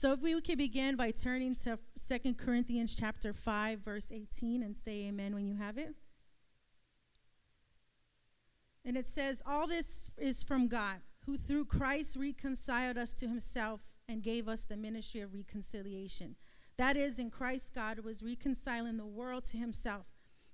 So 0.00 0.12
if 0.12 0.22
we 0.22 0.40
could 0.40 0.56
begin 0.56 0.96
by 0.96 1.10
turning 1.10 1.54
to 1.56 1.78
Second 1.94 2.38
Corinthians 2.38 2.96
chapter 2.96 3.34
5 3.34 3.80
verse 3.80 4.10
18 4.10 4.62
and 4.62 4.74
say 4.74 5.08
amen 5.08 5.34
when 5.34 5.46
you 5.46 5.56
have 5.56 5.76
it. 5.76 5.94
And 8.82 8.96
it 8.96 9.06
says 9.06 9.42
all 9.46 9.66
this 9.66 10.08
is 10.16 10.42
from 10.42 10.68
God, 10.68 11.02
who 11.26 11.36
through 11.36 11.66
Christ 11.66 12.16
reconciled 12.16 12.96
us 12.96 13.12
to 13.12 13.28
himself 13.28 13.82
and 14.08 14.22
gave 14.22 14.48
us 14.48 14.64
the 14.64 14.78
ministry 14.78 15.20
of 15.20 15.34
reconciliation. 15.34 16.34
That 16.78 16.96
is 16.96 17.18
in 17.18 17.28
Christ 17.28 17.74
God 17.74 17.98
was 17.98 18.22
reconciling 18.22 18.96
the 18.96 19.04
world 19.04 19.44
to 19.50 19.58
himself, 19.58 20.06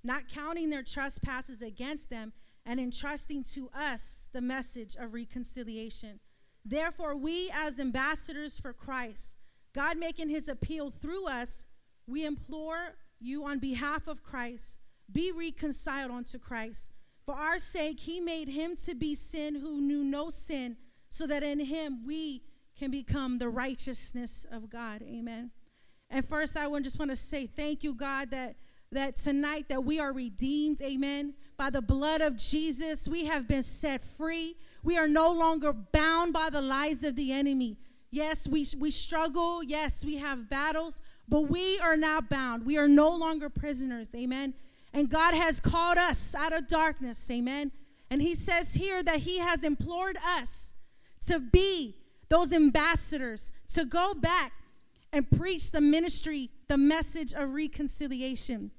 not 0.03 0.27
counting 0.27 0.71
their 0.71 0.83
trespasses 0.83 1.63
against 1.63 2.11
them 2.11 2.33
and 2.65 2.81
entrusting 2.81 3.45
to 3.55 3.71
us 3.73 4.29
the 4.33 4.41
message 4.41 4.97
of 4.97 5.15
reconciliation. 5.15 6.19
Therefore, 6.69 7.15
we 7.15 7.49
as 7.55 7.79
ambassadors 7.79 8.59
for 8.59 8.73
Christ, 8.73 9.36
God 9.77 9.99
making 9.99 10.31
his 10.31 10.49
appeal 10.49 10.91
through 10.91 11.27
us, 11.27 11.67
we 12.07 12.25
implore 12.25 12.97
you 13.21 13.45
on 13.45 13.59
behalf 13.59 14.09
of 14.09 14.23
Christ, 14.23 14.79
be 15.13 15.33
reconciled 15.33 16.11
unto 16.11 16.39
Christ. 16.39 16.93
For 17.27 17.35
our 17.35 17.59
sake, 17.59 18.01
he 18.01 18.19
made 18.21 18.49
him 18.49 18.75
to 18.87 18.95
be 18.95 19.15
sin 19.15 19.55
who 19.55 19.83
knew 19.83 20.03
no 20.03 20.31
sin, 20.31 20.79
so 21.11 21.27
that 21.27 21.43
in 21.43 21.61
him 21.61 22.07
we 22.07 22.43
can 22.79 22.91
become 22.91 23.39
the 23.39 23.51
righteousness 23.51 24.47
of 24.51 24.71
God. 24.71 25.03
Amen. 25.03 25.51
And 26.09 26.27
first, 26.27 26.57
I 26.57 26.67
just 26.81 26.99
want 26.99 27.11
to 27.11 27.17
say 27.17 27.45
thank 27.45 27.85
you, 27.85 27.95
God, 27.95 28.31
that 28.31 28.57
that 28.93 29.17
tonight 29.17 29.69
that 29.69 29.85
we 29.85 29.99
are 29.99 30.13
redeemed 30.13 30.81
amen 30.81 31.35
by 31.57 31.69
the 31.69 31.83
blood 31.83 32.21
of 32.21 32.37
jesus 32.37 33.09
we 33.09 33.25
have 33.25 33.49
been 33.49 33.65
set 33.65 34.01
free 34.01 34.55
we 34.87 34.97
are 34.97 35.09
no 35.09 35.33
longer 35.33 35.73
bound 35.73 36.33
by 36.33 36.49
the 36.49 36.63
lies 36.63 37.03
of 37.03 37.17
the 37.17 37.33
enemy. 37.33 37.77
Yes, 38.11 38.49
we, 38.49 38.67
we 38.79 38.91
struggle. 38.91 39.63
Yes, 39.63 40.05
we 40.05 40.17
have 40.19 40.49
battles, 40.49 41.01
but 41.29 41.43
we 41.43 41.79
are 41.81 41.97
not 41.97 42.29
bound. 42.29 42.65
We 42.65 42.79
are 42.79 42.89
no 42.89 43.15
longer 43.15 43.49
prisoners. 43.49 44.09
Amen. 44.15 44.55
And 44.93 45.11
God 45.11 45.35
has 45.35 45.61
called 45.61 45.99
us 45.99 46.35
out 46.35 46.53
of 46.53 46.69
darkness. 46.69 47.29
Amen. 47.31 47.73
And 48.11 48.23
He 48.23 48.35
says 48.35 48.75
here 48.75 49.03
that 49.03 49.19
He 49.19 49.39
has 49.39 49.65
implored 49.65 50.17
us 50.25 50.73
to 51.27 51.41
be 51.41 51.97
those 52.29 52.53
ambassadors, 52.53 53.53
to 53.69 53.85
go 53.85 54.15
back 54.15 54.53
and 55.13 55.31
preach 55.31 55.71
the 55.71 55.81
ministry, 55.81 56.51
the 56.69 56.77
message 56.77 57.33
of 57.33 57.55
reconciliation. 57.55 58.71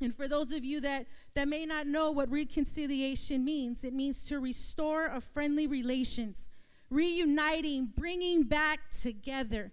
And 0.00 0.14
for 0.14 0.26
those 0.26 0.52
of 0.52 0.64
you 0.64 0.80
that, 0.80 1.06
that 1.34 1.48
may 1.48 1.64
not 1.64 1.86
know 1.86 2.10
what 2.10 2.30
reconciliation 2.30 3.44
means, 3.44 3.84
it 3.84 3.92
means 3.92 4.26
to 4.28 4.40
restore 4.40 5.06
a 5.06 5.20
friendly 5.20 5.66
relations, 5.66 6.50
reuniting, 6.92 7.92
bringing 7.96 8.44
back 8.44 8.90
together. 8.90 9.72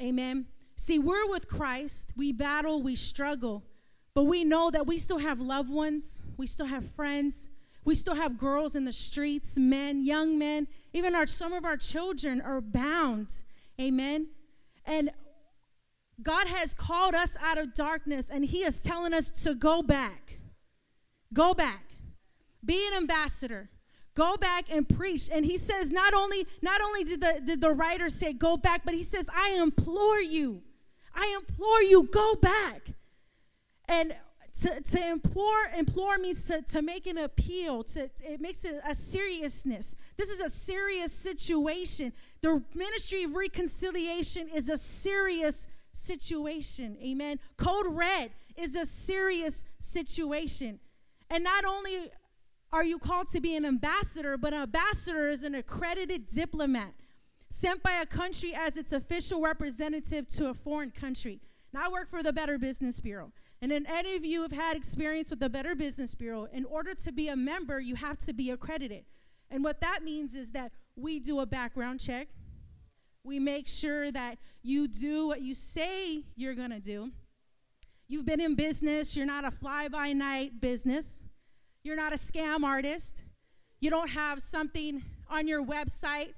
Amen. 0.00 0.46
See, 0.76 0.98
we're 0.98 1.28
with 1.28 1.48
Christ. 1.48 2.12
We 2.16 2.32
battle, 2.32 2.82
we 2.82 2.96
struggle, 2.96 3.64
but 4.14 4.24
we 4.24 4.44
know 4.44 4.70
that 4.70 4.86
we 4.86 4.98
still 4.98 5.18
have 5.18 5.40
loved 5.40 5.70
ones, 5.70 6.22
we 6.36 6.46
still 6.46 6.66
have 6.66 6.88
friends, 6.92 7.48
we 7.84 7.94
still 7.94 8.14
have 8.14 8.38
girls 8.38 8.76
in 8.76 8.84
the 8.84 8.92
streets, 8.92 9.56
men, 9.56 10.04
young 10.04 10.38
men, 10.38 10.68
even 10.92 11.14
our 11.14 11.26
some 11.26 11.52
of 11.52 11.64
our 11.64 11.76
children 11.76 12.40
are 12.40 12.60
bound. 12.60 13.42
Amen. 13.80 14.28
And 14.84 15.10
God 16.22 16.46
has 16.46 16.74
called 16.74 17.14
us 17.14 17.36
out 17.40 17.58
of 17.58 17.74
darkness 17.74 18.28
and 18.30 18.44
He 18.44 18.58
is 18.58 18.78
telling 18.78 19.12
us 19.12 19.30
to 19.44 19.54
go 19.54 19.82
back. 19.82 20.38
Go 21.32 21.54
back. 21.54 21.92
Be 22.64 22.86
an 22.88 22.94
ambassador. 22.94 23.70
Go 24.14 24.36
back 24.36 24.66
and 24.70 24.88
preach. 24.88 25.30
And 25.32 25.44
he 25.44 25.56
says, 25.56 25.90
not 25.90 26.12
only, 26.14 26.46
not 26.60 26.80
only 26.82 27.04
did 27.04 27.20
the, 27.20 27.40
did 27.44 27.60
the 27.60 27.72
writer 27.72 28.08
say 28.08 28.32
go 28.32 28.56
back, 28.56 28.82
but 28.84 28.94
he 28.94 29.02
says, 29.02 29.28
I 29.34 29.58
implore 29.62 30.20
you. 30.20 30.62
I 31.14 31.38
implore 31.38 31.82
you, 31.82 32.04
go 32.04 32.34
back. 32.36 32.88
And 33.88 34.14
to, 34.60 34.80
to 34.80 35.08
implore, 35.08 35.56
implore 35.76 36.18
means 36.18 36.44
to, 36.44 36.60
to 36.62 36.82
make 36.82 37.06
an 37.06 37.18
appeal. 37.18 37.82
To, 37.84 38.10
it 38.22 38.40
makes 38.40 38.64
it 38.64 38.80
a 38.86 38.94
seriousness. 38.94 39.96
This 40.16 40.30
is 40.30 40.40
a 40.40 40.48
serious 40.50 41.12
situation. 41.12 42.12
The 42.42 42.62
ministry 42.74 43.24
of 43.24 43.34
reconciliation 43.34 44.48
is 44.54 44.68
a 44.68 44.76
serious 44.76 45.68
situation. 45.92 46.96
Amen. 47.02 47.38
Code 47.56 47.86
red 47.90 48.30
is 48.56 48.76
a 48.76 48.84
serious 48.84 49.64
situation. 49.78 50.80
And 51.30 51.42
not 51.44 51.64
only 51.64 52.10
are 52.72 52.84
you 52.84 52.98
called 52.98 53.28
to 53.28 53.40
be 53.40 53.54
an 53.56 53.64
ambassador, 53.64 54.36
but 54.36 54.52
an 54.54 54.62
ambassador 54.62 55.28
is 55.28 55.44
an 55.44 55.54
accredited 55.54 56.26
diplomat 56.26 56.94
sent 57.50 57.82
by 57.82 57.92
a 58.02 58.06
country 58.06 58.54
as 58.54 58.78
its 58.78 58.92
official 58.92 59.42
representative 59.42 60.26
to 60.26 60.48
a 60.48 60.54
foreign 60.54 60.90
country. 60.90 61.40
Now, 61.72 61.86
I 61.86 61.88
work 61.88 62.08
for 62.08 62.22
the 62.22 62.32
Better 62.32 62.58
Business 62.58 62.98
Bureau. 62.98 63.32
And 63.60 63.70
if 63.70 63.84
any 63.88 64.16
of 64.16 64.24
you 64.24 64.42
have 64.42 64.52
had 64.52 64.76
experience 64.76 65.30
with 65.30 65.40
the 65.40 65.50
Better 65.50 65.74
Business 65.74 66.14
Bureau, 66.14 66.48
in 66.52 66.64
order 66.64 66.94
to 66.94 67.12
be 67.12 67.28
a 67.28 67.36
member, 67.36 67.78
you 67.78 67.94
have 67.94 68.18
to 68.18 68.32
be 68.32 68.50
accredited. 68.50 69.04
And 69.50 69.62
what 69.62 69.80
that 69.82 70.02
means 70.02 70.34
is 70.34 70.52
that 70.52 70.72
we 70.96 71.20
do 71.20 71.40
a 71.40 71.46
background 71.46 72.00
check, 72.00 72.28
we 73.22 73.38
make 73.38 73.68
sure 73.68 74.10
that 74.10 74.38
you 74.62 74.88
do 74.88 75.28
what 75.28 75.42
you 75.42 75.54
say 75.54 76.24
you're 76.34 76.54
going 76.54 76.70
to 76.70 76.80
do. 76.80 77.12
You've 78.08 78.26
been 78.26 78.40
in 78.40 78.56
business, 78.56 79.16
you're 79.16 79.26
not 79.26 79.44
a 79.44 79.50
fly 79.50 79.88
by 79.88 80.12
night 80.12 80.60
business, 80.60 81.22
you're 81.84 81.96
not 81.96 82.12
a 82.12 82.16
scam 82.16 82.62
artist, 82.62 83.24
you 83.80 83.90
don't 83.90 84.10
have 84.10 84.40
something 84.40 85.02
on 85.28 85.48
your 85.48 85.64
website. 85.64 86.34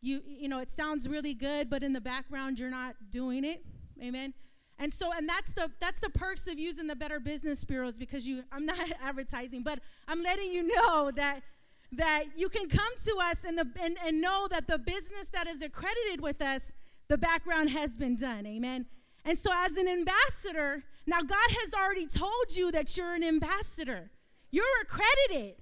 You, 0.00 0.20
you 0.26 0.48
know, 0.48 0.58
it 0.58 0.70
sounds 0.70 1.08
really 1.08 1.34
good, 1.34 1.70
but 1.70 1.82
in 1.82 1.92
the 1.92 2.00
background, 2.00 2.58
you're 2.58 2.70
not 2.70 2.96
doing 3.10 3.44
it. 3.44 3.64
Amen. 4.02 4.34
And 4.78 4.92
so, 4.92 5.12
and 5.12 5.28
that's 5.28 5.54
the 5.54 5.70
that's 5.80 6.00
the 6.00 6.10
perks 6.10 6.48
of 6.48 6.58
using 6.58 6.88
the 6.88 6.96
Better 6.96 7.20
Business 7.20 7.62
Bureaus 7.62 7.98
because 7.98 8.26
you. 8.26 8.42
I'm 8.50 8.66
not 8.66 8.78
advertising, 9.02 9.62
but 9.62 9.78
I'm 10.08 10.22
letting 10.22 10.50
you 10.50 10.66
know 10.66 11.12
that 11.14 11.42
that 11.92 12.24
you 12.36 12.48
can 12.48 12.68
come 12.68 12.92
to 13.04 13.16
us 13.22 13.44
and, 13.44 13.58
the, 13.58 13.66
and, 13.82 13.96
and 14.06 14.20
know 14.20 14.48
that 14.50 14.66
the 14.66 14.78
business 14.78 15.28
that 15.28 15.46
is 15.46 15.60
accredited 15.60 16.22
with 16.22 16.40
us, 16.40 16.72
the 17.08 17.18
background 17.18 17.68
has 17.68 17.98
been 17.98 18.16
done. 18.16 18.46
Amen. 18.46 18.86
And 19.24 19.38
so, 19.38 19.50
as 19.54 19.76
an 19.76 19.86
ambassador, 19.86 20.82
now 21.06 21.20
God 21.20 21.48
has 21.48 21.74
already 21.74 22.06
told 22.06 22.56
you 22.56 22.72
that 22.72 22.96
you're 22.96 23.14
an 23.14 23.22
ambassador. 23.22 24.10
You're 24.52 24.82
accredited. 24.82 25.56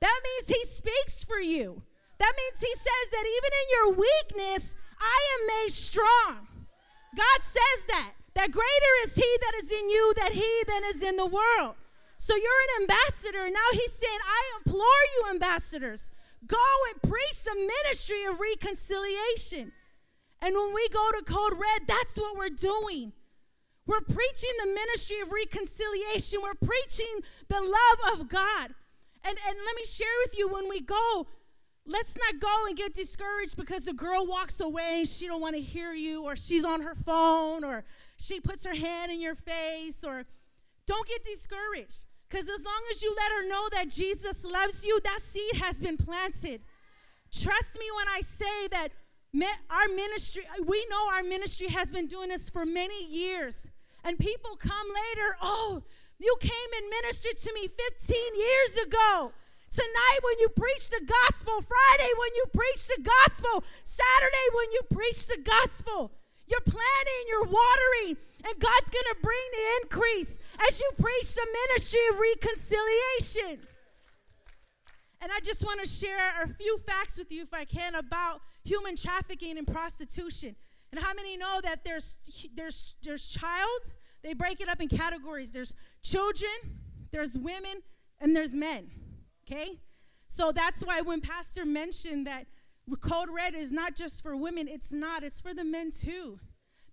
That 0.00 0.20
means 0.22 0.48
He 0.48 0.64
speaks 0.64 1.24
for 1.24 1.40
you. 1.40 1.82
That 2.18 2.32
means 2.36 2.60
He 2.60 2.74
says 2.74 3.06
that 3.10 3.26
even 3.26 3.50
in 3.60 3.66
your 3.72 3.88
weakness, 4.06 4.76
I 5.00 5.18
am 5.34 5.46
made 5.58 5.72
strong. 5.72 6.46
God 7.16 7.40
says 7.40 7.86
that. 7.88 8.12
That 8.34 8.52
greater 8.52 8.94
is 9.04 9.16
He 9.16 9.36
that 9.40 9.54
is 9.62 9.72
in 9.72 9.90
you 9.90 10.14
than 10.16 10.32
He 10.32 10.62
that 10.66 10.82
is 10.94 11.02
in 11.02 11.16
the 11.16 11.26
world. 11.26 11.74
So 12.18 12.34
you're 12.34 12.64
an 12.76 12.82
ambassador. 12.82 13.50
Now 13.50 13.68
he's 13.72 13.92
saying, 13.92 14.18
I 14.24 14.58
implore 14.58 15.02
you, 15.16 15.30
ambassadors, 15.30 16.10
go 16.46 16.56
and 16.90 17.02
preach 17.02 17.42
the 17.44 17.54
ministry 17.54 18.24
of 18.24 18.40
reconciliation. 18.40 19.72
And 20.40 20.54
when 20.54 20.74
we 20.74 20.88
go 20.88 21.10
to 21.12 21.24
Code 21.24 21.52
Red, 21.52 21.86
that's 21.86 22.16
what 22.16 22.36
we're 22.36 22.48
doing. 22.48 23.12
We're 23.86 24.00
preaching 24.00 24.50
the 24.62 24.74
ministry 24.74 25.20
of 25.20 25.30
reconciliation. 25.30 26.40
We're 26.42 26.54
preaching 26.54 27.20
the 27.48 27.60
love 27.60 28.20
of 28.20 28.28
God. 28.28 28.74
And, 29.26 29.36
and 29.48 29.56
let 29.66 29.76
me 29.76 29.84
share 29.84 30.06
with 30.24 30.38
you 30.38 30.48
when 30.48 30.68
we 30.68 30.80
go, 30.80 31.26
let's 31.86 32.16
not 32.16 32.40
go 32.40 32.66
and 32.66 32.76
get 32.76 32.94
discouraged 32.94 33.56
because 33.56 33.84
the 33.84 33.92
girl 33.92 34.26
walks 34.26 34.60
away 34.60 34.96
and 35.00 35.08
she 35.08 35.26
don't 35.26 35.40
want 35.40 35.54
to 35.56 35.62
hear 35.62 35.92
you 35.92 36.24
or 36.24 36.36
she's 36.36 36.64
on 36.64 36.82
her 36.82 36.94
phone 36.94 37.64
or 37.64 37.84
she 38.16 38.40
puts 38.40 38.64
her 38.64 38.74
hand 38.74 39.12
in 39.12 39.20
your 39.20 39.34
face 39.34 40.04
or 40.04 40.24
don't 40.86 41.06
get 41.06 41.22
discouraged. 41.24 42.06
Because 42.28 42.48
as 42.48 42.64
long 42.64 42.82
as 42.90 43.02
you 43.02 43.14
let 43.16 43.32
her 43.32 43.48
know 43.48 43.68
that 43.72 43.88
Jesus 43.88 44.44
loves 44.44 44.84
you, 44.84 44.98
that 45.04 45.20
seed 45.20 45.56
has 45.62 45.80
been 45.80 45.96
planted. 45.96 46.62
Trust 47.32 47.74
me 47.78 47.84
when 47.96 48.06
I 48.08 48.20
say 48.20 48.68
that 48.70 48.88
our 49.70 49.94
ministry, 49.94 50.44
we 50.64 50.86
know 50.90 51.08
our 51.14 51.22
ministry 51.22 51.68
has 51.68 51.90
been 51.90 52.06
doing 52.06 52.28
this 52.28 52.48
for 52.50 52.64
many 52.64 53.06
years. 53.06 53.70
And 54.04 54.18
people 54.18 54.56
come 54.56 54.86
later, 54.86 55.36
oh, 55.40 55.82
you 56.18 56.36
came 56.40 56.70
and 56.76 56.88
ministered 57.02 57.38
to 57.38 57.52
me 57.54 57.68
15 57.68 58.16
years 58.36 58.86
ago. 58.86 59.32
Tonight, 59.70 60.18
when 60.22 60.38
you 60.38 60.48
preach 60.54 60.88
the 60.90 61.02
gospel, 61.02 61.64
Friday, 61.64 62.10
when 62.20 62.32
you 62.36 62.44
preach 62.52 62.86
the 62.86 63.02
gospel, 63.02 63.64
Saturday, 63.82 64.46
when 64.54 64.70
you 64.72 64.80
preach 64.92 65.26
the 65.26 65.40
gospel, 65.42 66.12
you're 66.46 66.60
planting, 66.60 67.22
you're 67.28 67.48
watering, 67.48 68.16
and 68.44 68.54
God's 68.60 68.90
going 68.90 69.10
to 69.10 69.16
bring 69.22 69.46
the 69.50 69.64
increase 69.82 70.38
as 70.68 70.78
you 70.78 70.88
preach 70.96 71.34
the 71.34 71.46
ministry 71.66 72.00
of 72.12 72.20
reconciliation. 72.20 73.66
And 75.22 75.32
I 75.32 75.40
just 75.42 75.64
want 75.64 75.80
to 75.80 75.88
share 75.88 76.42
a 76.42 76.48
few 76.48 76.78
facts 76.86 77.18
with 77.18 77.32
you, 77.32 77.42
if 77.42 77.54
I 77.54 77.64
can, 77.64 77.94
about 77.94 78.42
human 78.62 78.94
trafficking 78.94 79.56
and 79.56 79.66
prostitution. 79.66 80.54
And 80.94 81.02
how 81.02 81.12
many 81.12 81.36
know 81.36 81.58
that 81.64 81.82
there's 81.82 82.18
there's 82.54 82.94
there's 83.02 83.26
child? 83.28 83.92
They 84.22 84.32
break 84.32 84.60
it 84.60 84.68
up 84.68 84.80
in 84.80 84.86
categories. 84.86 85.50
There's 85.50 85.74
children, 86.04 86.52
there's 87.10 87.32
women, 87.32 87.82
and 88.20 88.36
there's 88.36 88.54
men. 88.54 88.92
Okay? 89.42 89.80
So 90.28 90.52
that's 90.52 90.84
why 90.84 91.00
when 91.00 91.20
Pastor 91.20 91.64
mentioned 91.64 92.28
that 92.28 92.46
Code 93.00 93.28
Red 93.28 93.54
is 93.56 93.72
not 93.72 93.96
just 93.96 94.22
for 94.22 94.36
women, 94.36 94.68
it's 94.68 94.92
not, 94.92 95.24
it's 95.24 95.40
for 95.40 95.52
the 95.52 95.64
men 95.64 95.90
too. 95.90 96.38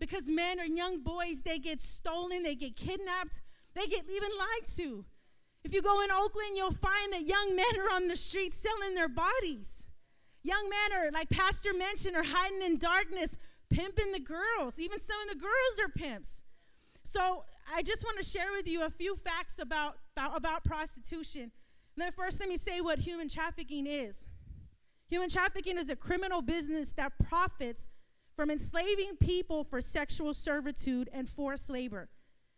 because 0.01 0.27
men 0.27 0.59
or 0.59 0.65
young 0.65 1.01
boys, 1.03 1.43
they 1.43 1.59
get 1.59 1.79
stolen, 1.79 2.41
they 2.41 2.55
get 2.55 2.75
kidnapped, 2.75 3.39
they 3.75 3.85
get 3.85 4.03
even 4.09 4.29
lied 4.37 4.67
to. 4.75 5.05
If 5.63 5.75
you 5.75 5.81
go 5.83 6.01
in 6.03 6.09
Oakland, 6.09 6.57
you'll 6.57 6.71
find 6.71 7.13
that 7.13 7.21
young 7.21 7.55
men 7.55 7.79
are 7.79 7.95
on 7.95 8.07
the 8.07 8.17
streets 8.17 8.55
selling 8.55 8.95
their 8.95 9.07
bodies. 9.07 9.85
Young 10.41 10.67
men 10.69 10.99
are, 10.99 11.11
like 11.11 11.29
Pastor 11.29 11.69
mentioned, 11.77 12.15
are 12.15 12.23
hiding 12.25 12.63
in 12.63 12.79
darkness, 12.79 13.37
pimping 13.71 14.11
the 14.11 14.19
girls. 14.19 14.77
Even 14.77 14.99
some 14.99 15.21
of 15.23 15.29
the 15.29 15.39
girls 15.39 15.79
are 15.83 15.89
pimps. 15.89 16.43
So 17.03 17.43
I 17.73 17.81
just 17.81 18.03
want 18.03 18.17
to 18.17 18.23
share 18.23 18.51
with 18.55 18.67
you 18.67 18.85
a 18.85 18.89
few 18.89 19.15
facts 19.15 19.59
about, 19.59 19.95
about, 20.15 20.37
about 20.37 20.63
prostitution. 20.63 21.51
Then 21.97 22.11
first, 22.11 22.39
let 22.39 22.49
me 22.49 22.57
say 22.57 22.81
what 22.81 22.99
human 22.99 23.27
trafficking 23.27 23.87
is. 23.87 24.27
Human 25.09 25.29
trafficking 25.29 25.77
is 25.77 25.89
a 25.89 25.95
criminal 25.95 26.41
business 26.41 26.93
that 26.93 27.13
profits 27.27 27.87
from 28.35 28.49
enslaving 28.49 29.17
people 29.19 29.63
for 29.63 29.81
sexual 29.81 30.33
servitude 30.33 31.09
and 31.11 31.27
forced 31.27 31.69
labor. 31.69 32.09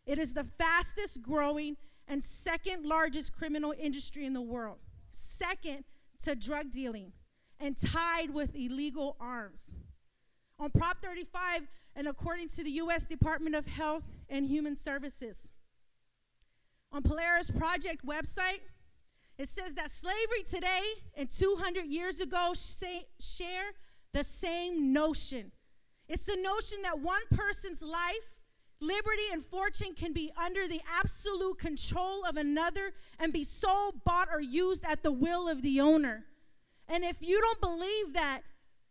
It 0.06 0.18
is 0.18 0.33
the 0.33 0.44
fastest 0.44 1.21
growing 1.21 1.77
and 2.07 2.24
second 2.24 2.86
largest 2.86 3.33
criminal 3.33 3.74
industry 3.77 4.25
in 4.25 4.33
the 4.33 4.42
world, 4.42 4.80
second 5.12 5.86
to 6.24 6.36
drug 6.36 6.71
dealing, 6.71 7.13
and 7.60 7.77
tied 7.77 8.33
with 8.33 8.56
illegal 8.56 9.15
arms. 9.19 9.71
On 10.63 10.69
Prop 10.69 11.01
35, 11.01 11.68
and 11.98 12.07
according 12.07 12.48
to 12.48 12.63
the 12.63 12.69
U.S. 12.71 13.06
Department 13.06 13.54
of 13.54 13.65
Health 13.65 14.07
and 14.30 14.48
Human 14.48 14.77
Services, 14.77 15.50
on 16.89 17.04
Polaris 17.04 17.51
Project 17.51 18.06
website, 18.06 18.62
it 19.38 19.50
says 19.50 19.74
that 19.74 19.92
slavery 19.92 20.44
today 20.50 20.80
and 21.18 21.30
200 21.30 21.86
years 21.88 22.21
ago 22.21 22.54
share 23.19 23.71
the 24.13 24.24
same 24.24 24.94
notion. 24.94 25.51
It's 26.07 26.24
the 26.24 26.38
notion 26.42 26.81
that 26.83 26.98
one 26.98 27.24
person's 27.30 27.81
life 27.81 28.39
Liberty 28.80 29.24
and 29.31 29.42
fortune 29.42 29.95
can 29.95 30.12
be 30.12 30.31
under 30.38 30.68
the 30.68 30.81
absolute 31.00 31.57
control 31.57 32.25
of 32.25 32.36
another 32.36 32.92
and 33.18 33.31
be 33.31 33.44
sold, 33.44 34.04
bought, 34.04 34.27
or 34.30 34.42
used 34.42 34.83
at 34.83 35.04
the 35.04 35.12
will 35.12 35.48
of 35.48 35.62
the 35.62 35.80
owner. 35.80 36.25
And 36.89 37.06
if 37.06 37.21
you 37.21 37.39
don't 37.39 37.62
believe 37.62 38.13
that, 38.13 38.42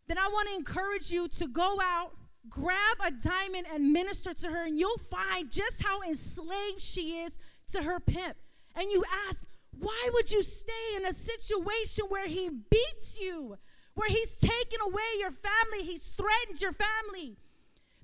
then 0.08 0.18
I 0.18 0.28
want 0.28 0.48
to 0.48 0.54
encourage 0.54 1.10
you 1.10 1.28
to 1.28 1.48
go 1.48 1.78
out, 1.82 2.12
grab 2.48 2.96
a 3.06 3.10
diamond, 3.10 3.66
and 3.72 3.92
minister 3.92 4.34
to 4.34 4.48
her, 4.48 4.66
and 4.66 4.78
you'll 4.78 4.98
find 4.98 5.50
just 5.50 5.82
how 5.82 6.02
enslaved 6.02 6.80
she 6.80 7.18
is 7.22 7.38
to 7.68 7.82
her 7.82 8.00
pimp. 8.00 8.36
And 8.74 8.90
you 8.90 9.02
ask, 9.28 9.44
why 9.78 10.10
would 10.12 10.30
you 10.32 10.42
stay 10.42 10.96
in 10.96 11.06
a 11.06 11.12
situation 11.12 12.06
where 12.08 12.26
he 12.26 12.48
beats 12.48 13.18
you, 13.20 13.56
where 13.94 14.08
he's 14.08 14.38
taken 14.38 14.80
away 14.84 15.02
your 15.18 15.30
family, 15.30 15.84
he's 15.84 16.08
threatened 16.08 16.60
your 16.60 16.72
family? 16.72 17.36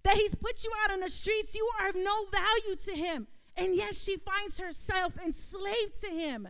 that 0.08 0.16
he's 0.16 0.34
put 0.34 0.64
you 0.64 0.70
out 0.82 0.90
on 0.90 1.00
the 1.00 1.10
streets. 1.10 1.54
You 1.54 1.68
are 1.80 1.90
of 1.90 1.94
no 1.94 2.24
value 2.32 2.76
to 2.76 2.92
him. 2.92 3.26
And 3.56 3.76
yet 3.76 3.94
she 3.94 4.16
finds 4.16 4.58
herself 4.58 5.18
enslaved 5.22 6.00
to 6.02 6.10
him. 6.10 6.48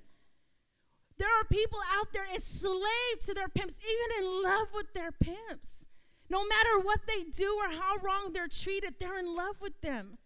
There 1.19 1.29
are 1.29 1.45
people 1.45 1.81
out 1.99 2.13
there 2.13 2.27
enslaved 2.33 3.27
to 3.27 3.35
their 3.35 3.49
pimps, 3.49 3.75
even 3.85 4.25
in 4.25 4.43
love 4.43 4.69
with 4.75 4.93
their 4.95 5.13
pimps. 5.13 5.87
No 6.31 6.45
matter 6.47 6.81
what 6.83 7.01
they 7.07 7.25
do 7.25 7.57
or 7.59 7.71
how 7.71 7.97
wrong 8.03 8.33
they're 8.33 8.49
treated, 8.49 8.95
they're 9.01 9.19
in 9.19 9.35
love 9.35 9.61
with 9.61 9.81
them. 9.81 10.19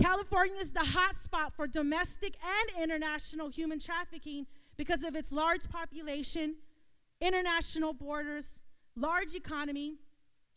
California 0.00 0.56
is 0.60 0.72
the 0.72 0.84
hot 0.84 1.14
spot 1.14 1.54
for 1.54 1.66
domestic 1.66 2.36
and 2.42 2.82
international 2.82 3.48
human 3.48 3.78
trafficking 3.78 4.46
because 4.76 5.04
of 5.04 5.14
its 5.16 5.32
large 5.32 5.68
population, 5.68 6.56
international 7.20 7.92
borders, 7.92 8.60
large 8.96 9.34
economy, 9.34 9.96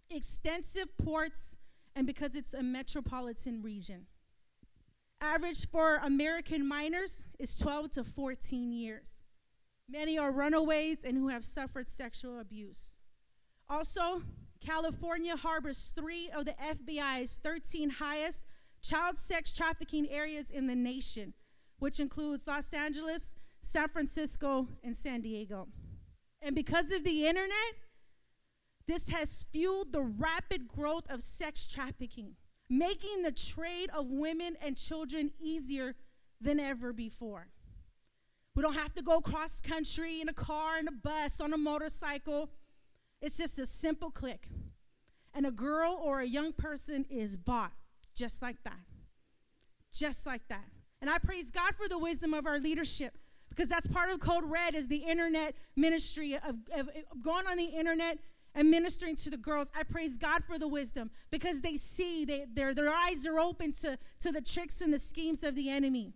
extensive 0.10 0.96
ports, 0.98 1.58
and 1.96 2.08
because 2.08 2.36
it's 2.36 2.54
a 2.54 2.64
metropolitan 2.64 3.62
region. 3.62 4.06
Average 5.22 5.70
for 5.70 5.98
American 5.98 6.68
minors 6.68 7.26
is 7.38 7.56
12 7.56 7.92
to 7.92 8.04
14 8.04 8.74
years. 8.74 9.12
Many 9.88 10.18
are 10.18 10.32
runaways 10.32 11.04
and 11.04 11.16
who 11.16 11.28
have 11.28 11.46
suffered 11.46 11.90
sexual 11.90 12.40
abuse. 12.40 12.98
Also, 13.70 14.24
California 14.66 15.36
harbors 15.36 15.94
three 15.96 16.32
of 16.36 16.46
the 16.46 16.54
FBI's 16.54 17.40
13 17.44 17.92
highest 17.92 18.44
child 18.82 19.20
sex 19.20 19.54
trafficking 19.54 20.10
areas 20.10 20.50
in 20.50 20.66
the 20.66 20.76
nation, 20.76 21.36
which 21.78 22.00
includes 22.00 22.48
Los 22.48 22.74
Angeles, 22.74 23.36
San 23.62 23.90
Francisco, 23.90 24.68
and 24.84 24.98
San 24.98 25.22
Diego. 25.22 25.68
And 26.42 26.56
because 26.56 26.92
of 26.92 27.04
the 27.04 27.28
internet, 27.28 27.76
this 28.88 29.10
has 29.10 29.46
fueled 29.52 29.92
the 29.92 30.02
rapid 30.02 30.68
growth 30.68 31.10
of 31.12 31.22
sex 31.22 31.72
trafficking, 31.72 32.36
making 32.72 33.22
the 33.22 33.34
trade 33.34 33.90
of 33.94 34.08
women 34.10 34.56
and 34.66 34.78
children 34.78 35.30
easier 35.42 35.94
than 36.40 36.58
ever 36.58 36.94
before. 36.94 37.50
We 38.56 38.64
don't 38.64 38.76
have 38.76 38.94
to 38.94 39.02
go 39.02 39.20
cross 39.20 39.60
country 39.60 40.22
in 40.22 40.30
a 40.30 40.34
car, 40.34 40.80
in 40.80 40.88
a 40.88 40.92
bus, 40.92 41.42
on 41.42 41.52
a 41.52 41.58
motorcycle. 41.58 42.50
It's 43.22 43.38
just 43.38 43.60
a 43.60 43.66
simple 43.66 44.10
click. 44.10 44.48
And 45.34 45.46
a 45.46 45.52
girl 45.52 46.00
or 46.02 46.22
a 46.22 46.26
young 46.26 46.54
person 46.54 47.06
is 47.10 47.36
bought 47.36 47.74
just 48.16 48.42
like 48.42 48.64
that. 48.64 48.80
Just 49.94 50.26
like 50.26 50.48
that. 50.48 50.66
And 51.02 51.10
I 51.10 51.18
praise 51.18 51.52
God 51.52 51.76
for 51.76 51.90
the 51.90 52.00
wisdom 52.00 52.34
of 52.34 52.48
our 52.48 52.60
leadership 52.60 53.18
because 53.50 53.68
that's 53.68 53.88
part 53.88 54.10
of 54.10 54.20
Code 54.22 54.46
Red 54.46 54.76
is 54.76 54.88
the 54.88 54.98
internet 54.98 55.56
ministry 55.76 56.36
of, 56.36 56.56
of, 56.74 56.88
of 56.88 57.22
going 57.22 57.48
on 57.48 57.58
the 57.58 57.66
internet 57.66 58.18
and 58.54 58.70
ministering 58.70 59.16
to 59.18 59.30
the 59.30 59.38
girls. 59.38 59.68
I 59.76 59.84
praise 59.84 60.18
God 60.18 60.44
for 60.44 60.60
the 60.60 60.68
wisdom 60.68 61.12
because 61.32 61.62
they 61.62 61.76
see, 61.76 62.26
they, 62.26 62.46
their, 62.54 62.74
their 62.74 62.90
eyes 62.90 63.26
are 63.26 63.40
open 63.40 63.72
to, 63.74 63.98
to 64.20 64.32
the 64.32 64.42
tricks 64.42 64.82
and 64.82 64.94
the 64.94 65.00
schemes 65.00 65.44
of 65.44 65.56
the 65.56 65.70
enemy. 65.70 66.14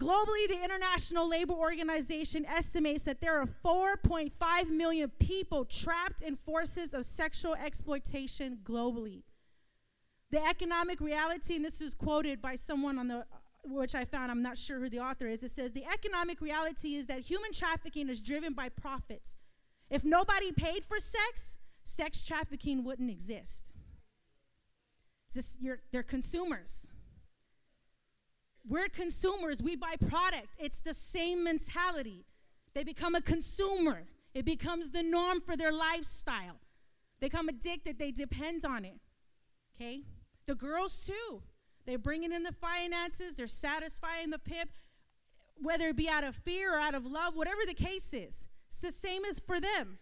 Globally, 0.00 0.48
the 0.48 0.60
International 0.64 1.28
Labor 1.28 1.52
Organization 1.52 2.44
estimates 2.46 3.04
that 3.04 3.20
there 3.20 3.40
are 3.40 3.46
4.5 3.64 4.68
million 4.68 5.08
people 5.20 5.64
trapped 5.64 6.22
in 6.22 6.34
forces 6.34 6.94
of 6.94 7.04
sexual 7.04 7.54
exploitation 7.54 8.58
globally. 8.64 9.22
The 10.32 10.44
economic 10.44 11.00
reality, 11.00 11.54
and 11.54 11.64
this 11.64 11.80
is 11.80 11.94
quoted 11.94 12.42
by 12.42 12.56
someone 12.56 12.98
on 12.98 13.06
the 13.06 13.24
which 13.66 13.94
I 13.94 14.04
found, 14.04 14.30
I'm 14.30 14.42
not 14.42 14.58
sure 14.58 14.78
who 14.78 14.90
the 14.90 15.00
author 15.00 15.26
is. 15.26 15.42
It 15.42 15.50
says 15.50 15.72
the 15.72 15.86
economic 15.86 16.40
reality 16.42 16.96
is 16.96 17.06
that 17.06 17.20
human 17.20 17.50
trafficking 17.52 18.10
is 18.10 18.20
driven 18.20 18.52
by 18.52 18.68
profits 18.68 19.34
if 19.94 20.04
nobody 20.04 20.50
paid 20.50 20.84
for 20.84 20.98
sex, 20.98 21.56
sex 21.84 22.24
trafficking 22.24 22.82
wouldn't 22.82 23.10
exist. 23.10 23.70
Just, 25.32 25.58
they're 25.92 26.02
consumers. 26.02 26.88
We're 28.68 28.88
consumers. 28.88 29.62
We 29.62 29.76
buy 29.76 29.94
product. 30.08 30.56
It's 30.58 30.80
the 30.80 30.94
same 30.94 31.44
mentality. 31.44 32.24
They 32.74 32.82
become 32.82 33.14
a 33.14 33.20
consumer. 33.20 34.02
It 34.34 34.44
becomes 34.44 34.90
the 34.90 35.04
norm 35.04 35.40
for 35.40 35.56
their 35.56 35.72
lifestyle. 35.72 36.56
They 37.20 37.28
become 37.28 37.48
addicted. 37.48 38.00
They 38.00 38.10
depend 38.10 38.64
on 38.64 38.84
it. 38.84 38.98
Okay? 39.76 40.02
The 40.46 40.56
girls, 40.56 41.06
too. 41.06 41.42
They're 41.86 41.98
bringing 41.98 42.32
in 42.32 42.42
the 42.42 42.52
finances. 42.52 43.36
They're 43.36 43.46
satisfying 43.46 44.30
the 44.30 44.40
pimp, 44.40 44.70
whether 45.56 45.86
it 45.88 45.96
be 45.96 46.08
out 46.08 46.24
of 46.24 46.34
fear 46.34 46.74
or 46.74 46.80
out 46.80 46.96
of 46.96 47.06
love, 47.06 47.36
whatever 47.36 47.60
the 47.64 47.74
case 47.74 48.12
is. 48.12 48.48
The 48.84 48.92
same 48.92 49.24
as 49.24 49.40
for 49.40 49.58
them. 49.60 49.98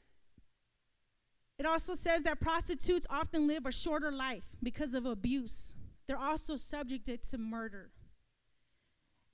It 1.57 1.67
also 1.67 1.95
says 1.95 2.25
that 2.25 2.41
prostitutes 2.41 3.07
often 3.09 3.47
live 3.47 3.65
a 3.65 3.71
shorter 3.71 4.11
life 4.11 4.57
because 4.61 4.95
of 4.95 5.07
abuse. 5.07 5.77
They're 6.09 6.19
also 6.19 6.57
subjected 6.57 7.23
to 7.31 7.39
murder. 7.39 7.93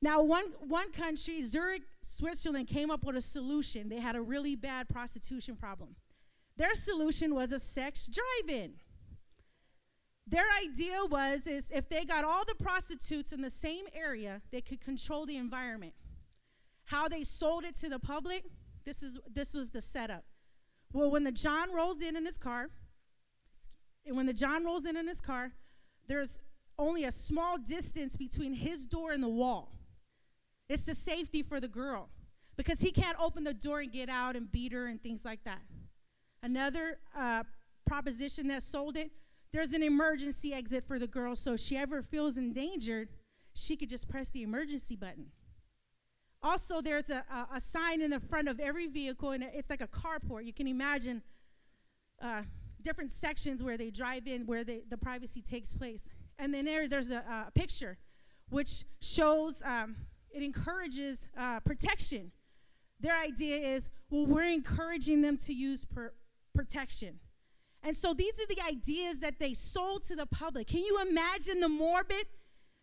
Now, 0.02 0.22
one, 0.22 0.52
one 0.60 0.92
country, 0.92 1.42
Zurich, 1.42 1.80
Switzerland, 2.02 2.68
came 2.68 2.90
up 2.90 3.06
with 3.06 3.16
a 3.16 3.22
solution. 3.22 3.88
They 3.88 4.00
had 4.00 4.16
a 4.16 4.20
really 4.20 4.54
bad 4.54 4.86
prostitution 4.90 5.56
problem. 5.56 5.96
Their 6.58 6.74
solution 6.74 7.34
was 7.34 7.50
a 7.50 7.58
sex 7.58 8.06
drive-in. 8.06 8.74
Their 10.26 10.44
idea 10.62 11.06
was 11.08 11.46
is 11.46 11.70
if 11.74 11.88
they 11.88 12.04
got 12.04 12.22
all 12.22 12.44
the 12.44 12.54
prostitutes 12.54 13.32
in 13.32 13.40
the 13.40 13.48
same 13.48 13.86
area, 13.94 14.42
they 14.50 14.60
could 14.60 14.82
control 14.82 15.24
the 15.24 15.38
environment. 15.38 15.94
How 16.84 17.08
they 17.08 17.22
sold 17.22 17.64
it 17.64 17.76
to 17.76 17.88
the 17.88 17.98
public, 17.98 18.44
this, 18.88 19.02
is, 19.02 19.18
this 19.30 19.52
was 19.52 19.68
the 19.68 19.82
setup. 19.82 20.24
Well, 20.94 21.10
when 21.10 21.22
the 21.22 21.32
John 21.32 21.74
rolls 21.74 22.00
in 22.00 22.16
in 22.16 22.24
his 22.24 22.38
car, 22.38 22.70
and 24.06 24.16
when 24.16 24.24
the 24.24 24.32
John 24.32 24.64
rolls 24.64 24.86
in 24.86 24.96
in 24.96 25.06
his 25.06 25.20
car, 25.20 25.52
there's 26.06 26.40
only 26.78 27.04
a 27.04 27.12
small 27.12 27.58
distance 27.58 28.16
between 28.16 28.54
his 28.54 28.86
door 28.86 29.12
and 29.12 29.22
the 29.22 29.28
wall. 29.28 29.74
It's 30.70 30.84
the 30.84 30.94
safety 30.94 31.42
for 31.42 31.60
the 31.60 31.68
girl 31.68 32.08
because 32.56 32.80
he 32.80 32.90
can't 32.90 33.18
open 33.20 33.44
the 33.44 33.52
door 33.52 33.80
and 33.80 33.92
get 33.92 34.08
out 34.08 34.36
and 34.36 34.50
beat 34.50 34.72
her 34.72 34.86
and 34.86 35.02
things 35.02 35.22
like 35.22 35.44
that. 35.44 35.60
Another 36.42 36.98
uh, 37.14 37.42
proposition 37.86 38.48
that 38.48 38.62
sold 38.62 38.96
it 38.96 39.10
there's 39.52 39.72
an 39.72 39.82
emergency 39.82 40.54
exit 40.54 40.84
for 40.84 40.98
the 40.98 41.06
girl, 41.06 41.34
so 41.34 41.54
if 41.54 41.60
she 41.60 41.76
ever 41.76 42.02
feels 42.02 42.36
endangered, 42.36 43.08
she 43.54 43.76
could 43.76 43.88
just 43.88 44.08
press 44.08 44.30
the 44.30 44.42
emergency 44.42 44.94
button. 44.94 45.26
Also, 46.42 46.80
there's 46.80 47.10
a, 47.10 47.24
a, 47.30 47.56
a, 47.56 47.60
sign 47.60 48.00
in 48.00 48.10
the 48.10 48.20
front 48.20 48.48
of 48.48 48.60
every 48.60 48.86
vehicle, 48.86 49.30
and 49.30 49.42
it's 49.42 49.68
like 49.68 49.80
a 49.80 49.88
carport. 49.88 50.44
You 50.44 50.52
can 50.52 50.68
imagine 50.68 51.20
uh, 52.22 52.42
different 52.80 53.10
sections 53.10 53.62
where 53.62 53.76
they 53.76 53.90
drive 53.90 54.26
in, 54.28 54.46
where 54.46 54.62
they, 54.62 54.82
the 54.88 54.96
privacy 54.96 55.42
takes 55.42 55.72
place. 55.72 56.08
And 56.38 56.54
then 56.54 56.64
there, 56.64 56.86
there's 56.86 57.10
a, 57.10 57.46
a 57.48 57.50
picture 57.52 57.98
which 58.50 58.84
shows, 59.00 59.62
um, 59.64 59.96
it 60.30 60.42
encourages 60.42 61.28
uh, 61.36 61.60
protection. 61.60 62.30
Their 63.00 63.20
idea 63.20 63.56
is, 63.56 63.90
well, 64.10 64.26
we're 64.26 64.50
encouraging 64.50 65.22
them 65.22 65.36
to 65.38 65.52
use 65.52 65.84
per- 65.84 66.14
protection. 66.54 67.18
And 67.82 67.94
so 67.94 68.14
these 68.14 68.34
are 68.34 68.46
the 68.46 68.60
ideas 68.66 69.20
that 69.20 69.38
they 69.38 69.54
sold 69.54 70.02
to 70.04 70.16
the 70.16 70.26
public. 70.26 70.66
Can 70.66 70.80
you 70.80 70.98
imagine 71.08 71.60
the 71.60 71.68
morbid, 71.68 72.26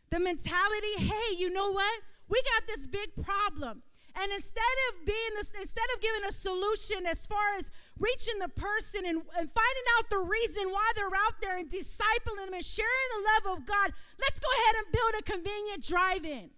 the 0.09 0.19
mentality? 0.19 0.93
Hey, 0.97 1.35
you 1.37 1.53
know 1.53 1.71
what? 1.71 2.01
We 2.27 2.41
got 2.53 2.67
this 2.67 2.87
big 2.87 3.15
problem. 3.23 3.83
And 4.15 4.31
instead 4.31 4.77
of 4.89 5.05
being 5.05 5.33
this, 5.35 5.51
instead 5.59 5.85
of 5.93 6.01
giving 6.01 6.23
a 6.23 6.31
solution 6.31 7.05
as 7.05 7.25
far 7.25 7.57
as 7.57 7.69
reaching 7.99 8.39
the 8.39 8.47
person 8.47 9.05
and, 9.05 9.17
and 9.37 9.51
finding 9.51 9.87
out 9.97 10.09
the 10.09 10.19
reason 10.19 10.69
why 10.69 10.91
they're 10.95 11.07
out 11.07 11.41
there 11.41 11.57
and 11.57 11.69
discipling 11.69 12.45
them 12.45 12.53
and 12.53 12.63
sharing 12.63 13.09
the 13.15 13.49
love 13.49 13.57
of 13.57 13.65
God, 13.65 13.91
let's 14.19 14.39
go 14.39 14.47
ahead 14.53 14.75
and 14.77 14.93
build 14.93 15.13
a 15.19 15.23
convenient 15.23 15.85
drive-in. 15.85 16.49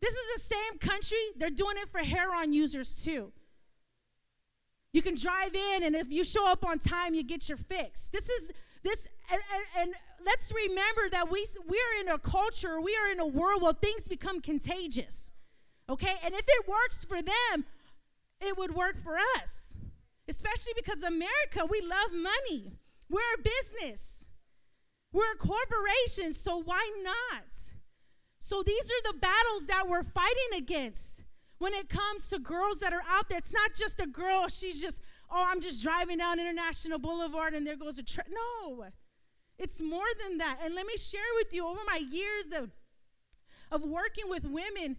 This 0.00 0.14
is 0.14 0.34
the 0.34 0.54
same 0.54 0.78
country, 0.78 1.18
they're 1.36 1.50
doing 1.50 1.76
it 1.78 1.88
for 1.88 1.98
heroin 1.98 2.52
users 2.52 2.92
too. 2.92 3.32
You 4.92 5.02
can 5.02 5.14
drive 5.14 5.54
in, 5.54 5.84
and 5.84 5.94
if 5.94 6.10
you 6.10 6.24
show 6.24 6.50
up 6.50 6.64
on 6.64 6.78
time, 6.78 7.14
you 7.14 7.22
get 7.22 7.48
your 7.48 7.58
fix. 7.58 8.08
This 8.08 8.28
is 8.28 8.50
this, 8.82 9.08
and, 9.32 9.40
and, 9.54 9.64
and, 9.80 9.94
let's 10.24 10.52
remember 10.52 11.08
that 11.10 11.30
we 11.30 11.44
we're 11.66 12.00
in 12.00 12.08
a 12.08 12.18
culture, 12.18 12.80
we 12.80 12.96
are 12.96 13.10
in 13.12 13.20
a 13.20 13.26
world 13.26 13.62
where 13.62 13.72
things 13.72 14.08
become 14.08 14.40
contagious. 14.40 15.32
Okay, 15.88 16.14
and 16.24 16.34
if 16.34 16.44
it 16.46 16.68
works 16.68 17.04
for 17.04 17.22
them, 17.22 17.64
it 18.40 18.58
would 18.58 18.74
work 18.74 18.96
for 19.02 19.16
us. 19.36 19.76
Especially 20.28 20.72
because 20.76 21.02
America, 21.02 21.64
we 21.68 21.80
love 21.80 22.12
money. 22.12 22.72
We're 23.08 23.34
a 23.38 23.42
business. 23.42 24.26
We're 25.12 25.32
a 25.32 25.36
corporation, 25.36 26.32
so 26.32 26.60
why 26.62 26.90
not? 27.02 27.46
So 28.38 28.62
these 28.62 28.84
are 28.84 29.12
the 29.12 29.18
battles 29.18 29.66
that 29.66 29.88
we're 29.88 30.02
fighting 30.02 30.58
against 30.58 31.24
when 31.58 31.72
it 31.72 31.88
comes 31.88 32.28
to 32.28 32.38
girls 32.38 32.80
that 32.80 32.92
are 32.92 33.02
out 33.08 33.28
there. 33.28 33.38
It's 33.38 33.52
not 33.52 33.74
just 33.74 34.00
a 34.00 34.06
girl, 34.06 34.48
she's 34.48 34.80
just, 34.80 35.00
oh, 35.30 35.46
I'm 35.48 35.60
just 35.60 35.82
driving 35.82 36.18
down 36.18 36.38
International 36.38 36.98
Boulevard 36.98 37.54
and 37.54 37.66
there 37.66 37.76
goes 37.76 37.98
a 37.98 38.02
truck. 38.02 38.26
No, 38.28 38.86
it's 39.58 39.80
more 39.80 40.06
than 40.22 40.38
that. 40.38 40.58
And 40.62 40.74
let 40.74 40.86
me 40.86 40.96
share 40.96 41.20
with 41.36 41.52
you 41.52 41.66
over 41.66 41.80
my 41.86 42.00
years 42.10 42.46
of, 42.56 42.70
of 43.70 43.84
working 43.88 44.28
with 44.28 44.44
women, 44.44 44.96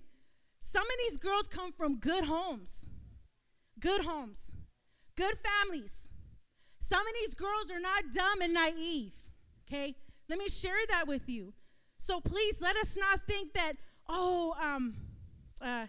some 0.59 0.83
of 0.83 0.97
these 1.07 1.17
girls 1.17 1.47
come 1.47 1.71
from 1.71 1.97
good 1.97 2.25
homes, 2.25 2.89
good 3.79 4.01
homes, 4.01 4.55
good 5.15 5.35
families. 5.43 6.09
Some 6.79 7.01
of 7.01 7.13
these 7.21 7.35
girls 7.35 7.71
are 7.71 7.79
not 7.79 8.03
dumb 8.13 8.41
and 8.41 8.53
naive, 8.53 9.13
okay? 9.67 9.95
Let 10.29 10.39
me 10.39 10.49
share 10.49 10.73
that 10.89 11.07
with 11.07 11.29
you. 11.29 11.53
So 11.97 12.19
please 12.19 12.61
let 12.61 12.75
us 12.77 12.97
not 12.97 13.21
think 13.27 13.53
that, 13.53 13.73
oh, 14.07 14.55
um, 14.61 14.95
uh, 15.61 15.85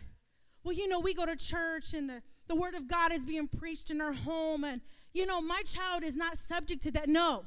well, 0.64 0.74
you 0.74 0.88
know, 0.88 1.00
we 1.00 1.14
go 1.14 1.26
to 1.26 1.36
church 1.36 1.94
and 1.94 2.08
the, 2.08 2.22
the 2.46 2.54
word 2.54 2.74
of 2.74 2.88
God 2.88 3.12
is 3.12 3.26
being 3.26 3.46
preached 3.46 3.90
in 3.90 4.00
our 4.00 4.12
home, 4.12 4.64
and, 4.64 4.80
you 5.12 5.26
know, 5.26 5.40
my 5.40 5.62
child 5.62 6.02
is 6.02 6.16
not 6.16 6.36
subject 6.36 6.82
to 6.84 6.90
that. 6.92 7.08
No. 7.08 7.44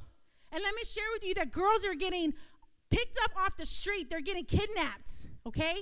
And 0.52 0.62
let 0.62 0.76
me 0.76 0.84
share 0.84 1.06
with 1.14 1.26
you 1.26 1.34
that 1.36 1.52
girls 1.52 1.86
are 1.86 1.96
getting 1.96 2.34
picked 2.90 3.18
up 3.24 3.32
off 3.38 3.56
the 3.58 3.66
street, 3.66 4.10
they're 4.10 4.22
getting 4.22 4.46
kidnapped, 4.46 5.28
okay? 5.46 5.76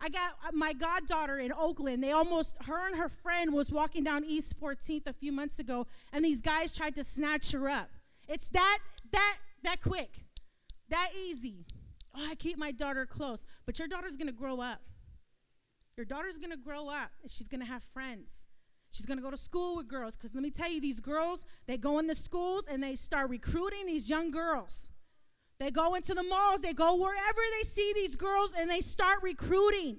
I 0.00 0.10
got 0.10 0.32
uh, 0.46 0.50
my 0.52 0.74
goddaughter 0.74 1.38
in 1.38 1.52
Oakland. 1.52 2.02
They 2.02 2.12
almost, 2.12 2.54
her 2.66 2.86
and 2.86 2.96
her 2.96 3.08
friend 3.08 3.54
was 3.54 3.70
walking 3.70 4.04
down 4.04 4.24
East 4.24 4.60
14th 4.60 5.06
a 5.06 5.14
few 5.14 5.32
months 5.32 5.58
ago, 5.58 5.86
and 6.12 6.22
these 6.24 6.42
guys 6.42 6.72
tried 6.72 6.94
to 6.96 7.04
snatch 7.04 7.52
her 7.52 7.68
up. 7.68 7.88
It's 8.28 8.48
that, 8.48 8.78
that, 9.12 9.36
that 9.62 9.80
quick, 9.80 10.24
that 10.90 11.10
easy. 11.18 11.64
Oh, 12.14 12.26
I 12.30 12.34
keep 12.34 12.58
my 12.58 12.70
daughter 12.70 13.06
close. 13.06 13.46
But 13.66 13.78
your 13.78 13.88
daughter's 13.88 14.16
gonna 14.16 14.32
grow 14.32 14.60
up. 14.60 14.80
Your 15.96 16.06
daughter's 16.06 16.38
gonna 16.38 16.56
grow 16.56 16.88
up 16.88 17.10
and 17.22 17.30
she's 17.30 17.48
gonna 17.48 17.64
have 17.64 17.82
friends. 17.82 18.43
She's 18.94 19.06
gonna 19.06 19.20
go 19.20 19.30
to 19.30 19.36
school 19.36 19.74
with 19.74 19.88
girls. 19.88 20.14
Because 20.14 20.34
let 20.34 20.42
me 20.44 20.50
tell 20.50 20.70
you, 20.70 20.80
these 20.80 21.00
girls, 21.00 21.44
they 21.66 21.76
go 21.76 21.98
in 21.98 22.06
the 22.06 22.14
schools 22.14 22.68
and 22.70 22.80
they 22.80 22.94
start 22.94 23.28
recruiting 23.28 23.86
these 23.86 24.08
young 24.08 24.30
girls. 24.30 24.88
They 25.58 25.72
go 25.72 25.96
into 25.96 26.14
the 26.14 26.22
malls, 26.22 26.60
they 26.60 26.72
go 26.72 26.94
wherever 26.94 27.40
they 27.58 27.64
see 27.64 27.92
these 27.92 28.14
girls 28.14 28.54
and 28.56 28.70
they 28.70 28.80
start 28.80 29.20
recruiting. 29.22 29.98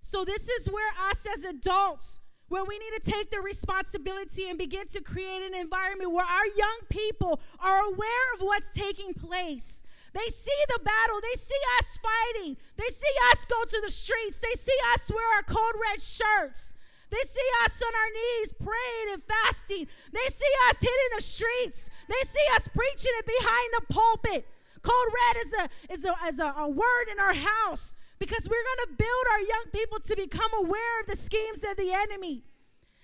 So, 0.00 0.24
this 0.24 0.48
is 0.48 0.66
where 0.70 0.90
us 1.10 1.26
as 1.26 1.44
adults, 1.44 2.20
where 2.48 2.64
we 2.64 2.78
need 2.78 3.02
to 3.02 3.10
take 3.10 3.30
the 3.30 3.40
responsibility 3.40 4.48
and 4.48 4.58
begin 4.58 4.86
to 4.88 5.02
create 5.02 5.42
an 5.42 5.54
environment 5.54 6.10
where 6.12 6.24
our 6.24 6.46
young 6.56 6.78
people 6.88 7.38
are 7.62 7.80
aware 7.80 8.34
of 8.34 8.40
what's 8.40 8.72
taking 8.72 9.12
place. 9.12 9.82
They 10.14 10.28
see 10.30 10.62
the 10.68 10.80
battle. 10.82 11.20
They 11.20 11.36
see 11.36 11.60
us 11.78 11.98
fighting. 11.98 12.56
They 12.76 12.88
see 12.88 13.14
us 13.32 13.44
go 13.44 13.62
to 13.62 13.80
the 13.82 13.90
streets. 13.90 14.38
They 14.38 14.54
see 14.56 14.78
us 14.94 15.10
wear 15.10 15.36
our 15.36 15.42
Code 15.42 15.80
Red 15.90 16.00
shirts. 16.00 16.75
They 17.10 17.22
see 17.22 17.48
us 17.64 17.82
on 17.82 17.92
our 17.94 18.10
knees 18.10 18.52
praying 18.52 19.08
and 19.12 19.22
fasting. 19.22 19.86
They 20.12 20.28
see 20.28 20.52
us 20.68 20.80
hitting 20.80 21.12
the 21.14 21.22
streets. 21.22 21.90
They 22.08 22.22
see 22.26 22.46
us 22.54 22.68
preaching 22.68 23.12
it 23.18 23.26
behind 23.26 23.68
the 23.78 23.94
pulpit. 23.94 24.46
Code 24.82 25.12
red 25.14 25.36
is 25.44 25.52
a 25.52 25.92
is 25.92 26.04
a, 26.04 26.28
is 26.28 26.38
a, 26.38 26.54
a 26.58 26.68
word 26.68 27.06
in 27.10 27.18
our 27.18 27.34
house 27.34 27.94
because 28.18 28.48
we're 28.48 28.64
going 28.64 28.86
to 28.86 28.94
build 28.96 29.24
our 29.32 29.40
young 29.40 29.64
people 29.72 29.98
to 29.98 30.16
become 30.16 30.50
aware 30.64 31.00
of 31.00 31.06
the 31.06 31.16
schemes 31.16 31.64
of 31.64 31.76
the 31.76 31.92
enemy. 31.92 32.42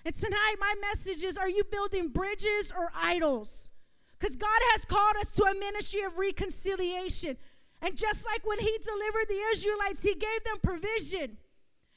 And 0.05 0.15
tonight, 0.15 0.57
my 0.61 0.75
message 0.81 1.25
is: 1.25 1.39
Are 1.39 1.49
you 1.49 1.65
building 1.65 2.09
bridges 2.09 2.73
or 2.77 2.91
idols? 2.95 3.71
Because 4.19 4.37
God 4.37 4.61
has 4.73 4.85
called 4.85 5.17
us 5.21 5.33
to 5.33 5.45
a 5.45 5.55
ministry 5.55 6.03
of 6.03 6.17
reconciliation. 6.17 7.37
And 7.81 7.97
just 7.97 8.25
like 8.25 8.47
when 8.47 8.61
He 8.61 8.79
delivered 8.85 9.29
the 9.29 9.41
Israelites, 9.53 10.03
He 10.03 10.15
gave 10.15 10.45
them 10.45 10.59
provision. 10.63 11.37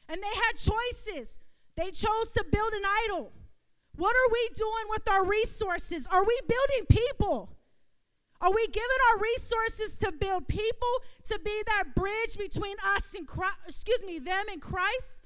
And 0.09 0.21
they 0.21 0.35
had 0.35 0.53
choices. 0.53 1.39
They 1.75 1.91
chose 1.91 2.29
to 2.35 2.45
build 2.49 2.73
an 2.73 2.83
idol. 3.05 3.33
What 3.95 4.15
are 4.15 4.31
we 4.31 4.49
doing 4.55 4.85
with 4.89 5.09
our 5.09 5.25
resources? 5.25 6.07
Are 6.07 6.23
we 6.23 6.39
building 6.47 6.85
people? 6.89 7.57
Are 8.41 8.51
we 8.51 8.67
giving 8.67 9.01
our 9.11 9.21
resources 9.21 9.95
to 9.97 10.11
build 10.11 10.47
people 10.47 10.93
to 11.29 11.39
be 11.43 11.63
that 11.67 11.95
bridge 11.95 12.37
between 12.37 12.75
us 12.95 13.13
and 13.15 13.25
Christ, 13.27 13.57
excuse 13.65 14.05
me, 14.05 14.19
them 14.19 14.45
and 14.51 14.61
Christ? 14.61 15.23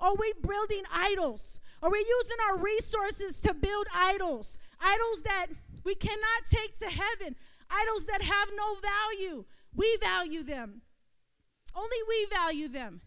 Are 0.00 0.14
we 0.14 0.32
building 0.42 0.82
idols? 0.92 1.60
Are 1.82 1.90
we 1.90 1.98
using 1.98 2.38
our 2.48 2.58
resources 2.58 3.40
to 3.42 3.54
build 3.54 3.86
idols? 3.94 4.58
Idols 4.80 5.22
that 5.22 5.46
we 5.84 5.94
cannot 5.94 6.42
take 6.50 6.78
to 6.80 6.86
heaven 6.86 7.36
idols 7.70 8.04
that 8.06 8.22
have 8.22 8.48
no 8.56 8.76
value. 8.82 9.44
We 9.74 9.96
value 10.00 10.42
them. 10.42 10.82
Only 11.74 11.96
we 12.08 12.26
value 12.30 12.68
them. 12.68 13.00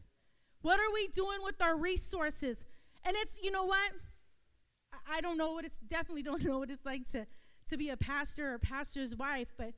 What 0.61 0.79
are 0.79 0.93
we 0.93 1.07
doing 1.09 1.39
with 1.43 1.61
our 1.61 1.77
resources? 1.77 2.65
And 3.05 3.15
it's, 3.19 3.37
you 3.41 3.51
know 3.51 3.65
what? 3.65 3.91
I 5.09 5.21
don't 5.21 5.37
know 5.37 5.51
what 5.51 5.65
it's, 5.65 5.77
definitely 5.79 6.23
don't 6.23 6.43
know 6.45 6.59
what 6.59 6.69
it's 6.69 6.85
like 6.85 7.09
to, 7.11 7.25
to 7.67 7.77
be 7.77 7.89
a 7.89 7.97
pastor 7.97 8.53
or 8.53 8.59
pastor's 8.59 9.15
wife, 9.15 9.53
but 9.57 9.73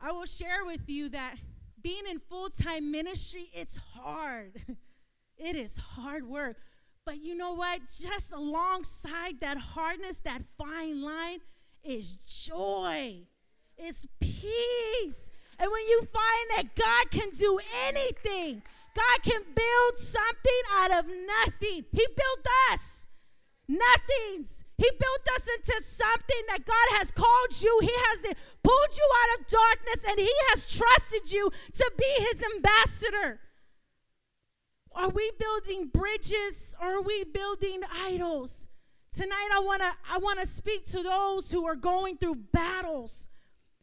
I 0.00 0.12
will 0.12 0.26
share 0.26 0.64
with 0.64 0.88
you 0.88 1.08
that 1.10 1.36
being 1.82 2.02
in 2.10 2.18
full 2.18 2.48
time 2.48 2.90
ministry, 2.90 3.48
it's 3.52 3.76
hard. 3.76 4.52
it 5.36 5.56
is 5.56 5.76
hard 5.76 6.26
work. 6.26 6.56
But 7.04 7.20
you 7.20 7.36
know 7.36 7.54
what? 7.54 7.80
Just 8.00 8.32
alongside 8.32 9.40
that 9.40 9.58
hardness, 9.58 10.20
that 10.20 10.42
fine 10.56 11.02
line, 11.02 11.38
is 11.82 12.16
joy, 12.16 13.22
is 13.76 14.06
peace. 14.20 15.30
And 15.58 15.70
when 15.70 15.86
you 15.88 16.00
find 16.00 16.50
that 16.56 16.74
God 16.76 17.10
can 17.10 17.30
do 17.30 17.58
God 19.12 19.22
can 19.22 19.42
build 19.42 19.96
something 19.96 20.62
out 20.76 20.90
of 20.98 21.06
nothing. 21.08 21.84
He 21.92 22.06
built 22.16 22.46
us. 22.72 23.06
Nothings. 23.68 24.64
He 24.76 24.88
built 24.98 25.28
us 25.34 25.48
into 25.56 25.82
something 25.82 26.42
that 26.48 26.64
God 26.64 26.98
has 26.98 27.10
called 27.10 27.62
you. 27.62 27.78
He 27.80 27.92
has 27.92 28.34
pulled 28.62 28.96
you 28.96 29.10
out 29.22 29.40
of 29.40 29.46
darkness 29.46 30.10
and 30.10 30.18
He 30.18 30.30
has 30.50 30.76
trusted 30.76 31.32
you 31.32 31.50
to 31.74 31.92
be 31.96 32.04
His 32.18 32.44
ambassador. 32.56 33.40
Are 34.94 35.08
we 35.08 35.30
building 35.38 35.88
bridges 35.88 36.74
or 36.80 36.98
are 36.98 37.02
we 37.02 37.24
building 37.24 37.80
idols? 38.04 38.66
Tonight 39.10 39.48
I 39.54 39.60
want 39.60 39.82
to 39.82 39.92
I 40.10 40.18
want 40.18 40.40
to 40.40 40.46
speak 40.46 40.84
to 40.86 41.02
those 41.02 41.50
who 41.50 41.66
are 41.66 41.76
going 41.76 42.16
through 42.16 42.36
battles, 42.52 43.28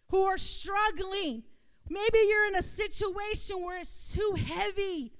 who 0.09 0.23
are 0.23 0.37
struggling. 0.37 1.43
Maybe 1.89 2.19
you're 2.27 2.47
in 2.47 2.55
a 2.55 2.61
situation 2.61 3.63
where 3.63 3.79
it's 3.79 4.13
too 4.13 4.35
heavy. 4.37 5.13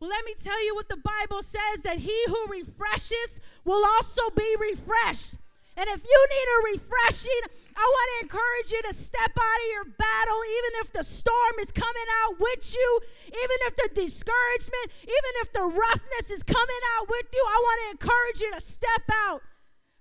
Well, 0.00 0.08
let 0.08 0.24
me 0.24 0.32
tell 0.32 0.64
you 0.64 0.74
what 0.74 0.88
the 0.88 0.96
Bible 0.96 1.42
says 1.42 1.84
that 1.84 1.98
he 1.98 2.16
who 2.26 2.46
refreshes 2.48 3.40
will 3.64 3.84
also 3.84 4.22
be 4.34 4.56
refreshed. 4.58 5.36
And 5.76 5.88
if 5.88 6.02
you 6.02 6.20
need 6.32 6.48
a 6.48 6.60
refreshing, 6.72 7.42
I 7.76 7.84
want 7.84 8.08
to 8.08 8.16
encourage 8.24 8.72
you 8.72 8.80
to 8.88 8.94
step 8.96 9.30
out 9.30 9.60
of 9.60 9.68
your 9.72 9.84
battle, 9.96 10.40
even 10.40 10.72
if 10.80 10.92
the 10.92 11.04
storm 11.04 11.54
is 11.60 11.70
coming 11.70 12.08
out 12.24 12.40
with 12.40 12.74
you, 12.74 13.00
even 13.28 13.58
if 13.68 13.76
the 13.76 13.90
discouragement, 13.94 14.88
even 15.04 15.32
if 15.44 15.52
the 15.52 15.68
roughness 15.68 16.30
is 16.32 16.42
coming 16.42 16.82
out 16.96 17.08
with 17.08 17.28
you. 17.32 17.44
I 17.44 17.58
want 17.60 17.78
to 17.84 17.90
encourage 18.00 18.40
you 18.40 18.52
to 18.56 18.60
step 18.60 19.04
out. 19.28 19.42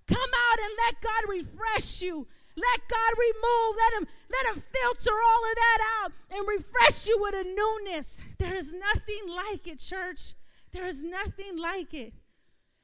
Come 0.08 0.32
out 0.50 0.60
and 0.63 0.74
let 0.88 1.01
God 1.01 1.22
refresh 1.27 2.01
you. 2.01 2.25
Let 2.59 2.79
God 2.89 3.11
remove, 3.17 3.75
let 3.77 4.01
him, 4.01 4.07
let 4.29 4.55
him 4.55 4.61
filter 4.61 5.15
all 5.15 5.43
of 5.49 5.55
that 5.55 5.79
out 6.03 6.11
and 6.31 6.47
refresh 6.47 7.07
you 7.07 7.17
with 7.21 7.35
a 7.35 7.43
newness. 7.43 8.21
There 8.37 8.55
is 8.55 8.73
nothing 8.73 9.23
like 9.29 9.67
it, 9.67 9.79
church. 9.79 10.33
There 10.71 10.85
is 10.85 11.03
nothing 11.03 11.57
like 11.57 11.93
it. 11.93 12.13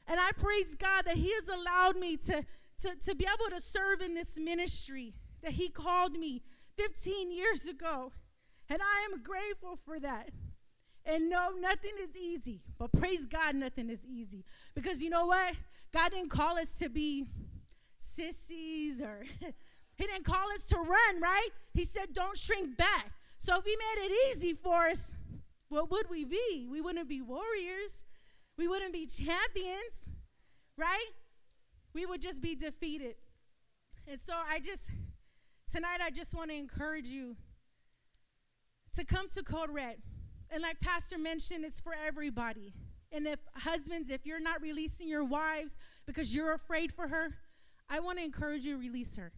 And 0.08 0.20
I 0.20 0.32
praise 0.38 0.76
God 0.76 1.06
that 1.06 1.18
He 1.18 1.32
has 1.34 1.50
allowed 1.50 1.98
me 1.98 2.18
to, 2.18 2.46
to, 2.80 2.96
to 2.96 3.16
be 3.16 3.26
able 3.26 3.56
to 3.56 3.62
serve 3.62 4.02
in 4.02 4.14
this 4.14 4.38
ministry 4.38 5.14
that 5.42 5.52
He 5.52 5.70
called 5.70 6.14
me 6.14 6.42
15 6.78 7.32
years 7.34 7.68
ago. 7.68 8.12
And 8.70 8.80
I 8.82 9.08
am 9.12 9.22
grateful 9.22 9.80
for 9.86 10.00
that. 10.00 10.30
And 11.06 11.30
no, 11.30 11.50
nothing 11.60 11.92
is 12.02 12.16
easy. 12.16 12.62
But 12.80 12.92
praise 12.92 13.26
God, 13.26 13.56
nothing 13.56 13.90
is 13.90 14.06
easy. 14.08 14.44
Because 14.74 15.04
you 15.04 15.10
know 15.10 15.28
what? 15.28 15.54
God 15.94 16.12
didn't 16.12 16.30
call 16.30 16.58
us 16.58 16.74
to 16.76 16.90
be 16.90 17.26
sissies 18.06 19.02
or 19.02 19.24
He 19.98 20.06
didn't 20.06 20.26
call 20.26 20.52
us 20.52 20.66
to 20.68 20.78
run, 20.78 21.22
right? 21.22 21.50
He 21.74 21.86
said, 21.86 22.08
don't 22.14 22.38
shrink 22.38 22.78
back. 22.78 23.12
So 23.38 23.58
if 23.58 23.64
He 23.64 23.76
made 23.76 24.06
it 24.06 24.12
easy 24.30 24.54
for 24.54 24.88
us, 24.88 25.16
what 25.70 25.90
would 25.90 26.10
we 26.10 26.26
be? 26.26 26.68
We 26.70 26.82
wouldn't 26.82 27.08
be 27.08 27.22
warriors. 27.22 28.04
We 28.58 28.68
wouldn't 28.68 28.94
be 28.94 29.06
champions, 29.06 30.10
right? 30.78 31.08
We 31.94 32.06
would 32.06 32.22
just 32.22 32.42
be 32.42 32.56
defeated. 32.56 33.16
And 34.08 34.20
so 34.20 34.34
I 34.34 34.60
just, 34.60 34.92
tonight, 35.72 36.00
I 36.04 36.10
just 36.10 36.36
want 36.36 36.52
to 36.52 36.56
encourage 36.56 37.08
you 37.08 37.36
to 38.94 39.06
come 39.06 39.28
to 39.30 39.44
Code 39.44 39.70
Red. 39.72 39.98
And 40.52 40.62
like 40.62 40.80
Pastor 40.80 41.18
mentioned, 41.18 41.66
it's 41.66 41.82
for 41.82 41.94
everybody. 42.06 42.74
And 43.12 43.28
if 43.28 43.40
husbands, 43.56 44.12
if 44.12 44.26
you're 44.26 44.42
not 44.42 44.62
releasing 44.62 45.08
your 45.08 45.24
wives 45.24 45.78
because 46.06 46.36
you're 46.36 46.54
afraid 46.54 46.92
for 46.92 47.08
her, 47.08 47.36
I 47.90 48.00
want 48.00 48.18
to 48.18 48.24
encourage 48.24 48.66
you 48.66 48.74
to 48.76 48.80
release 48.80 49.16
her. 49.16 49.32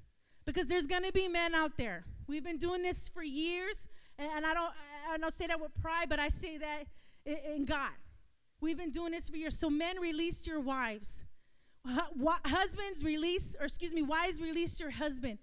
Because 0.45 0.65
there's 0.65 0.87
going 0.87 1.03
to 1.03 1.11
be 1.11 1.27
men 1.27 1.53
out 1.53 1.75
there. 1.77 2.05
We've 2.27 2.43
been 2.43 2.57
doing 2.57 2.81
this 2.81 3.09
for 3.09 3.21
years, 3.23 3.87
and, 4.17 4.29
and 4.35 4.45
I 4.45 4.53
don't 4.53 4.71
I 5.11 5.17
don't 5.17 5.33
say 5.33 5.47
that 5.47 5.59
with 5.59 5.73
pride, 5.81 6.07
but 6.09 6.19
I 6.19 6.29
say 6.29 6.57
that 6.57 6.83
in, 7.25 7.37
in 7.55 7.65
God. 7.65 7.91
We've 8.61 8.77
been 8.77 8.91
doing 8.91 9.11
this 9.11 9.29
for 9.29 9.37
years. 9.37 9.59
So 9.59 9.69
men, 9.69 9.99
release 9.99 10.47
your 10.47 10.59
wives. 10.59 11.25
Husbands, 11.85 13.03
release, 13.03 13.55
or 13.59 13.65
excuse 13.65 13.93
me, 13.93 14.01
wives, 14.01 14.41
release 14.41 14.79
your 14.79 14.91
husband. 14.91 15.37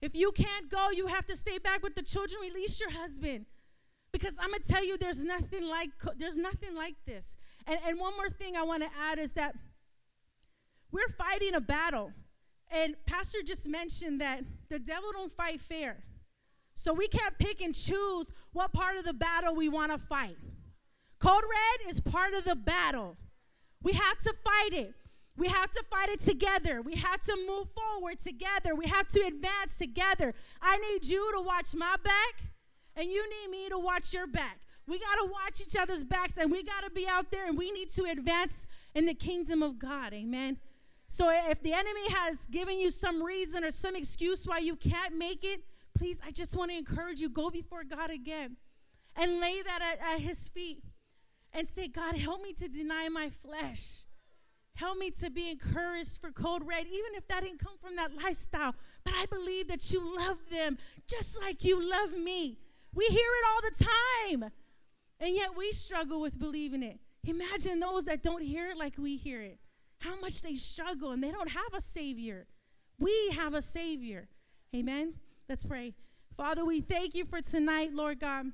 If 0.00 0.14
you 0.14 0.32
can't 0.32 0.68
go, 0.68 0.90
you 0.90 1.06
have 1.06 1.24
to 1.26 1.36
stay 1.36 1.58
back 1.58 1.82
with 1.82 1.94
the 1.94 2.02
children. 2.02 2.40
Release 2.40 2.80
your 2.80 2.90
husband, 2.90 3.46
because 4.12 4.36
I'm 4.40 4.50
gonna 4.50 4.62
tell 4.62 4.84
you, 4.84 4.96
there's 4.96 5.24
nothing 5.24 5.68
like 5.68 5.90
there's 6.18 6.38
nothing 6.38 6.74
like 6.74 6.94
this. 7.04 7.36
And, 7.66 7.78
and 7.86 7.98
one 7.98 8.14
more 8.16 8.28
thing 8.28 8.56
I 8.56 8.62
want 8.62 8.82
to 8.82 8.88
add 9.10 9.18
is 9.18 9.32
that 9.32 9.54
we're 10.92 11.08
fighting 11.08 11.54
a 11.54 11.60
battle. 11.60 12.12
And 12.70 12.96
Pastor 13.06 13.38
just 13.44 13.68
mentioned 13.68 14.20
that 14.20 14.42
the 14.68 14.78
devil 14.78 15.10
don't 15.12 15.32
fight 15.32 15.60
fair. 15.60 16.02
So 16.74 16.92
we 16.92 17.08
can't 17.08 17.38
pick 17.38 17.62
and 17.62 17.74
choose 17.74 18.30
what 18.52 18.72
part 18.72 18.96
of 18.96 19.04
the 19.04 19.14
battle 19.14 19.54
we 19.54 19.68
want 19.68 19.92
to 19.92 19.98
fight. 19.98 20.36
Code 21.18 21.42
red 21.42 21.90
is 21.90 22.00
part 22.00 22.34
of 22.34 22.44
the 22.44 22.56
battle. 22.56 23.16
We 23.82 23.92
have 23.92 24.18
to 24.18 24.34
fight 24.44 24.78
it. 24.78 24.94
We 25.36 25.48
have 25.48 25.70
to 25.70 25.84
fight 25.90 26.08
it 26.08 26.20
together. 26.20 26.82
We 26.82 26.96
have 26.96 27.20
to 27.22 27.36
move 27.46 27.68
forward 27.74 28.18
together. 28.18 28.74
We 28.74 28.86
have 28.86 29.06
to 29.08 29.20
advance 29.20 29.76
together. 29.78 30.34
I 30.60 30.78
need 30.78 31.06
you 31.06 31.30
to 31.34 31.42
watch 31.42 31.74
my 31.74 31.94
back, 32.02 32.50
and 32.96 33.06
you 33.10 33.24
need 33.28 33.50
me 33.50 33.68
to 33.68 33.78
watch 33.78 34.14
your 34.14 34.26
back. 34.26 34.60
We 34.86 34.98
got 34.98 35.16
to 35.16 35.30
watch 35.30 35.60
each 35.60 35.76
other's 35.76 36.04
backs, 36.04 36.36
and 36.38 36.50
we 36.50 36.62
got 36.62 36.84
to 36.84 36.90
be 36.90 37.06
out 37.08 37.30
there, 37.30 37.48
and 37.48 37.56
we 37.56 37.70
need 37.72 37.90
to 37.90 38.04
advance 38.04 38.66
in 38.94 39.06
the 39.06 39.14
kingdom 39.14 39.62
of 39.62 39.78
God. 39.78 40.12
Amen. 40.14 40.58
So 41.08 41.30
if 41.50 41.62
the 41.62 41.72
enemy 41.72 42.08
has 42.10 42.38
given 42.50 42.78
you 42.78 42.90
some 42.90 43.22
reason 43.22 43.64
or 43.64 43.70
some 43.70 43.94
excuse 43.96 44.46
why 44.46 44.58
you 44.58 44.76
can't 44.76 45.16
make 45.16 45.44
it, 45.44 45.60
please, 45.94 46.18
I 46.26 46.30
just 46.30 46.56
want 46.56 46.70
to 46.70 46.76
encourage 46.76 47.20
you 47.20 47.28
go 47.28 47.50
before 47.50 47.84
God 47.84 48.10
again 48.10 48.56
and 49.16 49.40
lay 49.40 49.62
that 49.62 49.80
at, 49.82 50.14
at 50.14 50.20
his 50.20 50.48
feet 50.48 50.82
and 51.54 51.66
say, 51.66 51.88
God, 51.88 52.16
help 52.16 52.42
me 52.42 52.52
to 52.54 52.68
deny 52.68 53.08
my 53.08 53.30
flesh. 53.30 54.04
Help 54.74 54.98
me 54.98 55.10
to 55.10 55.30
be 55.30 55.50
encouraged 55.50 56.20
for 56.20 56.30
Code 56.30 56.62
Red, 56.66 56.86
even 56.86 57.14
if 57.14 57.26
that 57.28 57.42
didn't 57.42 57.60
come 57.60 57.78
from 57.78 57.96
that 57.96 58.14
lifestyle. 58.14 58.74
But 59.04 59.14
I 59.16 59.24
believe 59.26 59.68
that 59.68 59.90
you 59.90 60.16
love 60.16 60.38
them 60.50 60.76
just 61.08 61.40
like 61.40 61.64
you 61.64 61.80
love 61.88 62.12
me. 62.12 62.58
We 62.92 63.06
hear 63.06 63.18
it 63.18 63.46
all 63.48 63.60
the 63.62 63.84
time, 63.84 64.52
and 65.18 65.34
yet 65.34 65.56
we 65.56 65.72
struggle 65.72 66.20
with 66.20 66.38
believing 66.38 66.82
it. 66.82 66.98
Imagine 67.24 67.80
those 67.80 68.04
that 68.04 68.22
don't 68.22 68.42
hear 68.42 68.66
it 68.68 68.76
like 68.76 68.98
we 68.98 69.16
hear 69.16 69.40
it. 69.40 69.58
How 69.98 70.18
much 70.20 70.42
they 70.42 70.54
struggle, 70.54 71.12
and 71.12 71.22
they 71.22 71.30
don't 71.30 71.50
have 71.50 71.74
a 71.74 71.80
Savior. 71.80 72.46
We 72.98 73.30
have 73.34 73.54
a 73.54 73.62
Savior. 73.62 74.28
Amen. 74.74 75.14
Let's 75.48 75.64
pray. 75.64 75.94
Father, 76.36 76.64
we 76.64 76.80
thank 76.80 77.14
you 77.14 77.24
for 77.24 77.40
tonight, 77.40 77.92
Lord 77.92 78.20
God 78.20 78.52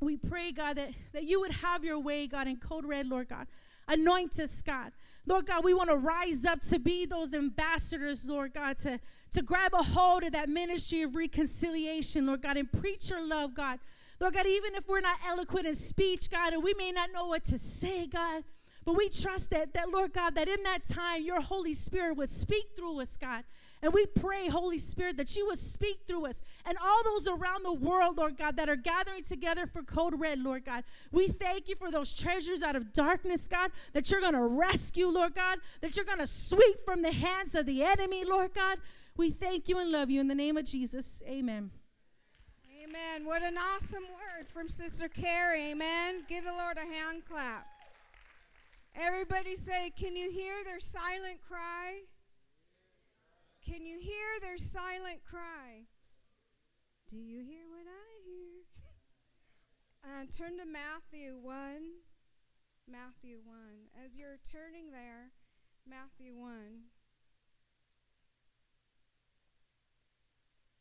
we 0.00 0.16
pray, 0.16 0.52
God, 0.52 0.76
that, 0.76 0.90
that 1.12 1.24
you 1.24 1.40
would 1.40 1.52
have 1.52 1.84
your 1.84 1.98
way, 1.98 2.26
God, 2.26 2.46
in 2.46 2.56
Code 2.56 2.84
Red, 2.84 3.06
Lord 3.06 3.28
God. 3.28 3.46
Anoint 3.88 4.38
us, 4.40 4.60
God. 4.62 4.92
Lord 5.26 5.46
God, 5.46 5.64
we 5.64 5.72
want 5.72 5.90
to 5.90 5.96
rise 5.96 6.44
up 6.44 6.60
to 6.62 6.78
be 6.78 7.06
those 7.06 7.32
ambassadors, 7.32 8.28
Lord 8.28 8.52
God, 8.52 8.76
to, 8.78 8.98
to 9.32 9.42
grab 9.42 9.72
a 9.74 9.82
hold 9.82 10.24
of 10.24 10.32
that 10.32 10.48
ministry 10.48 11.02
of 11.02 11.14
reconciliation, 11.14 12.26
Lord 12.26 12.42
God, 12.42 12.56
and 12.56 12.70
preach 12.70 13.10
your 13.10 13.26
love, 13.26 13.54
God. 13.54 13.78
Lord 14.20 14.34
God, 14.34 14.46
even 14.46 14.74
if 14.74 14.88
we're 14.88 15.00
not 15.00 15.16
eloquent 15.26 15.66
in 15.66 15.74
speech, 15.74 16.30
God, 16.30 16.52
and 16.52 16.62
we 16.62 16.74
may 16.76 16.90
not 16.90 17.10
know 17.12 17.26
what 17.26 17.44
to 17.44 17.58
say, 17.58 18.06
God, 18.06 18.42
but 18.86 18.96
we 18.96 19.08
trust 19.08 19.50
that, 19.50 19.74
that, 19.74 19.90
Lord 19.90 20.12
God, 20.12 20.36
that 20.36 20.48
in 20.48 20.62
that 20.62 20.84
time 20.88 21.24
your 21.24 21.40
Holy 21.40 21.74
Spirit 21.74 22.16
would 22.16 22.28
speak 22.28 22.68
through 22.76 23.00
us, 23.00 23.16
God, 23.16 23.42
and 23.82 23.92
we 23.92 24.06
pray, 24.06 24.48
Holy 24.48 24.78
Spirit, 24.78 25.16
that 25.16 25.36
you 25.36 25.46
would 25.46 25.58
speak 25.58 26.02
through 26.06 26.26
us 26.26 26.40
and 26.64 26.78
all 26.82 27.02
those 27.04 27.26
around 27.26 27.64
the 27.64 27.72
world, 27.74 28.16
Lord 28.16 28.38
God, 28.38 28.56
that 28.56 28.68
are 28.68 28.76
gathering 28.76 29.24
together 29.24 29.66
for 29.66 29.82
Code 29.82 30.18
Red, 30.18 30.38
Lord 30.38 30.64
God. 30.64 30.84
We 31.10 31.26
thank 31.26 31.68
you 31.68 31.74
for 31.74 31.90
those 31.90 32.14
treasures 32.14 32.62
out 32.62 32.76
of 32.76 32.92
darkness, 32.92 33.48
God, 33.48 33.72
that 33.92 34.10
you're 34.10 34.20
going 34.20 34.34
to 34.34 34.46
rescue, 34.46 35.08
Lord 35.08 35.34
God, 35.34 35.58
that 35.80 35.96
you're 35.96 36.06
going 36.06 36.18
to 36.18 36.26
sweep 36.26 36.80
from 36.84 37.02
the 37.02 37.12
hands 37.12 37.56
of 37.56 37.66
the 37.66 37.82
enemy, 37.82 38.24
Lord 38.24 38.54
God. 38.54 38.78
We 39.16 39.30
thank 39.30 39.68
you 39.68 39.78
and 39.78 39.90
love 39.90 40.10
you 40.10 40.20
in 40.20 40.28
the 40.28 40.34
name 40.34 40.56
of 40.56 40.64
Jesus. 40.64 41.24
Amen. 41.26 41.70
Amen. 42.82 43.26
What 43.26 43.42
an 43.42 43.58
awesome 43.58 44.04
word 44.04 44.46
from 44.46 44.68
Sister 44.68 45.08
Carrie. 45.08 45.72
Amen. 45.72 46.24
Give 46.28 46.44
the 46.44 46.52
Lord 46.52 46.76
a 46.76 46.86
hand 46.86 47.24
clap. 47.24 47.66
Everybody 48.98 49.54
say, 49.54 49.92
Can 49.94 50.16
you 50.16 50.30
hear 50.30 50.54
their 50.64 50.80
silent 50.80 51.40
cry? 51.46 52.00
Can 53.68 53.84
you 53.84 53.98
hear 53.98 54.40
their 54.40 54.56
silent 54.56 55.20
cry? 55.28 55.84
Do 57.08 57.18
you 57.18 57.40
hear 57.40 57.68
what 57.68 57.86
I 57.86 58.12
hear? 58.24 58.64
uh, 60.22 60.24
turn 60.34 60.58
to 60.58 60.64
Matthew 60.64 61.36
1. 61.42 61.56
Matthew 62.90 63.38
1. 63.44 63.56
As 64.02 64.16
you're 64.16 64.38
turning 64.50 64.92
there, 64.92 65.32
Matthew 65.86 66.34
1. 66.34 66.56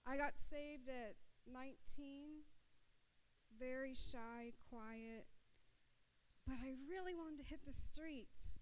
I 0.07 0.17
got 0.17 0.33
saved 0.37 0.87
at 0.87 1.15
19, 1.51 2.45
very 3.59 3.93
shy, 3.93 4.53
quiet, 4.69 5.25
but 6.47 6.57
I 6.61 6.77
really 6.89 7.15
wanted 7.15 7.43
to 7.43 7.47
hit 7.49 7.65
the 7.65 7.73
streets. 7.73 8.61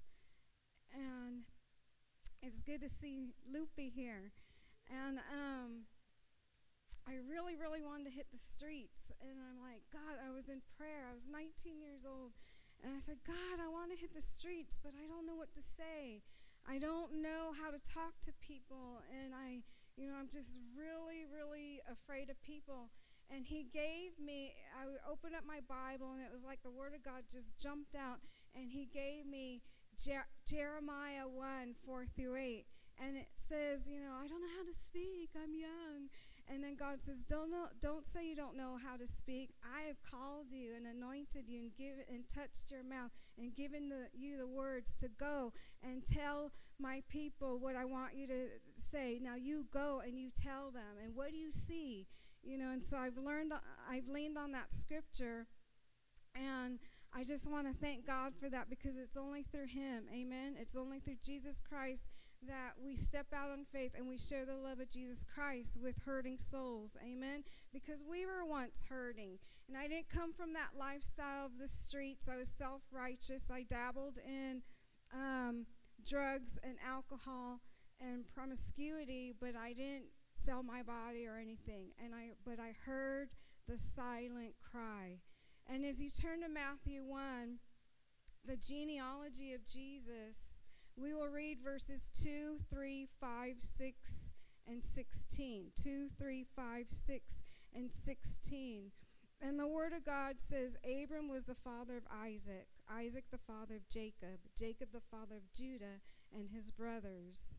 And 0.94 1.44
it's 2.42 2.62
good 2.62 2.82
to 2.82 2.90
see 2.90 3.34
Loopy 3.52 3.90
here. 3.90 4.32
And 4.92 5.20
um, 5.32 5.88
I 7.08 7.20
really, 7.28 7.56
really 7.56 7.82
wanted 7.82 8.06
to 8.08 8.16
hit 8.16 8.28
the 8.32 8.40
streets. 8.40 9.12
And 9.20 9.36
I'm 9.40 9.60
like, 9.60 9.84
God, 9.92 10.20
I 10.24 10.32
was 10.32 10.48
in 10.48 10.62
prayer. 10.78 11.08
I 11.10 11.14
was 11.14 11.28
19 11.28 11.80
years 11.80 12.08
old. 12.08 12.32
And 12.84 12.92
I 12.96 13.00
said, 13.00 13.20
God, 13.28 13.58
I 13.64 13.72
want 13.72 13.92
to 13.92 13.98
hit 13.98 14.14
the 14.14 14.24
streets, 14.24 14.80
but 14.82 14.92
I 14.96 15.08
don't 15.08 15.26
know 15.26 15.36
what 15.36 15.54
to 15.56 15.62
say. 15.62 16.24
I 16.68 16.80
don't 16.80 17.22
know 17.22 17.52
how 17.56 17.72
to 17.72 17.80
talk 17.80 18.16
to 18.24 18.32
people. 18.40 19.04
And 19.12 19.34
I, 19.36 19.64
you 19.96 20.08
know, 20.08 20.16
I'm 20.20 20.28
just 20.28 20.56
really, 20.76 21.24
really 21.28 21.80
afraid 21.92 22.30
of 22.30 22.40
people. 22.44 22.92
And 23.30 23.46
he 23.46 23.68
gave 23.72 24.20
me, 24.24 24.54
I 24.80 25.12
opened 25.12 25.36
up 25.36 25.44
my 25.46 25.60
Bible, 25.68 26.14
and 26.14 26.22
it 26.22 26.32
was 26.32 26.46
like 26.46 26.62
the 26.64 26.72
Word 26.72 26.94
of 26.96 27.04
God 27.04 27.24
just 27.32 27.58
jumped 27.60 27.96
out. 27.96 28.20
And 28.56 28.70
he 28.70 28.86
gave 28.86 29.26
me 29.26 29.62
Jer- 29.98 30.28
Jeremiah 30.46 31.28
1 31.28 31.76
4 31.86 32.06
through 32.16 32.36
8. 32.36 32.66
And 33.02 33.18
it 33.18 33.28
says, 33.36 33.90
you 33.90 34.00
know, 34.00 34.14
I 34.14 34.28
don't 34.28 34.42
know 34.42 34.56
how 34.58 34.66
to 34.66 34.74
speak, 34.74 35.32
I'm 35.36 35.54
young. 35.54 36.10
And 36.48 36.64
then 36.64 36.76
God 36.76 37.02
says, 37.02 37.24
don't, 37.24 37.50
know, 37.50 37.66
don't 37.82 38.06
say 38.06 38.28
you 38.28 38.36
don't 38.36 38.56
know 38.58 38.78
how 38.86 38.98
to 38.98 39.08
speak. 39.08 39.52
I 39.64 39.88
have 39.88 39.98
called 40.04 40.52
you 40.52 40.74
and 40.76 40.86
anointed 40.86 41.48
you 41.48 41.62
and, 41.62 41.76
given 41.76 42.04
and 42.12 42.24
touched 42.30 42.70
your 42.70 42.84
mouth 42.84 43.12
and 43.38 43.56
given 43.56 43.90
the, 43.90 44.08
you 44.14 44.38
the 44.38 44.48
words 44.48 44.94
to 44.98 45.08
go 45.18 45.54
and 45.82 46.06
tell 46.06 46.52
my 46.80 47.02
people 47.10 47.60
what 47.60 47.76
I 47.76 47.86
want 47.86 48.16
you 48.16 48.28
to 48.28 48.48
say. 48.76 49.20
Now 49.22 49.36
you 49.36 49.66
go 49.74 50.02
and 50.06 50.20
you 50.20 50.30
tell 50.36 50.70
them. 50.70 51.00
And 51.04 51.16
what 51.16 51.32
do 51.32 51.38
you 51.38 51.52
see? 51.52 52.08
You 52.44 52.58
know, 52.58 52.72
and 52.72 52.84
so 52.84 52.98
I've 52.98 53.18
learned, 53.18 53.54
I've 53.90 54.08
leaned 54.08 54.38
on 54.38 54.52
that 54.52 54.72
scripture. 54.72 55.48
And 56.36 56.80
I 57.16 57.24
just 57.24 57.50
want 57.50 57.68
to 57.68 57.74
thank 57.74 58.08
God 58.08 58.34
for 58.40 58.50
that 58.50 58.70
because 58.70 58.98
it's 58.98 59.18
only 59.18 59.44
through 59.44 59.68
Him, 59.68 60.06
amen. 60.12 60.56
It's 60.60 60.76
only 60.76 61.00
through 61.00 61.18
Jesus 61.24 61.62
Christ 61.62 62.08
that 62.48 62.74
we 62.84 62.96
step 62.96 63.28
out 63.34 63.52
on 63.52 63.66
faith 63.72 63.92
and 63.96 64.10
we 64.10 64.18
share 64.18 64.46
the 64.46 64.56
love 64.56 64.80
of 64.80 64.90
Jesus 64.90 65.24
Christ 65.24 65.78
with 65.82 65.96
hurting 66.06 66.38
souls. 66.38 66.98
Amen. 67.04 67.44
Because 67.72 68.04
we 68.10 68.26
were 68.26 68.46
once 68.46 68.84
hurting. 68.90 69.38
And 69.68 69.78
I 69.78 69.88
didn't 69.88 70.10
come 70.10 70.34
from 70.34 70.54
that 70.54 70.72
lifestyle 70.78 71.46
of 71.46 71.60
the 71.60 71.68
streets. 71.68 72.28
I 72.28 72.38
was 72.38 72.50
self 72.50 72.82
righteous. 72.92 73.46
I 73.52 73.64
dabbled 73.64 74.18
in 74.26 74.62
um, 75.14 75.66
drugs 76.04 76.58
and 76.64 76.76
alcohol 76.86 77.62
and 78.02 78.26
promiscuity, 78.34 79.34
but 79.40 79.56
I 79.56 79.74
didn't 79.74 80.06
sell 80.36 80.64
my 80.64 80.82
body 80.82 81.28
or 81.28 81.38
anything. 81.38 81.90
And 82.04 82.14
I, 82.14 82.32
but 82.46 82.60
I 82.60 82.74
heard 82.86 83.30
the 83.68 83.78
silent 83.78 84.56
cry. 84.62 85.20
And 85.68 85.86
as 85.86 86.02
you 86.02 86.10
turn 86.10 86.42
to 86.42 86.50
Matthew 86.50 87.04
1, 87.04 87.60
the 88.46 88.58
genealogy 88.58 89.54
of 89.54 89.66
Jesus, 89.66 90.62
we 90.98 91.14
will 91.14 91.30
read 91.30 91.60
verses 91.64 92.10
2, 92.22 92.58
3, 92.70 93.08
5, 93.20 93.56
6, 93.58 94.32
and 94.68 94.84
16. 94.84 95.72
2, 95.76 96.10
3, 96.18 96.46
5, 96.56 96.86
6, 96.88 97.44
and 97.74 97.94
16. 97.94 98.92
And 99.42 99.60
the 99.60 99.68
Word 99.68 99.94
of 99.94 100.06
God 100.06 100.40
says 100.40 100.78
Abram 100.86 101.30
was 101.30 101.44
the 101.44 101.56
father 101.56 101.98
of 101.98 102.04
Isaac, 102.10 102.68
Isaac 102.90 103.26
the 103.30 103.38
father 103.38 103.76
of 103.76 103.90
Jacob, 103.90 104.40
Jacob 104.58 104.90
the 104.94 105.02
father 105.12 105.36
of 105.36 105.54
Judah 105.54 106.00
and 106.34 106.50
his 106.50 106.72
brothers. 106.72 107.58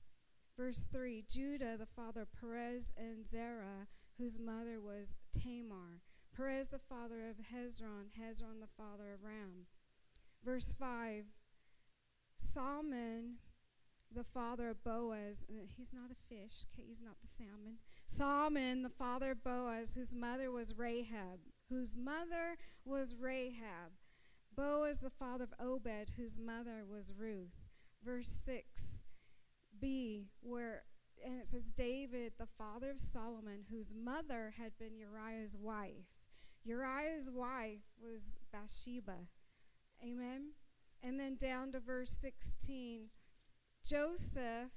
Verse 0.57 0.87
3 0.93 1.25
Judah 1.29 1.77
the 1.77 1.87
father 1.87 2.23
of 2.23 2.33
Perez 2.33 2.93
and 2.97 3.27
Zerah, 3.27 3.89
whose 4.19 4.39
mother 4.39 4.81
was 4.81 5.17
Tamar. 5.33 6.01
Perez 6.37 6.69
the 6.69 6.79
father 6.79 7.23
of 7.29 7.37
Hezron, 7.37 8.11
Hezron 8.19 8.61
the 8.61 8.69
father 8.77 9.13
of 9.15 9.25
Ram. 9.25 9.67
Verse 10.45 10.75
5 10.79 11.25
Salmon, 12.37 13.37
the 14.15 14.25
father 14.25 14.71
of 14.71 14.85
Boaz, 14.85 15.45
uh, 15.49 15.67
he's 15.77 15.93
not 15.93 16.11
a 16.11 16.35
fish, 16.35 16.67
okay, 16.73 16.85
he's 16.87 17.01
not 17.01 17.17
the 17.21 17.29
salmon. 17.29 17.79
Salmon, 18.07 18.83
the 18.83 18.91
father 18.91 19.33
of 19.33 19.43
Boaz, 19.43 19.95
whose 19.95 20.15
mother 20.15 20.51
was 20.51 20.77
Rahab, 20.77 21.41
whose 21.69 21.97
mother 21.97 22.57
was 22.85 23.17
Rahab. 23.19 23.93
Boaz, 24.57 24.99
the 24.99 25.11
father 25.11 25.45
of 25.45 25.55
Obed, 25.59 26.13
whose 26.17 26.39
mother 26.39 26.85
was 26.89 27.13
Ruth. 27.17 27.55
Verse 28.05 28.29
6 28.29 28.94
B, 29.85 30.29
where, 30.41 30.85
and 31.23 31.39
it 31.39 31.45
says, 31.45 31.71
David, 31.71 32.33
the 32.39 32.49
father 32.57 32.91
of 32.91 32.99
Solomon, 32.99 33.67
whose 33.71 33.95
mother 33.95 34.55
had 34.57 34.73
been 34.79 34.97
Uriah's 34.97 35.59
wife. 35.59 36.07
Uriah's 36.65 37.31
wife 37.31 37.83
was 38.03 38.39
Bathsheba. 38.51 39.19
Amen. 40.03 40.53
And 41.03 41.21
then 41.21 41.37
down 41.37 41.71
to 41.73 41.81
verse 41.81 42.17
16 42.19 43.11
Joseph 43.85 44.71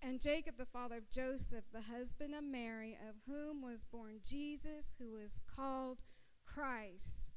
and 0.00 0.18
Jacob, 0.18 0.56
the 0.56 0.64
father 0.64 0.96
of 0.96 1.10
Joseph, 1.10 1.64
the 1.74 1.82
husband 1.82 2.34
of 2.34 2.44
Mary, 2.44 2.96
of 3.10 3.16
whom 3.30 3.60
was 3.60 3.84
born 3.84 4.20
Jesus, 4.26 4.94
who 4.98 5.18
is 5.18 5.42
called 5.54 6.02
Christ. 6.46 7.32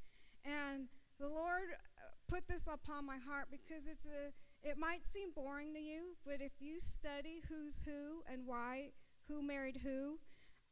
And 0.45 0.87
the 1.19 1.27
Lord 1.27 1.67
uh, 1.73 2.11
put 2.29 2.47
this 2.47 2.63
upon 2.65 3.05
my 3.05 3.17
heart 3.17 3.47
because 3.51 3.89
it's 3.89 4.05
a 4.05 4.31
it 4.63 4.77
might 4.77 5.05
seem 5.05 5.31
boring 5.31 5.73
to 5.73 5.79
you, 5.79 6.15
but 6.25 6.41
if 6.41 6.51
you 6.59 6.79
study 6.79 7.41
who's 7.47 7.83
who 7.83 8.23
and 8.31 8.45
why, 8.45 8.91
who 9.27 9.41
married 9.41 9.79
who, 9.83 10.19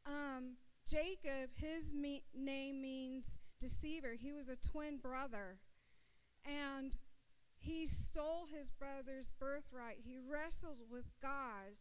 um, 0.06 0.56
Jacob, 0.86 1.50
his 1.54 1.92
me- 1.92 2.24
name 2.34 2.80
means 2.80 3.38
deceiver. 3.60 4.14
He 4.18 4.32
was 4.32 4.48
a 4.48 4.56
twin 4.56 4.98
brother. 4.98 5.58
And 6.44 6.96
he 7.58 7.86
stole 7.86 8.46
his 8.46 8.70
brother's 8.70 9.32
birthright. 9.38 9.98
He 10.04 10.18
wrestled 10.18 10.78
with 10.90 11.06
God. 11.20 11.76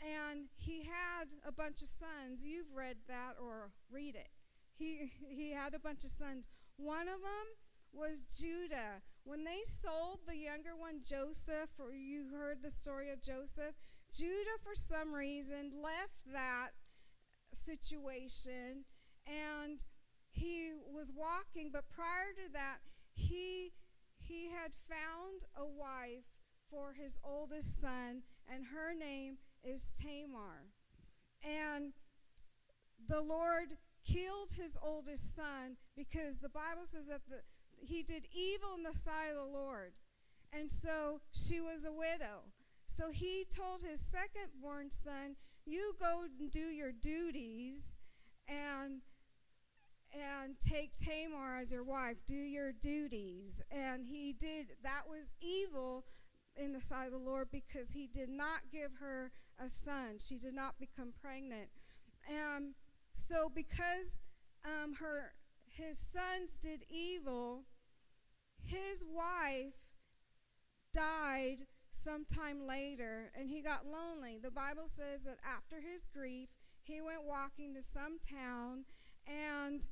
And 0.00 0.48
he 0.56 0.82
had 0.82 1.26
a 1.46 1.52
bunch 1.52 1.82
of 1.82 1.88
sons. 1.88 2.44
You've 2.44 2.74
read 2.74 2.96
that 3.06 3.34
or 3.40 3.70
read 3.90 4.16
it. 4.16 4.30
He, 4.74 5.12
he 5.28 5.52
had 5.52 5.74
a 5.74 5.78
bunch 5.78 6.02
of 6.04 6.10
sons. 6.10 6.48
One 6.76 7.06
of 7.06 7.20
them 7.20 7.46
was 7.92 8.22
Judah. 8.22 9.02
When 9.24 9.44
they 9.44 9.60
sold 9.64 10.20
the 10.26 10.36
younger 10.36 10.76
one, 10.76 11.00
Joseph, 11.02 11.70
or 11.78 11.94
you 11.94 12.26
heard 12.32 12.60
the 12.60 12.70
story 12.70 13.10
of 13.10 13.20
Joseph, 13.20 13.74
Judah, 14.12 14.58
for 14.62 14.74
some 14.74 15.14
reason, 15.14 15.70
left 15.82 16.32
that 16.32 16.70
situation 17.52 18.84
and 19.26 19.84
he 20.32 20.72
was 20.92 21.12
walking, 21.14 21.70
but 21.72 21.84
prior 21.90 22.32
to 22.34 22.52
that, 22.52 22.78
he 23.14 23.72
he 24.18 24.48
had 24.48 24.72
found 24.72 25.44
a 25.56 25.66
wife 25.66 26.24
for 26.70 26.92
his 26.92 27.18
oldest 27.22 27.80
son, 27.80 28.22
and 28.50 28.64
her 28.66 28.94
name 28.94 29.36
is 29.62 29.92
Tamar. 29.92 30.70
And 31.44 31.92
the 33.06 33.20
Lord 33.20 33.74
killed 34.06 34.52
his 34.52 34.78
oldest 34.82 35.34
son 35.34 35.76
because 35.96 36.38
the 36.38 36.48
Bible 36.48 36.84
says 36.84 37.06
that 37.06 37.22
the, 37.28 37.40
he 37.82 38.02
did 38.02 38.26
evil 38.32 38.74
in 38.76 38.82
the 38.82 38.94
sight 38.94 39.30
of 39.30 39.36
the 39.36 39.58
Lord. 39.58 39.92
And 40.52 40.70
so 40.70 41.20
she 41.32 41.60
was 41.60 41.84
a 41.84 41.92
widow. 41.92 42.44
So 42.86 43.10
he 43.10 43.46
told 43.48 43.82
his 43.82 44.00
second 44.00 44.50
born 44.60 44.90
son, 44.90 45.36
You 45.64 45.94
go 45.98 46.24
and 46.38 46.50
do 46.50 46.60
your 46.60 46.92
duties 46.92 47.96
and 48.48 49.00
and 50.12 50.60
take 50.60 50.92
Tamar 50.92 51.58
as 51.58 51.72
your 51.72 51.84
wife, 51.84 52.16
do 52.26 52.36
your 52.36 52.72
duties. 52.72 53.62
And 53.70 54.04
he 54.04 54.34
did, 54.34 54.76
that 54.82 55.02
was 55.08 55.32
evil 55.40 56.04
in 56.54 56.72
the 56.72 56.80
sight 56.80 57.06
of 57.06 57.12
the 57.12 57.18
Lord 57.18 57.48
because 57.50 57.90
he 57.92 58.06
did 58.06 58.28
not 58.28 58.60
give 58.70 58.92
her 59.00 59.32
a 59.58 59.68
son. 59.68 60.18
She 60.18 60.38
did 60.38 60.54
not 60.54 60.78
become 60.78 61.12
pregnant. 61.20 61.70
And 62.28 62.74
so, 63.12 63.50
because 63.54 64.18
um, 64.64 64.94
her, 64.94 65.32
his 65.66 65.98
sons 65.98 66.58
did 66.60 66.84
evil, 66.90 67.64
his 68.64 69.04
wife 69.04 69.74
died 70.92 71.66
sometime 71.90 72.66
later 72.66 73.30
and 73.38 73.48
he 73.48 73.60
got 73.60 73.86
lonely. 73.86 74.38
The 74.42 74.50
Bible 74.50 74.86
says 74.86 75.22
that 75.22 75.38
after 75.46 75.76
his 75.80 76.06
grief, 76.06 76.48
he 76.82 77.00
went 77.00 77.24
walking 77.24 77.74
to 77.74 77.82
some 77.82 78.18
town 78.18 78.84
and 79.26 79.86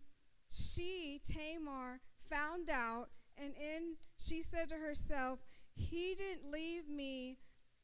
she, 0.51 1.21
Tamar, 1.25 2.01
found 2.19 2.69
out, 2.69 3.11
and 3.37 3.55
in 3.55 3.97
she 4.17 4.43
said 4.43 4.69
to 4.71 4.77
herself, 4.77 5.39
He 5.77 6.15
didn't 6.17 6.51
leave 6.51 6.89
me 6.89 7.39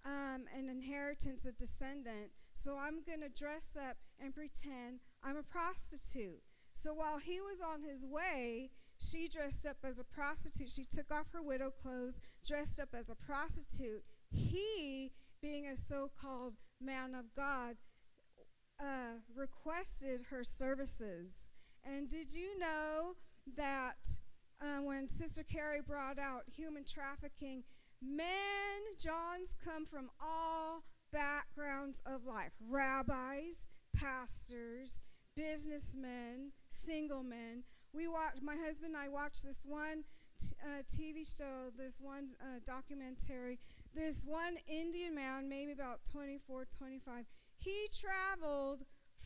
um, 0.05 0.47
an 0.57 0.69
inheritance, 0.69 1.47
a 1.47 1.53
descendant, 1.53 2.33
so 2.53 2.77
I'm 2.77 3.03
going 3.07 3.21
to 3.21 3.29
dress 3.29 3.77
up 3.77 3.97
and 4.21 4.35
pretend 4.35 5.01
I'm 5.23 5.37
a 5.37 5.43
prostitute. 5.43 6.43
So 6.73 6.93
while 6.93 7.19
he 7.19 7.41
was 7.41 7.61
on 7.61 7.83
his 7.83 8.05
way, 8.05 8.71
she 8.99 9.29
dressed 9.29 9.67
up 9.67 9.77
as 9.85 9.99
a 9.99 10.05
prostitute. 10.05 10.71
She 10.71 10.85
took 10.85 11.13
off 11.13 11.27
her 11.33 11.43
widow 11.43 11.71
clothes, 11.71 12.19
dressed 12.47 12.81
up 12.81 12.91
as 12.95 13.11
a 13.11 13.15
prostitute. 13.15 14.03
He, 14.31 15.13
being 15.43 15.67
a 15.67 15.77
so 15.77 16.11
called 16.21 16.55
man 16.81 17.15
of 17.15 17.35
God, 17.35 17.77
uh, 18.81 19.21
requested 19.35 20.23
her 20.31 20.45
services. 20.45 21.51
And 21.85 22.09
did 22.09 22.35
you 22.35 22.59
know 22.59 23.15
that 23.57 24.19
uh, 24.61 24.83
when 24.83 25.09
Sister 25.09 25.45
Carrie 25.45 25.83
brought 25.87 26.19
out 26.19 26.43
human 26.47 26.85
trafficking, 26.85 27.63
men, 28.03 28.27
Johns 28.99 29.55
come 29.65 29.87
from 29.87 30.11
all 30.21 30.83
backgrounds 31.13 32.03
of 32.07 32.25
life 32.25 32.53
rabbis, 32.69 33.65
pastors, 33.95 35.01
businessmen, 35.37 36.53
single 36.69 37.23
men. 37.23 37.65
We 37.97 38.09
watched, 38.09 38.43
my 38.43 38.57
husband 38.57 38.95
and 38.95 39.03
I 39.03 39.09
watched 39.09 39.43
this 39.43 39.61
one 39.65 40.05
t- 40.39 40.55
uh, 40.63 40.83
TV 40.83 41.25
show, 41.27 41.71
this 41.79 41.97
one 41.99 42.29
uh, 42.43 42.61
documentary. 42.67 43.59
This 43.95 44.27
one 44.27 44.59
Indian 44.69 45.15
man, 45.15 45.49
maybe 45.49 45.73
about 45.73 46.01
24, 46.05 46.67
25, 46.77 47.25
he 47.57 47.89
traveled 47.99 48.83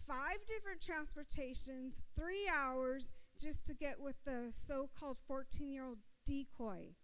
five 0.06 0.38
different 0.46 0.80
transportations, 0.80 2.04
three 2.16 2.48
hours 2.48 3.12
just 3.40 3.66
to 3.66 3.74
get 3.74 4.00
with 4.00 4.14
the 4.24 4.46
so 4.50 4.88
called 4.96 5.18
14 5.26 5.72
year 5.72 5.84
old 5.84 5.98
decoy. 6.24 6.94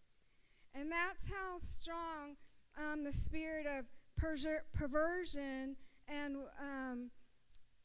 And 0.72 0.92
that's 0.92 1.28
how 1.28 1.56
strong 1.56 2.36
um, 2.78 3.02
the 3.02 3.10
spirit 3.10 3.66
of 3.66 3.86
perversion 4.72 5.76
and 6.06 6.36
um, 6.60 7.10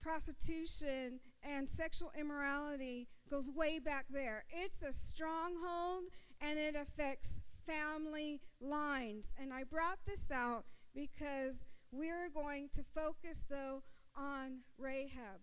prostitution 0.01 1.19
and 1.43 1.69
sexual 1.69 2.12
immorality 2.19 3.08
goes 3.30 3.49
way 3.49 3.80
back 3.80 4.06
there. 4.10 4.43
It's 4.49 4.84
a 4.84 4.91
stronghold 4.91 6.04
and 6.39 6.60
it 6.60 6.75
affects 6.75 7.41
family 7.65 8.41
lines. 8.60 9.34
And 9.39 9.54
I 9.54 9.63
brought 9.63 9.99
this 10.06 10.32
out 10.32 10.65
because 10.93 11.65
we're 11.91 12.30
going 12.30 12.69
to 12.73 12.84
focus, 12.93 13.45
though, 13.49 13.84
on 14.15 14.60
Rahab. 14.77 15.41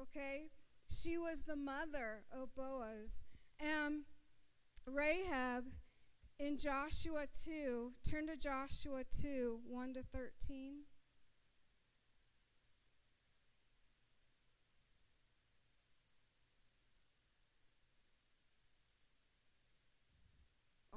Okay? 0.00 0.48
She 0.88 1.18
was 1.18 1.42
the 1.42 1.56
mother 1.56 2.24
of 2.32 2.54
Boaz. 2.54 3.18
And 3.58 4.02
Rahab 4.86 5.64
in 6.38 6.56
Joshua 6.56 7.26
2, 7.44 7.92
turn 8.08 8.26
to 8.26 8.36
Joshua 8.36 9.02
2 9.10 9.60
1 9.68 9.94
to 9.94 10.02
13. 10.14 10.80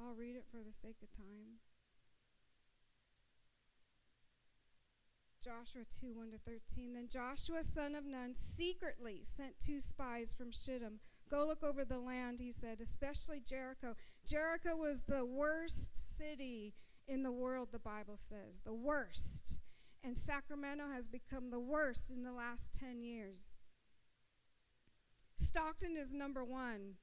I'll 0.04 0.14
read 0.14 0.36
it 0.36 0.44
for 0.50 0.58
the 0.58 0.72
sake 0.72 0.96
of 1.02 1.10
time. 1.12 1.60
Joshua 5.42 5.82
2 6.00 6.14
1 6.14 6.30
to 6.32 6.38
13. 6.38 6.94
Then 6.94 7.08
Joshua, 7.08 7.62
son 7.62 7.94
of 7.94 8.04
Nun, 8.04 8.34
secretly 8.34 9.20
sent 9.22 9.58
two 9.58 9.80
spies 9.80 10.34
from 10.34 10.52
Shittim. 10.52 11.00
Go 11.30 11.46
look 11.46 11.62
over 11.62 11.84
the 11.84 11.98
land, 11.98 12.40
he 12.40 12.52
said, 12.52 12.80
especially 12.80 13.40
Jericho. 13.40 13.94
Jericho 14.26 14.76
was 14.76 15.02
the 15.02 15.24
worst 15.24 15.96
city 15.96 16.74
in 17.08 17.22
the 17.22 17.32
world, 17.32 17.68
the 17.72 17.78
Bible 17.78 18.16
says. 18.16 18.60
The 18.64 18.74
worst. 18.74 19.58
And 20.02 20.18
Sacramento 20.18 20.84
has 20.92 21.08
become 21.08 21.50
the 21.50 21.60
worst 21.60 22.10
in 22.10 22.24
the 22.24 22.32
last 22.32 22.72
10 22.72 23.02
years. 23.02 23.54
Stockton 25.36 25.96
is 25.96 26.14
number 26.14 26.44
one. 26.44 26.94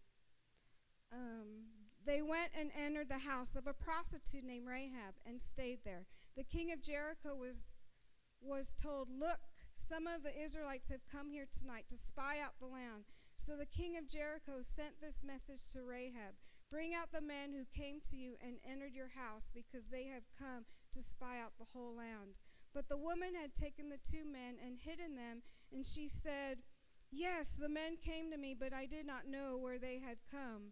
Um, 1.12 1.71
they 2.06 2.22
went 2.22 2.52
and 2.58 2.72
entered 2.78 3.10
the 3.10 3.20
house 3.20 3.56
of 3.56 3.68
a 3.68 3.74
prostitute 3.74 4.44
named 4.44 4.68
Rahab 4.68 5.16
and 5.26 5.42
stayed 5.42 5.80
there. 5.84 6.06
The 6.36 6.44
king 6.44 6.72
of 6.72 6.82
Jericho 6.82 7.36
was 7.36 7.76
was 8.42 8.74
told, 8.74 9.08
Look, 9.10 9.40
some 9.76 10.08
of 10.08 10.24
the 10.24 10.36
Israelites 10.42 10.90
have 10.90 11.06
come 11.12 11.30
here 11.30 11.46
tonight 11.52 11.86
to 11.90 11.96
spy 11.96 12.38
out 12.44 12.60
the 12.60 12.68
land. 12.68 13.06
So 13.36 13.56
the 13.56 13.66
king 13.66 13.98
of 13.98 14.08
Jericho 14.08 14.62
sent 14.62 15.00
this 15.00 15.24
message 15.24 15.70
to 15.74 15.84
Rahab 15.84 16.34
Bring 16.72 16.96
out 16.96 17.12
the 17.12 17.22
men 17.22 17.52
who 17.52 17.66
came 17.78 18.00
to 18.06 18.16
you 18.16 18.36
and 18.40 18.56
entered 18.64 18.96
your 18.96 19.10
house, 19.10 19.52
because 19.54 19.90
they 19.90 20.06
have 20.06 20.24
come 20.40 20.64
to 20.94 21.02
spy 21.02 21.38
out 21.44 21.52
the 21.60 21.68
whole 21.74 21.94
land. 21.94 22.40
But 22.74 22.88
the 22.88 22.98
woman 22.98 23.36
had 23.36 23.54
taken 23.54 23.90
the 23.90 24.00
two 24.10 24.24
men 24.24 24.56
and 24.66 24.80
hidden 24.80 25.18
them, 25.18 25.44
and 25.74 25.86
she 25.86 26.08
said, 26.08 26.60
Yes, 27.12 27.60
the 27.62 27.68
men 27.68 27.98
came 27.98 28.32
to 28.32 28.38
me, 28.38 28.56
but 28.58 28.72
I 28.72 28.86
did 28.86 29.06
not 29.06 29.28
know 29.28 29.58
where 29.58 29.78
they 29.78 30.00
had 30.00 30.20
come 30.32 30.72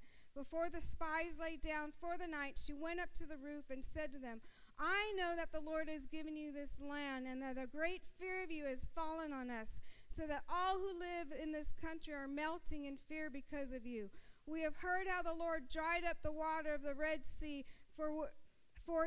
Before 0.33 0.69
the 0.69 0.81
spies 0.81 1.37
lay 1.39 1.57
down 1.57 1.91
for 1.99 2.17
the 2.17 2.27
night, 2.27 2.57
she 2.63 2.73
went 2.73 3.01
up 3.01 3.13
to 3.15 3.25
the 3.25 3.37
roof 3.37 3.65
and 3.69 3.83
said 3.83 4.13
to 4.13 4.19
them, 4.19 4.39
I 4.79 5.13
know 5.17 5.35
that 5.35 5.51
the 5.51 5.59
Lord 5.59 5.89
has 5.89 6.07
given 6.07 6.37
you 6.37 6.51
this 6.51 6.79
land, 6.79 7.27
and 7.27 7.41
that 7.41 7.61
a 7.61 7.67
great 7.67 8.01
fear 8.17 8.43
of 8.43 8.51
you 8.51 8.65
has 8.65 8.87
fallen 8.95 9.33
on 9.33 9.49
us, 9.49 9.79
so 10.07 10.25
that 10.27 10.43
all 10.49 10.79
who 10.79 10.99
live 10.99 11.37
in 11.41 11.51
this 11.51 11.73
country 11.81 12.13
are 12.13 12.27
melting 12.27 12.85
in 12.85 12.97
fear 12.97 13.29
because 13.29 13.73
of 13.73 13.85
you. 13.85 14.09
We 14.47 14.61
have 14.61 14.77
heard 14.77 15.07
how 15.07 15.21
the 15.21 15.35
Lord 15.35 15.69
dried 15.69 16.03
up 16.09 16.17
the 16.23 16.31
water 16.31 16.73
of 16.73 16.81
the 16.81 16.95
Red 16.95 17.25
Sea 17.25 17.65
for, 17.95 18.31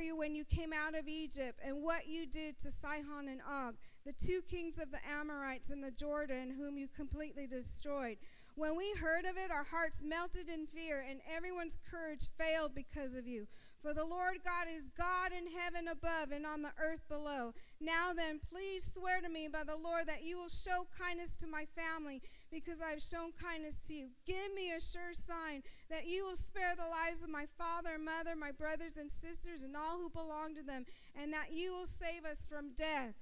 you 0.01 0.17
when 0.17 0.35
you 0.35 0.45
came 0.45 0.73
out 0.73 0.95
of 0.95 1.09
Egypt, 1.09 1.61
and 1.65 1.83
what 1.83 2.07
you 2.09 2.27
did 2.27 2.59
to 2.61 2.71
Sihon 2.71 3.29
and 3.29 3.41
Og, 3.49 3.75
the 4.05 4.13
two 4.13 4.41
kings 4.43 4.79
of 4.79 4.91
the 4.91 4.99
Amorites 5.19 5.71
in 5.71 5.81
the 5.81 5.91
Jordan, 5.91 6.55
whom 6.59 6.77
you 6.77 6.89
completely 6.89 7.47
destroyed. 7.47 8.19
When 8.55 8.77
we 8.77 8.93
heard 9.01 9.25
of 9.25 9.37
it, 9.37 9.51
our 9.51 9.65
hearts 9.65 10.03
melted 10.03 10.49
in 10.49 10.67
fear, 10.67 11.05
and 11.09 11.21
everyone's 11.35 11.79
courage 11.91 12.29
failed 12.39 12.75
because 12.75 13.15
of 13.15 13.27
you. 13.27 13.47
For 13.85 13.93
the 13.93 14.07
Lord 14.07 14.39
God 14.43 14.67
is 14.75 14.89
God 14.97 15.31
in 15.37 15.45
heaven 15.61 15.89
above 15.89 16.33
and 16.33 16.47
on 16.47 16.63
the 16.63 16.73
earth 16.83 17.07
below. 17.07 17.53
Now 17.83 18.15
then, 18.17 18.41
please 18.41 18.91
swear 18.95 19.21
to 19.21 19.29
me 19.29 19.47
by 19.47 19.63
the 19.63 19.77
Lord 19.77 20.07
that 20.07 20.25
you 20.25 20.39
will 20.39 20.49
show 20.49 20.87
kindness 20.99 21.37
to 21.37 21.47
my 21.47 21.67
family 21.77 22.23
because 22.51 22.81
I 22.81 22.89
have 22.93 23.03
shown 23.03 23.33
kindness 23.33 23.87
to 23.89 23.93
you. 23.93 24.09
Give 24.27 24.55
me 24.57 24.71
a 24.71 24.81
sure 24.81 25.13
sign 25.13 25.65
that 25.91 26.07
you 26.07 26.25
will 26.25 26.35
spare 26.35 26.75
the 26.75 26.89
lives 26.89 27.23
of 27.23 27.29
my 27.29 27.45
father 27.59 27.91
and 27.97 28.07
mother, 28.07 28.35
my 28.35 28.53
brothers 28.53 28.97
and 28.97 29.13
sisters, 29.13 29.65
and 29.65 29.77
all 29.77 29.99
who 29.99 30.09
belong 30.09 30.55
to 30.55 30.63
them, 30.63 30.87
and 31.15 31.31
that 31.35 31.53
you 31.53 31.75
will 31.75 31.85
save 31.85 32.25
us 32.25 32.47
from 32.47 32.73
death. 32.75 33.13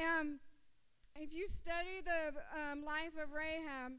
Um, 0.00 0.40
if 1.14 1.34
you 1.34 1.46
study 1.46 2.00
the 2.02 2.32
um, 2.58 2.86
life 2.86 3.12
of 3.22 3.32
Rahab, 3.34 3.92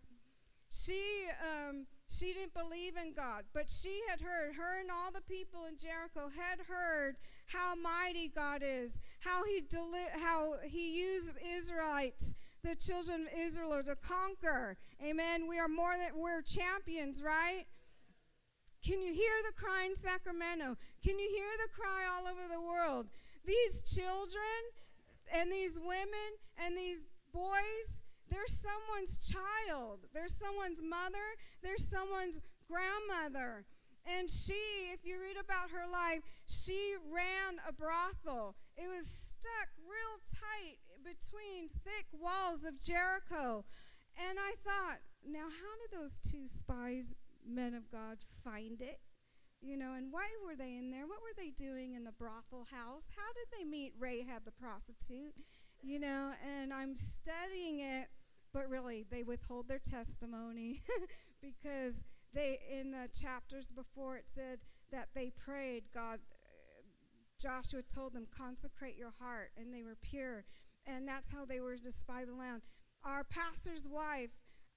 she. 0.67 0.97
Um, 1.45 1.85
she 2.07 2.33
didn't 2.33 2.53
believe 2.53 2.95
in 2.95 3.13
God, 3.13 3.43
but 3.53 3.69
she 3.69 3.99
had 4.09 4.21
heard, 4.21 4.55
her 4.55 4.79
and 4.79 4.89
all 4.89 5.11
the 5.11 5.21
people 5.21 5.65
in 5.65 5.77
Jericho 5.77 6.29
had 6.33 6.65
heard 6.65 7.17
how 7.47 7.75
mighty 7.75 8.29
God 8.29 8.63
is, 8.63 8.97
how 9.19 9.43
he 9.43 9.61
deli- 9.61 10.13
how 10.13 10.55
he 10.63 11.01
used 11.01 11.37
Israelites, 11.55 12.33
the 12.63 12.75
children 12.75 13.27
of 13.27 13.39
Israel 13.39 13.83
to 13.83 13.95
conquer. 13.95 14.77
Amen. 15.03 15.47
We 15.47 15.59
are 15.59 15.67
more 15.67 15.95
than 15.97 16.19
we're 16.19 16.41
champions, 16.41 17.21
right? 17.21 17.65
Can 18.85 19.01
you 19.01 19.11
hear 19.11 19.33
the 19.45 19.53
cry 19.53 19.85
in 19.85 19.95
Sacramento? 19.95 20.77
Can 21.03 21.19
you 21.19 21.29
hear 21.29 21.51
the 21.65 21.73
cry 21.73 22.05
all 22.09 22.25
over 22.27 22.47
the 22.49 22.61
world? 22.61 23.07
These 23.45 23.83
children 23.95 24.61
and 25.33 25.51
these 25.51 25.77
women 25.77 26.29
and 26.63 26.77
these 26.77 27.03
boys 27.33 27.96
there's 28.29 28.53
someone's 28.53 29.17
child, 29.17 30.05
there's 30.13 30.35
someone's 30.35 30.81
mother, 30.81 31.35
there's 31.61 31.87
someone's 31.87 32.41
grandmother. 32.67 33.65
And 34.07 34.29
she, 34.29 34.87
if 34.93 35.03
you 35.03 35.19
read 35.21 35.35
about 35.35 35.69
her 35.71 35.89
life, 35.91 36.21
she 36.45 36.95
ran 37.11 37.59
a 37.67 37.73
brothel. 37.73 38.55
It 38.77 38.87
was 38.87 39.05
stuck 39.05 39.69
real 39.83 40.19
tight 40.31 40.79
between 41.03 41.67
thick 41.83 42.05
walls 42.13 42.63
of 42.63 42.81
Jericho. 42.81 43.65
And 44.17 44.37
I 44.39 44.55
thought, 44.63 44.99
now 45.27 45.43
how 45.43 45.73
did 45.81 45.99
those 45.99 46.17
two 46.17 46.47
spies, 46.47 47.13
men 47.45 47.73
of 47.73 47.91
God, 47.91 48.17
find 48.43 48.81
it? 48.81 48.99
You 49.61 49.75
know, 49.75 49.93
and 49.93 50.13
why 50.13 50.27
were 50.45 50.55
they 50.55 50.75
in 50.75 50.91
there? 50.91 51.07
What 51.07 51.21
were 51.21 51.35
they 51.35 51.49
doing 51.49 51.93
in 51.93 52.03
the 52.03 52.11
brothel 52.11 52.67
house? 52.71 53.09
How 53.15 53.33
did 53.33 53.47
they 53.57 53.65
meet 53.65 53.93
Rahab 53.99 54.45
the 54.45 54.51
prostitute? 54.51 55.33
You 55.87 55.99
know, 55.99 56.31
and 56.45 56.73
I'm 56.73 56.95
studying 56.95 57.79
it 57.79 58.07
but 58.53 58.69
really 58.69 59.05
they 59.09 59.23
withhold 59.23 59.67
their 59.67 59.79
testimony 59.79 60.81
because 61.41 62.01
they 62.33 62.59
in 62.71 62.91
the 62.91 63.07
chapters 63.13 63.71
before 63.71 64.17
it 64.17 64.23
said 64.25 64.57
that 64.91 65.09
they 65.13 65.29
prayed 65.31 65.83
god 65.93 66.19
joshua 67.39 67.81
told 67.93 68.13
them 68.13 68.25
consecrate 68.35 68.97
your 68.97 69.11
heart 69.19 69.51
and 69.57 69.73
they 69.73 69.83
were 69.83 69.97
pure 70.01 70.45
and 70.87 71.07
that's 71.07 71.31
how 71.31 71.45
they 71.45 71.59
were 71.59 71.77
to 71.77 71.91
spy 71.91 72.23
the 72.25 72.33
land. 72.33 72.61
Our 73.03 73.23
pastor's 73.23 73.87
wife 73.87 74.31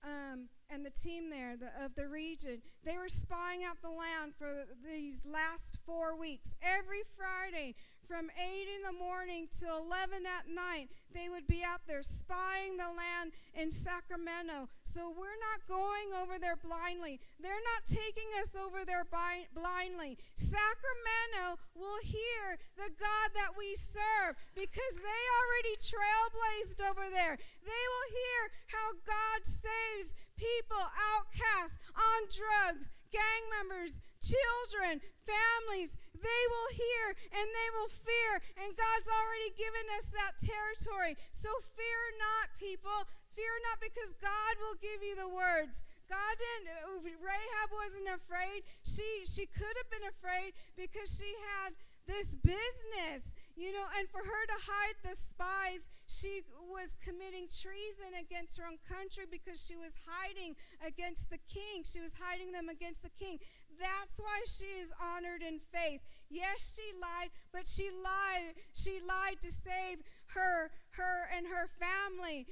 um, 0.04 0.48
and 0.68 0.84
the 0.84 0.90
team 0.90 1.30
there 1.30 1.56
the, 1.56 1.70
of 1.84 1.94
the 1.94 2.08
region 2.08 2.62
they 2.84 2.96
were 2.96 3.08
spying 3.08 3.64
out 3.64 3.82
the 3.82 3.90
land 3.90 4.32
for 4.36 4.64
these 4.84 5.22
last 5.26 5.78
four 5.84 6.16
weeks. 6.16 6.54
Every 6.62 7.02
friday 7.16 7.74
from 8.10 8.26
8 8.34 8.66
in 8.66 8.82
the 8.82 8.98
morning 8.98 9.46
till 9.54 9.86
11 9.86 10.26
at 10.26 10.50
night, 10.50 10.90
they 11.14 11.30
would 11.30 11.46
be 11.46 11.62
out 11.62 11.86
there 11.86 12.02
spying 12.02 12.74
the 12.74 12.90
land 12.90 13.30
in 13.54 13.70
Sacramento. 13.70 14.66
So 14.82 15.14
we're 15.14 15.38
not 15.38 15.62
going 15.70 16.10
over 16.18 16.34
there 16.34 16.58
blindly. 16.58 17.22
They're 17.38 17.62
not 17.70 17.86
taking 17.86 18.26
us 18.42 18.58
over 18.58 18.82
there 18.82 19.06
blindly. 19.06 20.18
Sacramento 20.34 21.62
will 21.78 22.02
hear 22.02 22.58
the 22.74 22.90
God 22.98 23.28
that 23.38 23.54
we 23.54 23.78
serve 23.78 24.34
because 24.58 24.94
they 24.98 25.22
already 25.38 25.78
trailblazed 25.78 26.82
over 26.82 27.06
there. 27.14 27.38
They 27.62 27.84
will 27.94 28.08
hear 28.10 28.42
how 28.74 28.88
God 29.06 29.46
saves 29.46 30.18
people 30.34 30.82
outcasts 31.14 31.78
on 31.94 32.26
drugs, 32.26 32.90
gang 33.14 33.44
members, 33.54 33.94
children, 34.20 35.00
families. 35.24 35.96
They 36.12 36.42
will 36.52 36.70
hear 36.76 37.04
and 37.32 37.46
they 37.48 37.68
will 37.80 37.90
fear. 37.90 38.32
And 38.60 38.76
God's 38.76 39.08
already 39.08 39.50
given 39.56 39.86
us 39.96 40.12
that 40.12 40.36
territory. 40.38 41.16
So 41.32 41.48
fear 41.74 42.02
not, 42.20 42.52
people. 42.60 43.08
Fear 43.32 43.54
not 43.72 43.80
because 43.80 44.12
God 44.20 44.52
will 44.60 44.76
give 44.78 45.00
you 45.00 45.16
the 45.16 45.32
words. 45.32 45.82
God 46.10 46.34
didn't, 46.36 47.16
Rahab 47.22 47.68
wasn't 47.72 48.10
afraid. 48.10 48.66
She, 48.82 49.24
she 49.24 49.46
could 49.46 49.74
have 49.80 49.90
been 49.90 50.10
afraid 50.10 50.52
because 50.74 51.08
she 51.14 51.30
had 51.56 51.72
this 52.10 52.34
business, 52.34 53.38
you 53.54 53.70
know, 53.70 53.86
and 53.98 54.10
for 54.10 54.18
her 54.18 54.42
to 54.50 54.58
hide 54.66 54.98
the 55.06 55.14
spies, 55.14 55.86
she 56.10 56.42
was 56.66 56.98
committing 56.98 57.46
treason 57.46 58.18
against 58.18 58.58
her 58.58 58.66
own 58.66 58.82
country 58.82 59.30
because 59.30 59.62
she 59.62 59.76
was 59.78 59.94
hiding 60.02 60.58
against 60.82 61.30
the 61.30 61.38
king. 61.46 61.86
She 61.86 62.00
was 62.02 62.18
hiding 62.18 62.50
them 62.50 62.68
against 62.68 63.06
the 63.06 63.14
king. 63.14 63.38
That's 63.78 64.18
why 64.18 64.42
she 64.50 64.66
is 64.82 64.92
honored 64.98 65.42
in 65.46 65.60
faith. 65.60 66.02
Yes, 66.28 66.74
she 66.74 66.90
lied, 66.98 67.30
but 67.54 67.68
she 67.68 67.88
lied. 67.94 68.58
She 68.74 68.98
lied 69.06 69.40
to 69.42 69.50
save 69.50 70.02
her, 70.34 70.70
her 70.98 71.30
and 71.30 71.46
her 71.46 71.70
family. 71.78 72.46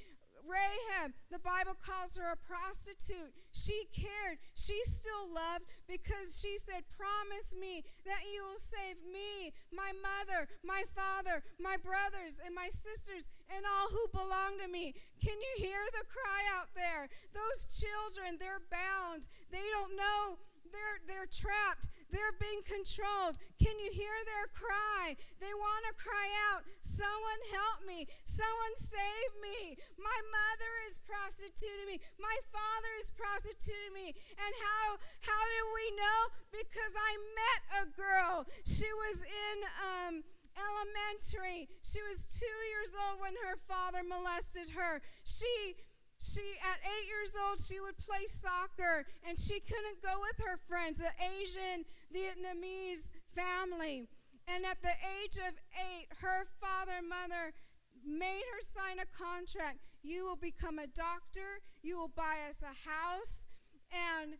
Rahab, 0.49 1.13
the 1.31 1.39
Bible 1.39 1.77
calls 1.77 2.17
her 2.17 2.33
a 2.33 2.41
prostitute. 2.41 3.37
She 3.53 3.85
cared. 3.93 4.41
She 4.57 4.81
still 4.89 5.29
loved 5.29 5.69
because 5.87 6.41
she 6.41 6.57
said, 6.57 6.89
Promise 6.89 7.55
me 7.61 7.85
that 8.09 8.25
you 8.33 8.41
will 8.49 8.59
save 8.59 8.97
me, 9.05 9.53
my 9.69 9.93
mother, 10.01 10.49
my 10.65 10.83
father, 10.97 11.45
my 11.61 11.77
brothers, 11.77 12.41
and 12.41 12.57
my 12.57 12.73
sisters, 12.73 13.29
and 13.53 13.63
all 13.63 13.89
who 13.93 14.09
belong 14.17 14.57
to 14.65 14.69
me. 14.69 14.97
Can 15.21 15.37
you 15.37 15.53
hear 15.61 15.85
the 15.93 16.09
cry 16.09 16.43
out 16.57 16.73
there? 16.73 17.13
Those 17.37 17.69
children, 17.69 18.41
they're 18.41 18.65
bound. 18.73 19.29
They 19.53 19.65
don't 19.77 19.97
know 19.97 20.41
they're, 20.73 20.99
they're 21.09 21.31
trapped. 21.31 21.89
They're 22.11 22.37
being 22.41 22.65
controlled. 22.65 23.37
Can 23.61 23.77
you 23.81 23.91
hear 23.93 24.17
their 24.25 24.49
cry? 24.53 25.17
They 25.41 25.53
want 25.53 25.83
to 25.89 25.95
cry 25.97 26.29
out, 26.53 26.65
Someone 26.81 27.41
help 27.53 27.85
me. 27.87 28.09
Someone 28.25 28.75
save 28.77 29.33
me. 29.41 29.77
My 29.99 30.19
mother 30.33 30.73
is 30.89 31.01
prostituting 31.05 31.87
me. 31.87 31.99
My 32.19 32.37
father 32.51 32.93
is 33.01 33.13
prostituting 33.13 33.95
me. 33.95 34.13
And 34.13 34.53
how, 34.59 34.99
how 35.25 35.43
do 35.43 35.61
we 35.77 35.87
know? 35.97 36.21
Because 36.51 36.95
I 36.97 37.13
met 37.37 37.61
a 37.81 37.85
girl. 37.95 38.47
She 38.65 38.89
was 39.09 39.23
in. 39.23 39.59
Um, 39.79 40.15
elementary. 40.59 41.69
She 41.83 42.03
was 42.03 42.27
two 42.27 42.59
years 42.75 42.91
old 42.95 43.21
when 43.23 43.35
her 43.47 43.57
father 43.71 44.03
molested 44.03 44.75
her. 44.75 45.01
She 45.25 45.79
she 46.19 46.43
at 46.63 46.79
eight 46.83 47.07
years 47.07 47.33
old 47.49 47.61
she 47.61 47.81
would 47.81 47.97
play 47.97 48.27
soccer 48.27 49.07
and 49.27 49.39
she 49.39 49.61
couldn't 49.61 50.03
go 50.03 50.19
with 50.21 50.45
her 50.45 50.59
friends 50.69 50.99
the 50.99 51.11
asian 51.39 51.85
vietnamese 52.11 53.11
family 53.31 54.07
and 54.49 54.65
at 54.65 54.83
the 54.83 54.95
age 55.23 55.37
of 55.37 55.55
eight 55.79 56.09
her 56.21 56.47
father 56.61 57.01
mother 57.07 57.55
made 58.05 58.43
her 58.53 58.61
sign 58.61 58.99
a 58.99 59.07
contract 59.17 59.79
you 60.03 60.25
will 60.25 60.37
become 60.37 60.79
a 60.79 60.87
doctor 60.89 61.63
you 61.83 61.97
will 61.97 62.11
buy 62.15 62.37
us 62.49 62.63
a 62.63 62.89
house 62.89 63.47
and 63.93 64.35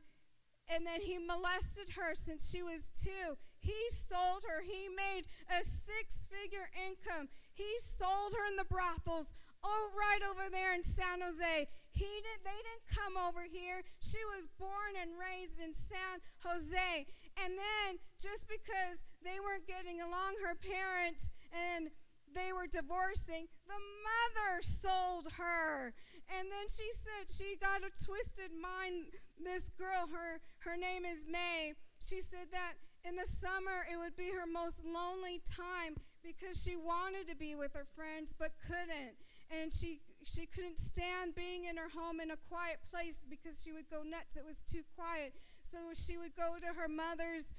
and 0.69 0.87
then 0.87 1.01
he 1.01 1.19
molested 1.19 1.89
her 1.97 2.15
since 2.15 2.51
she 2.51 2.63
was 2.63 2.91
two. 2.91 3.37
He 3.59 3.89
sold 3.89 4.45
her. 4.49 4.63
He 4.63 4.89
made 4.89 5.25
a 5.49 5.65
six 5.65 6.29
figure 6.31 6.69
income. 6.87 7.29
He 7.55 7.69
sold 7.79 8.35
her 8.37 8.47
in 8.51 8.57
the 8.57 8.69
brothels 8.69 9.33
oh, 9.65 9.91
right 9.95 10.23
over 10.31 10.51
there 10.51 10.75
in 10.75 10.85
San 10.85 11.21
Jose. 11.21 11.67
He 11.91 12.05
did, 12.05 12.39
they 12.45 12.61
didn't 12.63 12.87
come 12.87 13.17
over 13.17 13.43
here. 13.43 13.83
She 14.01 14.23
was 14.37 14.49
born 14.59 14.95
and 15.01 15.19
raised 15.19 15.61
in 15.61 15.75
San 15.75 16.23
Jose. 16.45 17.07
And 17.43 17.55
then, 17.59 17.99
just 18.21 18.47
because 18.49 19.05
they 19.23 19.41
weren't 19.43 19.67
getting 19.67 20.01
along, 20.01 20.39
her 20.45 20.55
parents 20.55 21.31
and 21.51 21.91
they 22.35 22.53
were 22.53 22.67
divorcing, 22.67 23.49
the 23.67 23.81
mother 24.05 24.61
sold 24.61 25.33
her. 25.39 25.95
And 26.39 26.53
then 26.53 26.69
she 26.69 26.87
said 26.93 27.31
she 27.31 27.57
got 27.57 27.81
a 27.81 28.05
twisted 28.05 28.53
mind. 28.53 29.17
This 29.43 29.71
girl, 29.71 30.09
her, 30.13 30.41
her 30.61 30.77
name 30.77 31.05
is 31.05 31.25
May, 31.31 31.73
she 31.99 32.21
said 32.21 32.53
that 32.53 32.75
in 33.05 33.17
the 33.17 33.27
summer 33.27 33.87
it 33.91 33.97
would 33.97 34.17
be 34.17 34.31
her 34.31 34.47
most 34.47 34.85
lonely 34.85 35.41
time 35.47 35.95
because 36.23 36.63
she 36.63 36.77
wanted 36.77 37.29
to 37.29 37.37
be 37.37 37.55
with 37.55 37.73
her 37.75 37.87
friends 37.95 38.35
but 38.37 38.53
couldn't 38.67 39.17
and 39.51 39.73
she 39.73 40.01
she 40.25 40.47
couldn't 40.47 40.79
stand 40.79 41.35
being 41.35 41.65
in 41.65 41.77
her 41.77 41.89
home 41.89 42.21
in 42.21 42.31
a 42.31 42.37
quiet 42.49 42.79
place 42.91 43.21
because 43.31 43.63
she 43.63 43.73
would 43.73 43.89
go 43.89 44.03
nuts. 44.03 44.37
It 44.37 44.45
was 44.45 44.61
too 44.67 44.83
quiet. 44.95 45.33
So 45.63 45.79
she 45.95 46.19
would 46.19 46.37
go 46.37 46.57
to 46.59 46.75
her 46.79 46.89
mother's 46.89 47.55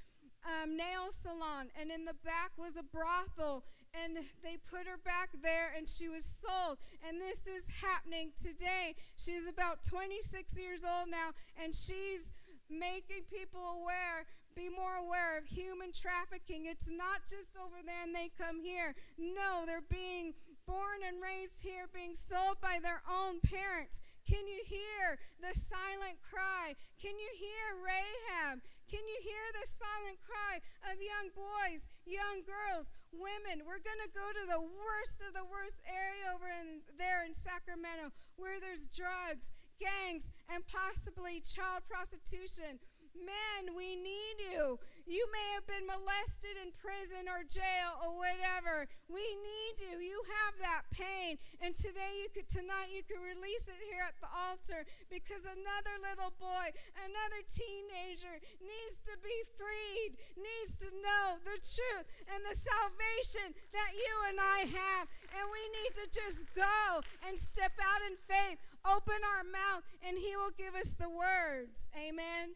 um, 0.46 0.78
nail 0.78 1.10
salon 1.10 1.70
and 1.80 1.92
in 1.92 2.06
the 2.06 2.16
back 2.24 2.52
was 2.58 2.78
a 2.78 2.84
brothel 2.84 3.64
and 3.94 4.18
they 4.44 4.58
put 4.70 4.88
her 4.88 4.98
back 5.04 5.30
there 5.42 5.74
and 5.76 5.88
she 5.88 6.10
was 6.10 6.26
sold. 6.26 6.78
And 7.08 7.20
this 7.20 7.48
is 7.48 7.68
happening 7.82 8.32
today. 8.40 8.96
She's 9.18 9.48
about 9.48 9.84
26 9.84 10.60
years 10.60 10.84
old 10.84 11.10
now 11.10 11.32
and 11.62 11.74
she's 11.74 12.32
making 12.70 13.26
people 13.34 13.82
aware 13.82 14.26
be 14.56 14.70
more 14.70 14.96
aware 14.96 15.38
of 15.38 15.46
human 15.46 15.92
trafficking. 15.94 16.66
It's 16.66 16.90
not 16.90 17.24
just 17.24 17.56
over 17.56 17.78
there 17.86 18.04
and 18.04 18.14
they 18.14 18.30
come 18.38 18.60
here. 18.60 18.94
No 19.18 19.64
they're 19.66 19.86
being 19.90 20.34
born 20.70 21.02
and 21.02 21.18
raised 21.18 21.66
here 21.66 21.90
being 21.90 22.14
sold 22.14 22.62
by 22.62 22.78
their 22.78 23.02
own 23.10 23.42
parents. 23.42 23.98
Can 24.30 24.46
you 24.46 24.62
hear 24.62 25.18
the 25.42 25.50
silent 25.58 26.22
cry? 26.22 26.78
Can 27.02 27.18
you 27.18 27.32
hear 27.34 27.66
Rahab? 27.82 28.62
Can 28.86 29.02
you 29.02 29.20
hear 29.26 29.46
the 29.58 29.66
silent 29.66 30.22
cry 30.22 30.62
of 30.86 31.02
young 31.02 31.34
boys, 31.34 31.90
young 32.06 32.46
girls, 32.46 32.94
women? 33.10 33.66
We're 33.66 33.82
going 33.82 34.04
to 34.06 34.14
go 34.14 34.30
to 34.30 34.46
the 34.46 34.62
worst 34.62 35.26
of 35.26 35.34
the 35.34 35.50
worst 35.50 35.82
area 35.90 36.38
over 36.38 36.46
in, 36.46 36.86
there 37.02 37.26
in 37.26 37.34
Sacramento 37.34 38.14
where 38.38 38.62
there's 38.62 38.86
drugs, 38.86 39.50
gangs, 39.82 40.30
and 40.54 40.62
possibly 40.70 41.42
child 41.42 41.82
prostitution. 41.90 42.78
Men, 43.20 43.76
we 43.76 43.96
need 43.96 44.38
you. 44.40 44.80
You 45.06 45.26
may 45.32 45.48
have 45.56 45.68
been 45.68 45.86
molested 45.86 46.56
in 46.64 46.72
prison 46.72 47.28
or 47.28 47.44
jail 47.44 48.00
or 48.06 48.16
whatever. 48.16 48.88
We 49.12 49.24
need 49.24 49.76
you. 49.84 50.00
You 50.00 50.20
have 50.26 50.56
that 50.64 50.88
pain. 50.94 51.38
And 51.60 51.76
today 51.76 52.24
you 52.24 52.32
could 52.32 52.48
tonight 52.48 52.94
you 52.94 53.04
could 53.04 53.20
release 53.20 53.68
it 53.68 53.80
here 53.84 54.02
at 54.06 54.16
the 54.24 54.32
altar 54.32 54.88
because 55.12 55.44
another 55.44 55.96
little 56.00 56.32
boy, 56.40 56.72
another 57.04 57.42
teenager 57.44 58.40
needs 58.62 58.98
to 59.04 59.14
be 59.20 59.38
freed, 59.58 60.16
needs 60.38 60.80
to 60.86 60.90
know 61.04 61.42
the 61.44 61.58
truth 61.60 62.06
and 62.32 62.42
the 62.46 62.56
salvation 62.56 63.52
that 63.74 63.92
you 63.94 64.14
and 64.32 64.38
I 64.40 64.60
have. 64.72 65.06
And 65.36 65.46
we 65.52 65.64
need 65.84 65.94
to 66.00 66.06
just 66.10 66.48
go 66.56 67.04
and 67.28 67.36
step 67.38 67.74
out 67.82 68.02
in 68.08 68.16
faith, 68.30 68.62
open 68.88 69.20
our 69.38 69.44
mouth, 69.44 69.84
and 70.06 70.18
he 70.18 70.36
will 70.36 70.54
give 70.56 70.76
us 70.76 70.94
the 70.94 71.10
words. 71.10 71.90
Amen 71.98 72.56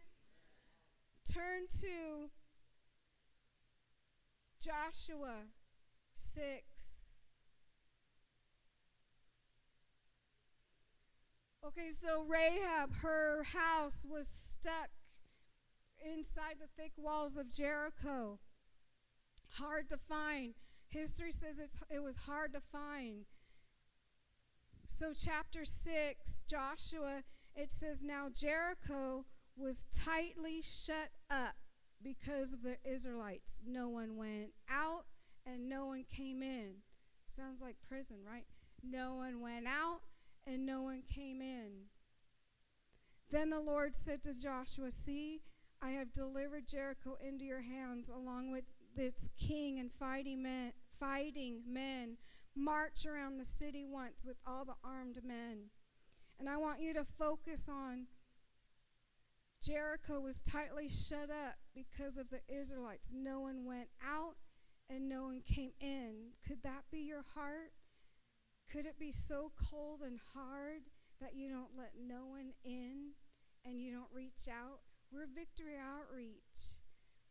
turn 1.25 1.67
to 1.81 2.29
Joshua 4.59 5.47
6. 6.15 7.03
Okay, 11.65 11.89
so 11.89 12.23
Rahab, 12.23 12.93
her 13.01 13.43
house 13.43 14.05
was 14.09 14.27
stuck 14.27 14.89
inside 16.05 16.55
the 16.59 16.67
thick 16.81 16.91
walls 16.97 17.37
of 17.37 17.49
Jericho. 17.49 18.39
Hard 19.53 19.89
to 19.89 19.97
find. 19.97 20.55
History 20.89 21.31
says 21.31 21.59
it 21.89 22.03
was 22.03 22.17
hard 22.17 22.53
to 22.53 22.59
find. 22.59 23.25
So, 24.85 25.13
chapter 25.15 25.63
6, 25.63 26.43
Joshua, 26.47 27.23
it 27.55 27.71
says, 27.71 28.03
Now 28.03 28.27
Jericho 28.29 29.25
was 29.57 29.85
tightly 29.91 30.61
shut 30.61 31.09
up 31.29 31.55
because 32.01 32.53
of 32.53 32.63
the 32.63 32.77
Israelites. 32.83 33.59
No 33.65 33.89
one 33.89 34.17
went 34.17 34.51
out 34.69 35.05
and 35.45 35.69
no 35.69 35.85
one 35.87 36.05
came 36.09 36.41
in. 36.41 36.75
Sounds 37.25 37.61
like 37.61 37.75
prison, 37.87 38.17
right? 38.27 38.45
No 38.83 39.15
one 39.15 39.41
went 39.41 39.67
out 39.67 40.01
and 40.45 40.65
no 40.65 40.81
one 40.81 41.01
came 41.01 41.41
in. 41.41 41.85
Then 43.29 43.49
the 43.49 43.59
Lord 43.59 43.95
said 43.95 44.21
to 44.23 44.39
Joshua, 44.39 44.91
See, 44.91 45.41
I 45.81 45.91
have 45.91 46.13
delivered 46.13 46.67
Jericho 46.67 47.17
into 47.25 47.45
your 47.45 47.61
hands, 47.61 48.09
along 48.09 48.51
with 48.51 48.65
its 48.95 49.29
king 49.37 49.79
and 49.79 49.91
fighting 49.91 50.43
men. 50.43 50.73
Fighting 50.99 51.63
men 51.67 52.17
march 52.55 53.05
around 53.05 53.37
the 53.37 53.45
city 53.45 53.83
once 53.83 54.25
with 54.25 54.37
all 54.45 54.65
the 54.65 54.75
armed 54.83 55.19
men. 55.25 55.69
And 56.39 56.47
I 56.47 56.57
want 56.57 56.81
you 56.81 56.93
to 56.93 57.05
focus 57.17 57.65
on 57.67 58.07
Jericho 59.63 60.19
was 60.19 60.41
tightly 60.41 60.89
shut 60.89 61.29
up 61.29 61.55
because 61.73 62.17
of 62.17 62.29
the 62.29 62.41
Israelites. 62.49 63.13
No 63.15 63.39
one 63.39 63.63
went 63.63 63.87
out 64.05 64.35
and 64.89 65.07
no 65.07 65.23
one 65.23 65.41
came 65.41 65.71
in. 65.79 66.33
Could 66.45 66.63
that 66.63 66.83
be 66.91 66.99
your 66.99 67.23
heart? 67.33 67.71
Could 68.69 68.85
it 68.85 68.99
be 68.99 69.13
so 69.13 69.51
cold 69.69 70.01
and 70.05 70.19
hard 70.33 70.81
that 71.21 71.35
you 71.35 71.49
don't 71.49 71.77
let 71.77 71.91
no 71.97 72.25
one 72.27 72.51
in 72.65 73.11
and 73.63 73.81
you 73.81 73.91
don't 73.91 74.11
reach 74.13 74.49
out? 74.49 74.79
We're 75.13 75.27
victory 75.33 75.75
outreach. 75.79 76.81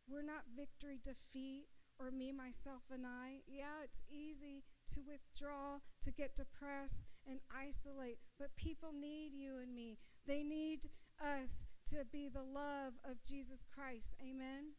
We're 0.09 0.22
not 0.22 0.56
victory 0.56 0.98
defeat 1.02 1.66
or 2.00 2.11
me, 2.11 2.32
myself, 2.32 2.82
and 2.90 3.04
I. 3.04 3.42
Yeah, 3.46 3.84
it's 3.84 4.02
easy 4.09 4.64
to 4.94 5.00
withdraw, 5.06 5.80
to 6.00 6.11
get 6.11 6.34
depressed 6.34 7.04
and 7.28 7.40
isolate, 7.54 8.18
but 8.38 8.56
people 8.56 8.92
need 8.98 9.32
you 9.34 9.59
and 9.62 9.74
me. 9.74 9.98
They 10.26 10.42
need 10.42 10.86
us 11.20 11.64
to 11.86 12.04
be 12.12 12.28
the 12.28 12.42
love 12.42 12.94
of 13.04 13.22
Jesus 13.22 13.60
Christ. 13.74 14.14
Amen. 14.20 14.72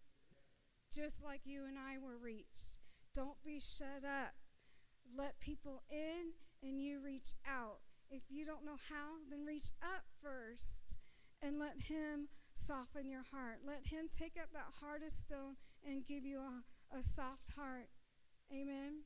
Just 0.94 1.24
like 1.24 1.42
you 1.44 1.66
and 1.66 1.78
I 1.78 1.98
were 1.98 2.18
reached. 2.18 2.78
Don't 3.14 3.42
be 3.44 3.60
shut 3.60 4.04
up. 4.04 4.34
Let 5.16 5.40
people 5.40 5.84
in 5.90 6.34
and 6.62 6.82
you 6.82 7.00
reach 7.04 7.34
out. 7.48 7.80
If 8.10 8.24
you 8.30 8.46
don't 8.46 8.66
know 8.66 8.78
how, 8.90 9.18
then 9.30 9.46
reach 9.46 9.72
up 9.82 10.04
first 10.22 10.98
and 11.42 11.60
let 11.60 11.82
Him 11.88 12.30
soften 12.54 13.10
your 13.10 13.24
heart. 13.32 13.60
Let 13.66 13.88
Him 13.88 14.08
take 14.12 14.38
up 14.40 14.50
that 14.54 14.74
hardest 14.80 15.22
stone 15.22 15.56
and 15.86 16.06
give 16.06 16.24
you 16.24 16.40
a, 16.40 16.98
a 16.98 17.04
soft 17.04 17.50
heart. 17.56 17.90
Amen. 18.52 19.04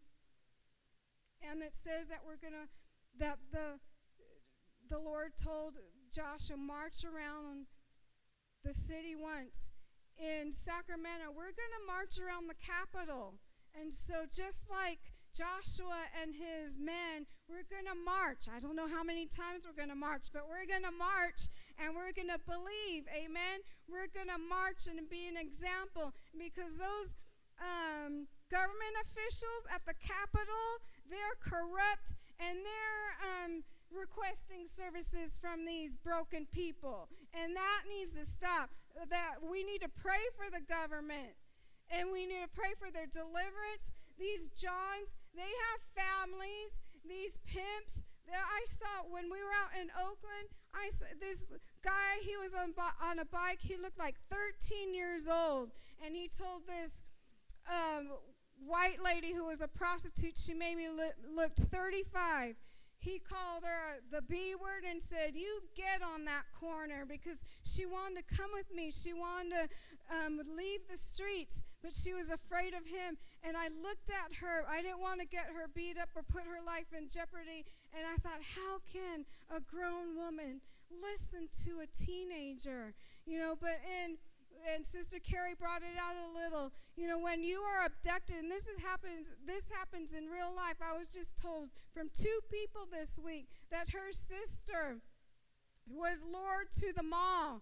And 1.50 1.62
it 1.62 1.74
says 1.74 2.08
that 2.08 2.22
we're 2.26 2.38
gonna 2.38 2.68
that 3.20 3.38
the 3.52 3.80
the 4.90 5.00
Lord 5.00 5.32
told 5.42 5.78
Joshua 6.12 6.58
march 6.58 7.04
around 7.04 7.68
the 8.68 8.76
city 8.76 9.16
once 9.16 9.72
in 10.20 10.52
Sacramento. 10.52 11.32
We're 11.32 11.56
gonna 11.56 11.88
march 11.88 12.20
around 12.20 12.52
the 12.52 12.60
Capitol. 12.60 13.40
And 13.80 13.94
so 13.94 14.28
just 14.28 14.68
like 14.68 15.00
Joshua 15.32 16.04
and 16.20 16.36
his 16.36 16.76
men, 16.76 17.24
we're 17.48 17.68
going 17.70 17.86
to 17.86 17.94
march. 17.94 18.50
I 18.50 18.58
don't 18.58 18.76
know 18.76 18.90
how 18.90 19.04
many 19.06 19.30
times 19.30 19.70
we're 19.70 19.78
going 19.78 19.94
to 19.94 20.00
march, 20.00 20.34
but 20.34 20.50
we're 20.50 20.66
going 20.66 20.82
to 20.82 20.96
march 20.98 21.46
and 21.78 21.94
we're 21.94 22.10
going 22.10 22.34
to 22.34 22.42
believe. 22.42 23.06
Amen. 23.14 23.62
We're 23.86 24.10
going 24.10 24.34
to 24.34 24.42
march 24.42 24.90
and 24.90 24.98
be 25.06 25.30
an 25.30 25.38
example 25.38 26.10
because 26.34 26.82
those 26.82 27.14
um, 27.62 28.26
government 28.50 28.96
officials 29.06 29.70
at 29.70 29.86
the 29.86 29.94
Capitol, 30.02 30.68
they're 31.06 31.38
corrupt 31.38 32.18
and 32.42 32.58
they're 32.66 33.10
um, 33.22 33.52
requesting 33.92 34.66
services 34.66 35.38
from 35.38 35.66
these 35.66 35.98
broken 35.98 36.48
people. 36.52 37.10
And 37.34 37.56
that 37.56 37.82
needs 37.90 38.14
to 38.14 38.26
stop. 38.26 38.70
That 39.10 39.36
we 39.50 39.64
need 39.64 39.82
to 39.82 39.90
pray 39.90 40.26
for 40.36 40.50
the 40.50 40.62
government 40.66 41.38
and 41.90 42.12
we 42.12 42.26
need 42.26 42.44
to 42.44 42.50
pray 42.54 42.74
for 42.78 42.92
their 42.92 43.08
deliverance. 43.08 43.94
These 44.20 44.50
Johns, 44.50 45.18
they 45.36 45.42
have 45.42 45.80
families. 45.96 46.80
These 47.08 47.40
pimps. 47.46 48.04
I 48.28 48.62
saw 48.66 49.08
when 49.10 49.26
we 49.32 49.40
were 49.40 49.56
out 49.64 49.80
in 49.82 49.90
Oakland. 49.96 50.52
I 50.74 50.90
saw 50.90 51.06
this 51.20 51.46
guy. 51.82 52.20
He 52.22 52.36
was 52.36 52.54
on 52.54 52.74
on 53.02 53.20
a 53.20 53.26
bike. 53.26 53.60
He 53.62 53.78
looked 53.78 54.00
like 54.00 54.16
13 54.30 54.94
years 54.94 55.30
old, 55.30 55.72
and 56.06 56.14
he 56.14 56.28
told 56.28 56.68
this 56.68 57.04
um, 57.70 58.10
white 58.66 59.02
lady 59.02 59.32
who 59.32 59.46
was 59.46 59.62
a 59.62 59.68
prostitute. 59.68 60.38
She 60.38 60.54
made 60.54 60.76
me 60.76 60.90
looked 61.34 61.60
35 61.60 62.56
he 63.08 63.20
called 63.20 63.64
her 63.64 64.04
the 64.12 64.22
B 64.22 64.54
word 64.60 64.84
and 64.84 65.02
said, 65.02 65.36
You 65.36 65.62
get 65.76 66.02
on 66.04 66.26
that 66.26 66.44
corner 66.52 67.06
because 67.08 67.44
she 67.64 67.86
wanted 67.86 68.28
to 68.28 68.36
come 68.36 68.50
with 68.54 68.68
me. 68.76 68.92
She 68.92 69.14
wanted 69.14 69.52
to 69.52 69.64
um, 70.12 70.42
leave 70.58 70.82
the 70.92 70.98
streets, 70.98 71.64
but 71.82 71.94
she 71.94 72.14
was 72.14 72.32
afraid 72.32 72.74
of 72.74 72.86
him. 72.86 73.18
And 73.44 73.56
I 73.56 73.70
looked 73.82 74.12
at 74.12 74.36
her. 74.44 74.66
I 74.70 74.82
didn't 74.82 75.00
want 75.00 75.22
to 75.22 75.26
get 75.26 75.46
her 75.46 75.70
beat 75.74 75.98
up 75.98 76.10
or 76.16 76.24
put 76.24 76.44
her 76.44 76.60
life 76.66 76.92
in 76.92 77.08
jeopardy. 77.08 77.64
And 77.96 78.04
I 78.06 78.16
thought, 78.18 78.44
How 78.44 78.80
can 78.92 79.24
a 79.56 79.62
grown 79.62 80.18
woman 80.18 80.60
listen 80.92 81.48
to 81.64 81.80
a 81.80 81.88
teenager? 81.88 82.94
You 83.26 83.40
know, 83.40 83.56
but 83.60 83.80
in 84.04 84.18
and 84.74 84.86
Sister 84.86 85.18
Carrie 85.20 85.56
brought 85.58 85.82
it 85.82 85.98
out 86.00 86.16
a 86.16 86.38
little. 86.38 86.72
You 86.96 87.08
know, 87.08 87.20
when 87.20 87.44
you 87.44 87.60
are 87.60 87.86
abducted, 87.86 88.38
and 88.38 88.52
this 88.52 88.68
is 88.68 88.80
happens, 88.84 89.36
this 89.46 89.70
happens 89.72 90.14
in 90.14 90.26
real 90.26 90.54
life. 90.56 90.78
I 90.82 90.98
was 90.98 91.10
just 91.10 91.42
told 91.42 91.70
from 91.94 92.10
two 92.14 92.40
people 92.52 92.88
this 92.92 93.20
week 93.24 93.48
that 93.72 93.90
her 93.90 94.12
sister 94.12 94.98
was 95.90 96.24
lured 96.24 96.72
to 96.80 96.94
the 96.94 97.04
mall, 97.04 97.62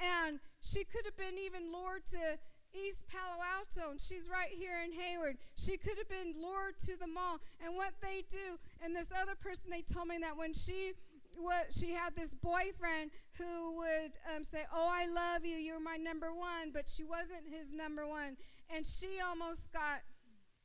and 0.00 0.40
she 0.60 0.84
could 0.84 1.04
have 1.04 1.16
been 1.16 1.38
even 1.38 1.72
lured 1.72 2.04
to 2.06 2.38
East 2.74 3.04
Palo 3.08 3.42
Alto, 3.56 3.90
and 3.90 4.00
she's 4.00 4.28
right 4.30 4.50
here 4.50 4.80
in 4.84 4.92
Hayward. 4.92 5.36
She 5.56 5.76
could 5.76 5.98
have 5.98 6.08
been 6.08 6.34
lured 6.40 6.78
to 6.80 6.98
the 6.98 7.06
mall, 7.06 7.38
and 7.64 7.76
what 7.76 7.92
they 8.00 8.22
do, 8.30 8.58
and 8.82 8.94
this 8.94 9.10
other 9.12 9.34
person, 9.34 9.70
they 9.70 9.82
told 9.82 10.08
me 10.08 10.18
that 10.20 10.36
when 10.36 10.52
she 10.52 10.92
what 11.36 11.72
she 11.72 11.92
had 11.92 12.14
this 12.14 12.34
boyfriend 12.34 13.10
who 13.38 13.76
would 13.76 14.12
um, 14.34 14.44
say, 14.44 14.64
"Oh, 14.72 14.88
I 14.90 15.06
love 15.06 15.44
you. 15.44 15.56
You're 15.56 15.80
my 15.80 15.96
number 15.96 16.32
one," 16.32 16.70
but 16.72 16.88
she 16.88 17.04
wasn't 17.04 17.42
his 17.50 17.72
number 17.72 18.06
one, 18.06 18.36
and 18.74 18.86
she 18.86 19.18
almost 19.26 19.72
got. 19.72 20.02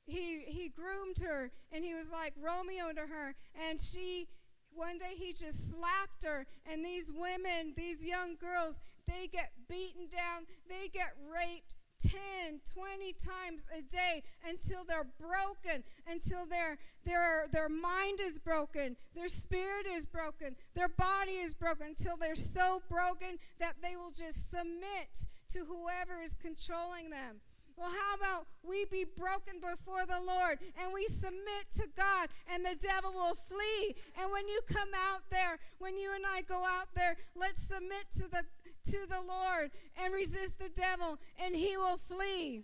He 0.05 0.43
he 0.47 0.70
groomed 0.70 1.20
her, 1.20 1.51
and 1.72 1.84
he 1.84 1.93
was 1.93 2.11
like 2.11 2.34
Romeo 2.41 2.91
to 2.93 3.01
her, 3.01 3.36
and 3.70 3.80
she. 3.80 4.28
One 4.74 4.99
day 4.99 5.15
he 5.15 5.34
just 5.34 5.72
slapped 5.72 6.24
her, 6.24 6.45
and 6.72 6.86
these 6.86 7.11
women, 7.11 7.74
these 7.76 8.05
young 8.05 8.36
girls, 8.36 8.78
they 9.07 9.28
get 9.28 9.51
beaten 9.68 10.07
down, 10.07 10.45
they 10.70 10.88
get 10.89 11.15
raped, 11.34 11.77
10, 12.02 12.62
20 12.74 13.14
times 13.14 13.66
a 13.78 13.82
day 13.82 14.24
until 14.48 14.84
they're 14.84 15.08
broken, 15.20 15.84
until 16.10 16.45
their, 16.45 16.78
their, 17.06 17.48
their 17.52 17.70
mind 17.70 18.20
is 18.22 18.39
broken, 18.39 18.95
their 19.16 19.28
spirit 19.28 19.86
is 19.86 20.06
broken, 20.06 20.56
their 20.76 20.89
body 20.89 21.34
is 21.34 21.54
broken, 21.54 21.88
until 21.88 22.18
they're 22.18 22.36
so 22.36 22.82
broken 22.89 23.38
that 23.60 23.76
they 23.82 23.95
will 23.95 24.12
just 24.12 24.52
submit 24.52 25.28
to 25.50 25.60
whoever 25.60 26.22
is 26.22 26.34
controlling 26.34 27.10
them. 27.10 27.41
Well, 27.78 27.91
how 27.91 28.16
about 28.16 28.48
we 28.64 28.86
be 28.86 29.06
broken 29.06 29.62
before 29.62 30.04
the 30.08 30.20
Lord 30.20 30.58
and 30.82 30.91
we 30.91 31.06
submit 31.06 31.70
to 31.76 31.88
God 31.95 32.28
and 32.52 32.66
the 32.66 32.76
devil 32.76 33.14
will 33.14 33.36
flee. 33.36 33.95
And 34.20 34.32
when 34.32 34.48
you 34.48 34.62
come 34.68 34.89
out 35.14 35.22
there, 35.30 35.60
when 35.78 35.95
you 35.95 36.10
and 36.16 36.26
I 36.26 36.41
go 36.41 36.66
out 36.66 36.88
there, 36.95 37.16
let's 37.36 37.62
submit 37.62 38.06
to 38.16 38.28
the 38.32 38.43
to 38.92 39.08
the 39.08 39.22
Lord 39.22 39.72
and 40.02 40.14
resist 40.14 40.60
the 40.60 40.70
devil 40.70 41.20
and 41.44 41.56
he 41.56 41.76
will 41.78 41.98
flee. 41.98 42.64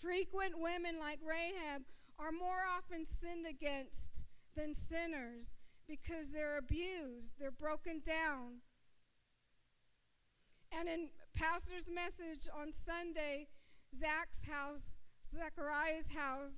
Frequent 0.00 0.58
women 0.58 0.98
like 0.98 1.18
Rahab 1.24 1.82
are 2.18 2.32
more 2.32 2.64
often 2.76 3.06
sinned 3.06 3.46
against 3.46 4.24
than 4.56 4.74
sinners 4.74 5.54
because 5.88 6.30
they're 6.30 6.58
abused, 6.58 7.32
they're 7.38 7.50
broken 7.50 8.00
down. 8.04 8.60
And 10.78 10.88
in 10.88 11.08
pastor's 11.34 11.90
message 11.90 12.48
on 12.56 12.72
Sunday, 12.72 13.48
Zach's 13.94 14.46
house, 14.46 14.92
Zechariah's 15.24 16.08
house, 16.14 16.54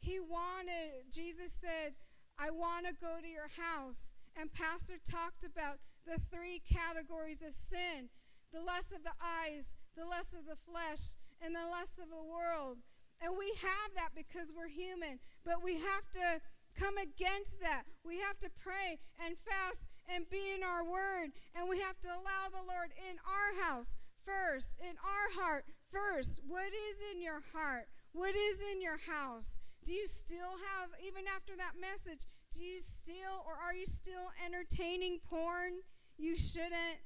he 0.00 0.18
wanted, 0.18 1.12
Jesus 1.12 1.52
said, 1.52 1.94
I 2.38 2.50
want 2.50 2.86
to 2.86 2.92
go 3.00 3.16
to 3.20 3.28
your 3.28 3.48
house. 3.48 4.08
And 4.38 4.52
Pastor 4.52 4.94
talked 5.10 5.44
about 5.44 5.78
the 6.06 6.20
three 6.30 6.62
categories 6.70 7.42
of 7.42 7.52
sin 7.54 8.08
the 8.54 8.62
lust 8.62 8.92
of 8.92 9.02
the 9.02 9.12
eyes, 9.20 9.74
the 9.98 10.06
lust 10.06 10.32
of 10.32 10.46
the 10.46 10.56
flesh, 10.56 11.18
and 11.42 11.54
the 11.54 11.66
lust 11.68 11.98
of 11.98 12.08
the 12.08 12.24
world. 12.24 12.78
And 13.20 13.36
we 13.36 13.52
have 13.60 13.90
that 13.96 14.14
because 14.14 14.48
we're 14.54 14.68
human, 14.68 15.18
but 15.44 15.62
we 15.62 15.74
have 15.74 16.06
to 16.12 16.40
come 16.78 16.96
against 16.96 17.60
that. 17.60 17.84
We 18.04 18.18
have 18.20 18.38
to 18.40 18.50
pray 18.56 18.96
and 19.24 19.36
fast 19.36 19.88
and 20.08 20.28
be 20.30 20.54
in 20.54 20.62
our 20.62 20.84
word, 20.84 21.32
and 21.56 21.68
we 21.68 21.80
have 21.80 22.00
to 22.00 22.08
allow 22.08 22.48
the 22.48 22.64
Lord 22.64 22.92
in 23.10 23.16
our 23.24 23.64
house 23.64 23.96
first, 24.24 24.76
in 24.80 24.96
our 25.00 25.28
heart 25.42 25.64
first. 25.90 26.40
What 26.46 26.68
is 26.72 26.96
in 27.12 27.22
your 27.22 27.42
heart? 27.52 27.88
What 28.12 28.34
is 28.34 28.60
in 28.72 28.80
your 28.80 28.98
house? 28.98 29.58
Do 29.84 29.92
you 29.92 30.06
still 30.06 30.56
have, 30.72 30.90
even 31.06 31.24
after 31.34 31.56
that 31.56 31.74
message, 31.80 32.26
do 32.52 32.64
you 32.64 32.80
still 32.80 33.44
or 33.46 33.54
are 33.54 33.74
you 33.74 33.86
still 33.86 34.32
entertaining 34.44 35.20
porn? 35.28 35.80
You 36.18 36.36
shouldn't. 36.36 36.98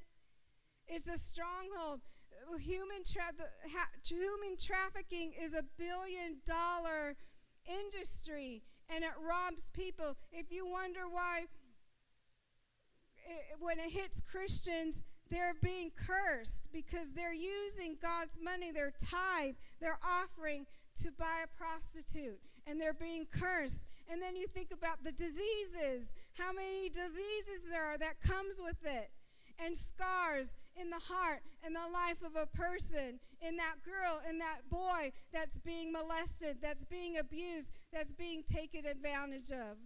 It's 0.87 1.09
a 1.09 1.19
stronghold. 1.19 2.01
Human, 2.61 3.03
tra- 3.05 3.47
ha- 3.73 3.91
human 4.05 4.57
trafficking 4.59 5.33
is 5.41 5.53
a 5.55 5.63
billion 5.77 6.39
dollar 6.45 7.17
industry 7.69 8.63
and 8.89 9.05
it 9.05 9.11
robs 9.21 9.71
people. 9.71 10.17
If 10.33 10.51
you 10.51 10.67
wonder 10.67 11.09
why, 11.11 11.45
it, 13.29 13.61
when 13.61 13.79
it 13.79 13.91
hits 13.91 14.21
Christians, 14.21 15.05
they're 15.31 15.55
being 15.63 15.93
cursed 15.95 16.69
because 16.73 17.13
they're 17.13 17.35
using 17.35 17.97
God's 18.03 18.37
money, 18.43 18.73
their 18.73 18.93
tithe, 18.93 19.55
their 19.81 19.99
offering 20.05 20.67
to 21.03 21.13
buy 21.13 21.45
a 21.45 21.57
prostitute 21.57 22.41
and 22.67 22.81
they're 22.81 22.93
being 22.93 23.27
cursed. 23.31 23.87
And 24.11 24.21
then 24.21 24.35
you 24.35 24.47
think 24.49 24.73
about 24.73 25.05
the 25.05 25.13
diseases, 25.13 26.13
how 26.37 26.53
many 26.53 26.89
diseases 26.89 27.63
there 27.71 27.85
are 27.87 27.99
that 27.99 28.21
comes 28.21 28.61
with 28.63 28.85
it. 28.85 29.11
And 29.63 29.77
scars 29.77 30.55
in 30.75 30.89
the 30.89 30.99
heart 30.99 31.43
and 31.63 31.77
the 31.77 31.93
life 31.93 32.23
of 32.23 32.35
a 32.35 32.47
person, 32.47 33.21
in 33.47 33.57
that 33.57 33.77
girl, 33.85 34.23
in 34.29 34.39
that 34.39 34.63
boy 34.71 35.13
that's 35.35 35.59
being 35.59 35.93
molested, 35.93 36.57
that's 36.63 36.87
being 36.87 37.19
abused, 37.19 37.75
that's 37.93 38.13
being 38.13 38.43
taken 38.43 38.87
advantage 38.87 39.51
of. 39.51 39.77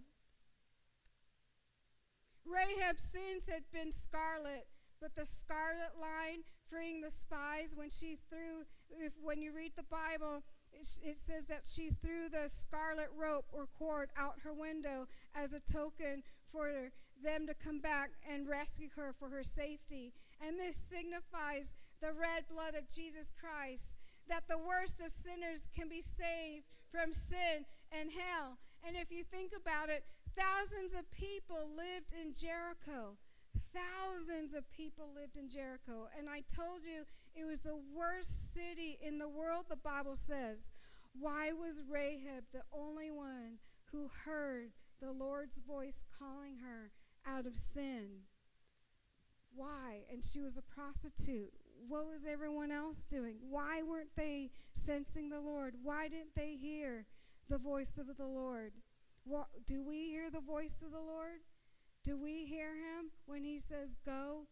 Rahab's 2.45 3.03
sins 3.03 3.49
had 3.51 3.63
been 3.73 3.91
scarlet, 3.91 4.65
but 5.01 5.13
the 5.13 5.25
scarlet 5.25 5.99
line 5.99 6.43
freeing 6.69 7.01
the 7.01 7.11
spies 7.11 7.75
when 7.75 7.89
she 7.89 8.17
threw, 8.29 8.63
if, 8.97 9.13
when 9.21 9.41
you 9.41 9.53
read 9.53 9.73
the 9.75 9.83
Bible, 9.83 10.43
it 10.79 11.17
says 11.17 11.45
that 11.47 11.65
she 11.65 11.89
threw 12.01 12.29
the 12.29 12.47
scarlet 12.47 13.09
rope 13.17 13.45
or 13.51 13.67
cord 13.77 14.09
out 14.17 14.39
her 14.43 14.53
window 14.53 15.07
as 15.33 15.53
a 15.53 15.59
token 15.59 16.23
for 16.51 16.91
them 17.23 17.47
to 17.47 17.53
come 17.53 17.79
back 17.79 18.11
and 18.29 18.47
rescue 18.47 18.89
her 18.95 19.13
for 19.17 19.29
her 19.29 19.43
safety. 19.43 20.13
And 20.45 20.59
this 20.59 20.75
signifies 20.75 21.73
the 22.01 22.13
red 22.13 22.47
blood 22.49 22.75
of 22.75 22.89
Jesus 22.89 23.31
Christ, 23.39 23.95
that 24.27 24.47
the 24.47 24.57
worst 24.57 25.01
of 25.01 25.11
sinners 25.11 25.67
can 25.75 25.87
be 25.87 26.01
saved 26.01 26.65
from 26.91 27.11
sin 27.11 27.65
and 27.91 28.09
hell. 28.11 28.57
And 28.85 28.95
if 28.95 29.11
you 29.11 29.23
think 29.23 29.51
about 29.59 29.89
it, 29.89 30.03
thousands 30.37 30.93
of 30.93 31.09
people 31.11 31.69
lived 31.75 32.13
in 32.21 32.33
Jericho. 32.33 33.17
Thousands 33.73 34.53
of 34.53 34.69
people 34.71 35.09
lived 35.15 35.37
in 35.37 35.49
Jericho. 35.49 36.07
And 36.17 36.29
I 36.29 36.41
told 36.53 36.83
you 36.83 37.03
it 37.35 37.45
was 37.45 37.61
the 37.61 37.79
worst 37.95 38.53
city 38.53 38.97
in 39.01 39.17
the 39.17 39.29
world, 39.29 39.65
the 39.69 39.75
Bible 39.75 40.15
says. 40.15 40.67
Why 41.19 41.51
was 41.53 41.83
Rahab 41.89 42.43
the 42.51 42.63
only 42.73 43.11
one 43.11 43.59
who 43.91 44.09
heard 44.25 44.71
the 45.01 45.11
Lord's 45.11 45.59
voice 45.59 46.03
calling 46.19 46.57
her 46.57 46.91
out 47.25 47.45
of 47.45 47.57
sin? 47.57 48.07
Why? 49.55 50.01
And 50.11 50.23
she 50.23 50.41
was 50.41 50.57
a 50.57 50.61
prostitute. 50.61 51.53
What 51.87 52.07
was 52.07 52.25
everyone 52.25 52.71
else 52.71 53.03
doing? 53.03 53.37
Why 53.49 53.81
weren't 53.83 54.15
they 54.15 54.49
sensing 54.73 55.29
the 55.29 55.39
Lord? 55.39 55.75
Why 55.81 56.07
didn't 56.07 56.35
they 56.35 56.55
hear 56.55 57.05
the 57.49 57.57
voice 57.57 57.93
of 57.97 58.17
the 58.17 58.25
Lord? 58.25 58.73
What, 59.23 59.47
do 59.65 59.83
we 59.83 60.09
hear 60.09 60.29
the 60.29 60.41
voice 60.41 60.75
of 60.83 60.91
the 60.91 60.99
Lord? 60.99 61.39
Do 62.05 62.15
we 62.15 62.45
hear 62.45 62.75
him 62.75 63.09
when 63.25 63.43
he 63.43 63.57
says, 63.57 63.95
Go? 64.05 64.45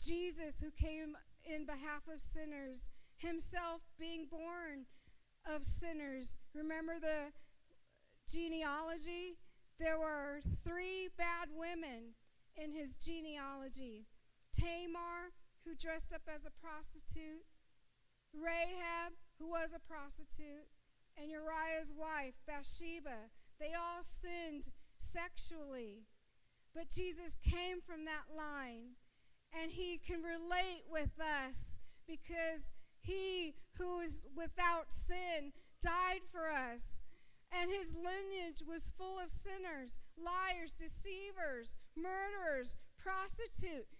Jesus, 0.00 0.60
who 0.60 0.70
came 0.70 1.16
in 1.44 1.66
behalf 1.66 2.02
of 2.12 2.20
sinners, 2.20 2.90
himself 3.16 3.80
being 3.98 4.28
born 4.30 4.86
of 5.52 5.64
sinners. 5.64 6.38
Remember 6.54 6.94
the 7.00 7.32
genealogy? 8.30 9.36
There 9.80 9.98
were 9.98 10.40
three 10.64 11.08
bad 11.18 11.48
women 11.52 12.14
in 12.54 12.70
his 12.70 12.94
genealogy 12.94 14.06
Tamar, 14.52 15.32
who 15.64 15.74
dressed 15.74 16.12
up 16.14 16.22
as 16.32 16.46
a 16.46 16.50
prostitute, 16.64 17.44
Rahab, 18.32 19.12
who 19.40 19.48
was 19.50 19.74
a 19.74 19.80
prostitute, 19.80 20.70
and 21.16 21.30
Uriah's 21.30 21.92
wife, 21.92 22.34
Bathsheba. 22.46 23.30
They 23.58 23.72
all 23.74 24.02
sinned 24.02 24.70
sexually. 24.98 26.04
But 26.74 26.90
Jesus 26.90 27.36
came 27.42 27.80
from 27.80 28.04
that 28.04 28.34
line, 28.36 28.96
and 29.52 29.70
he 29.72 29.98
can 29.98 30.22
relate 30.22 30.84
with 30.90 31.18
us 31.20 31.76
because 32.06 32.70
he 33.00 33.54
who 33.78 34.00
is 34.00 34.26
without 34.36 34.92
sin 34.92 35.52
died 35.80 36.20
for 36.30 36.50
us. 36.50 36.98
And 37.52 37.70
his 37.70 37.94
lineage 37.94 38.62
was 38.66 38.92
full 38.96 39.18
of 39.20 39.30
sinners, 39.30 40.00
liars, 40.18 40.74
deceivers, 40.74 41.76
murderers, 41.96 42.76
prostitutes 42.98 43.96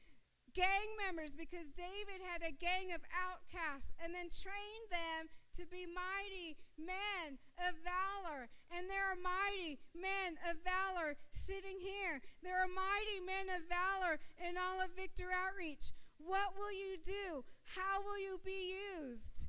gang 0.57 0.89
members 1.05 1.37
because 1.37 1.69
David 1.69 2.25
had 2.25 2.41
a 2.41 2.57
gang 2.57 2.89
of 2.97 3.05
outcasts 3.13 3.93
and 4.03 4.17
then 4.17 4.33
trained 4.33 4.89
them 4.89 5.29
to 5.57 5.67
be 5.67 5.89
mighty 5.89 6.57
men 6.77 7.39
of 7.57 7.73
valor. 7.81 8.49
And 8.69 8.89
there 8.91 9.05
are 9.09 9.17
mighty 9.17 9.81
men 9.97 10.37
of 10.51 10.61
valor 10.61 11.17
sitting 11.31 11.81
here. 11.81 12.21
There 12.43 12.61
are 12.61 12.69
mighty 12.69 13.25
men 13.25 13.49
of 13.57 13.65
valor 13.69 14.21
in 14.37 14.57
all 14.61 14.85
of 14.85 14.93
Victory 14.93 15.33
Outreach. 15.33 15.93
What 16.19 16.57
will 16.57 16.73
you 16.73 16.97
do? 17.03 17.45
How 17.75 18.03
will 18.05 18.21
you 18.21 18.41
be 18.45 18.75
used? 19.01 19.49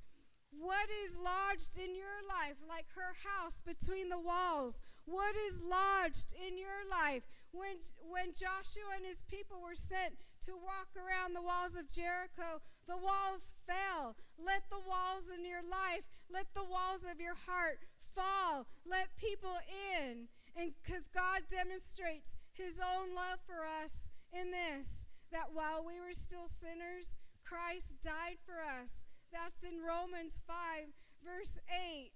What 0.52 0.88
is 1.04 1.18
lodged 1.18 1.78
in 1.78 1.94
your 1.94 2.24
life, 2.28 2.58
like 2.68 2.88
her 2.96 3.14
house 3.28 3.62
between 3.62 4.10
the 4.10 4.20
walls? 4.20 4.82
What 5.06 5.36
is 5.36 5.60
lodged 5.62 6.34
in 6.34 6.58
your 6.58 6.88
life? 6.90 7.24
When, 7.58 7.82
when 8.06 8.38
Joshua 8.38 8.94
and 8.96 9.06
his 9.06 9.26
people 9.26 9.58
were 9.62 9.76
sent 9.76 10.22
to 10.46 10.54
walk 10.54 10.94
around 10.94 11.34
the 11.34 11.42
walls 11.42 11.74
of 11.76 11.90
Jericho, 11.90 12.62
the 12.86 12.98
walls 12.98 13.58
fell. 13.66 14.16
Let 14.38 14.70
the 14.70 14.80
walls 14.86 15.34
in 15.34 15.44
your 15.44 15.66
life, 15.66 16.06
let 16.30 16.54
the 16.54 16.64
walls 16.64 17.02
of 17.10 17.20
your 17.20 17.36
heart 17.50 17.82
fall. 18.14 18.68
Let 18.86 19.18
people 19.18 19.58
in. 19.98 20.30
And 20.56 20.72
because 20.82 21.08
God 21.10 21.50
demonstrates 21.50 22.38
his 22.54 22.80
own 22.80 23.14
love 23.14 23.40
for 23.46 23.66
us 23.84 24.10
in 24.34 24.52
this, 24.52 25.06
that 25.32 25.50
while 25.54 25.84
we 25.86 26.00
were 26.00 26.14
still 26.14 26.48
sinners, 26.48 27.18
Christ 27.44 27.96
died 28.02 28.38
for 28.46 28.62
us. 28.82 29.04
That's 29.32 29.64
in 29.64 29.82
Romans 29.82 30.42
5, 30.48 30.86
verse 31.26 31.60
8 31.70 32.12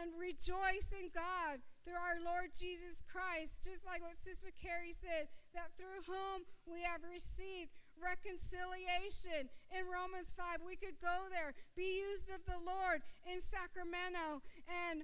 and 0.00 0.12
rejoice 0.18 0.92
in 0.92 1.08
God 1.14 1.60
through 1.84 1.96
our 1.96 2.20
Lord 2.20 2.52
Jesus 2.52 3.00
Christ, 3.08 3.64
just 3.64 3.86
like 3.86 4.02
what 4.04 4.14
Sister 4.14 4.52
Carrie 4.60 4.92
said, 4.92 5.28
that 5.54 5.72
through 5.80 6.04
whom 6.04 6.44
we 6.68 6.84
have 6.84 7.00
received 7.04 7.72
reconciliation. 7.96 9.48
In 9.72 9.88
Romans 9.88 10.36
5, 10.36 10.62
we 10.62 10.76
could 10.76 11.00
go 11.00 11.28
there, 11.32 11.56
be 11.74 12.04
used 12.08 12.30
of 12.30 12.44
the 12.44 12.60
Lord 12.60 13.02
in 13.26 13.40
Sacramento, 13.40 14.44
and 14.90 15.02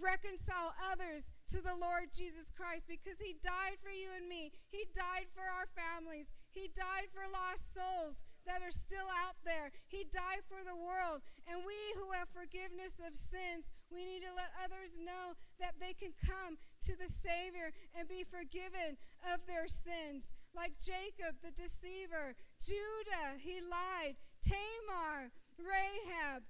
reconcile 0.00 0.72
others 0.90 1.28
to 1.52 1.60
the 1.60 1.76
Lord 1.76 2.08
Jesus 2.16 2.48
Christ 2.50 2.88
because 2.88 3.20
He 3.20 3.36
died 3.44 3.76
for 3.84 3.92
you 3.92 4.08
and 4.16 4.26
me. 4.26 4.50
He 4.72 4.88
died 4.96 5.28
for 5.36 5.44
our 5.44 5.68
families. 5.76 6.32
He 6.50 6.72
died 6.72 7.12
for 7.12 7.22
lost 7.28 7.76
souls 7.76 8.24
that 8.46 8.62
are 8.62 8.74
still 8.74 9.06
out 9.26 9.36
there. 9.44 9.70
He 9.88 10.04
died 10.10 10.42
for 10.48 10.60
the 10.64 10.76
world. 10.76 11.22
And 11.46 11.62
we 11.66 11.78
who 11.96 12.12
have 12.12 12.28
forgiveness 12.30 12.98
of 13.02 13.14
sins, 13.14 13.70
we 13.90 14.04
need 14.04 14.22
to 14.26 14.34
let 14.34 14.50
others 14.64 14.98
know 14.98 15.34
that 15.60 15.78
they 15.78 15.94
can 15.94 16.12
come 16.22 16.58
to 16.88 16.92
the 16.98 17.10
Savior 17.10 17.70
and 17.98 18.08
be 18.08 18.24
forgiven 18.24 18.98
of 19.32 19.44
their 19.46 19.68
sins. 19.68 20.32
Like 20.54 20.78
Jacob, 20.78 21.38
the 21.42 21.54
deceiver, 21.54 22.34
Judah, 22.58 23.38
he 23.38 23.62
lied, 23.62 24.16
Tamar, 24.42 25.30
Rahab, 25.58 26.42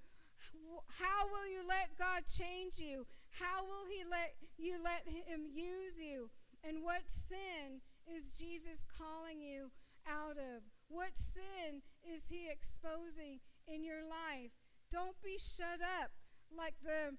how 0.99 1.26
will 1.28 1.49
you 1.49 1.62
let 1.66 1.97
God 1.99 2.24
change 2.26 2.78
you? 2.78 3.07
How 3.30 3.64
will 3.64 3.86
He 3.88 4.05
let 4.05 4.34
you 4.59 4.76
let 4.82 5.07
Him 5.07 5.47
use 5.53 6.01
you? 6.01 6.30
And 6.64 6.82
what 6.82 7.03
sin 7.07 7.80
is 8.12 8.38
Jesus 8.38 8.84
calling 8.99 9.40
you 9.40 9.70
out 10.09 10.36
of? 10.36 10.62
What 10.93 11.16
sin 11.16 11.80
is 12.05 12.28
He 12.28 12.51
exposing 12.51 13.40
in 13.66 13.82
your 13.82 14.03
life? 14.03 14.53
Don't 14.90 15.16
be 15.22 15.38
shut 15.38 15.80
up 16.03 16.11
like 16.55 16.74
the, 16.84 17.16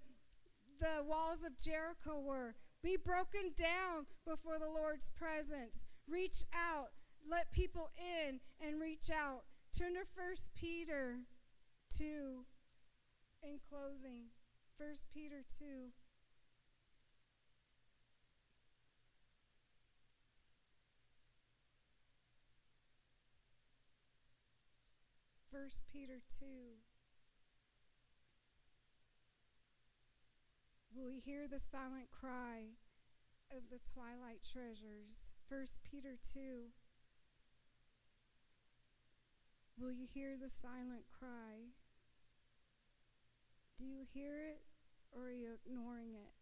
the 0.80 1.04
walls 1.04 1.44
of 1.44 1.58
Jericho 1.58 2.20
were. 2.20 2.54
Be 2.84 2.98
broken 3.04 3.52
down 3.56 4.06
before 4.28 4.60
the 4.60 4.70
Lord's 4.70 5.10
presence. 5.10 5.86
Reach 6.08 6.44
out. 6.54 6.90
Let 7.28 7.52
people 7.52 7.90
in 7.98 8.42
and 8.62 8.80
reach 8.80 9.10
out. 9.10 9.44
Turn 9.76 9.94
to 9.94 10.02
1 10.16 10.36
Peter 10.54 11.22
2 11.98 12.46
in 13.42 13.60
closing, 13.70 14.30
1 14.78 14.90
Peter 15.14 15.42
2. 15.58 15.66
First 25.54 25.84
Peter 25.94 26.20
2. 26.40 26.46
Will 30.96 31.12
we 31.12 31.20
hear 31.20 31.48
the 31.48 31.60
silent 31.60 32.10
cry 32.10 32.74
of 33.56 33.70
the 33.70 33.78
twilight 33.86 34.42
treasures? 34.42 35.32
First 35.48 35.78
Peter 35.84 36.18
2. 36.34 36.40
Will 39.80 39.92
you 39.92 40.08
hear 40.12 40.38
the 40.42 40.50
silent 40.50 41.06
cry? 41.20 41.70
Do 43.78 43.86
you 43.86 44.06
hear 44.12 44.40
it 44.40 44.64
or 45.12 45.28
are 45.28 45.32
you 45.32 45.52
ignoring 45.54 46.16
it? 46.16 46.34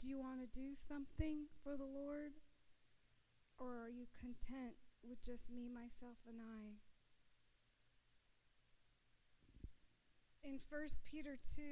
Do 0.00 0.08
you 0.08 0.18
want 0.18 0.40
to 0.40 0.60
do 0.60 0.74
something 0.74 1.48
for 1.62 1.76
the 1.76 1.84
Lord 1.84 2.32
or 3.58 3.84
are 3.84 3.90
you 3.90 4.06
content 4.18 4.76
with 5.08 5.22
just 5.22 5.50
me, 5.50 5.68
myself, 5.68 6.16
and 6.28 6.38
I? 6.40 6.76
In 10.48 10.58
1 10.70 10.82
Peter 11.04 11.36
2, 11.54 11.62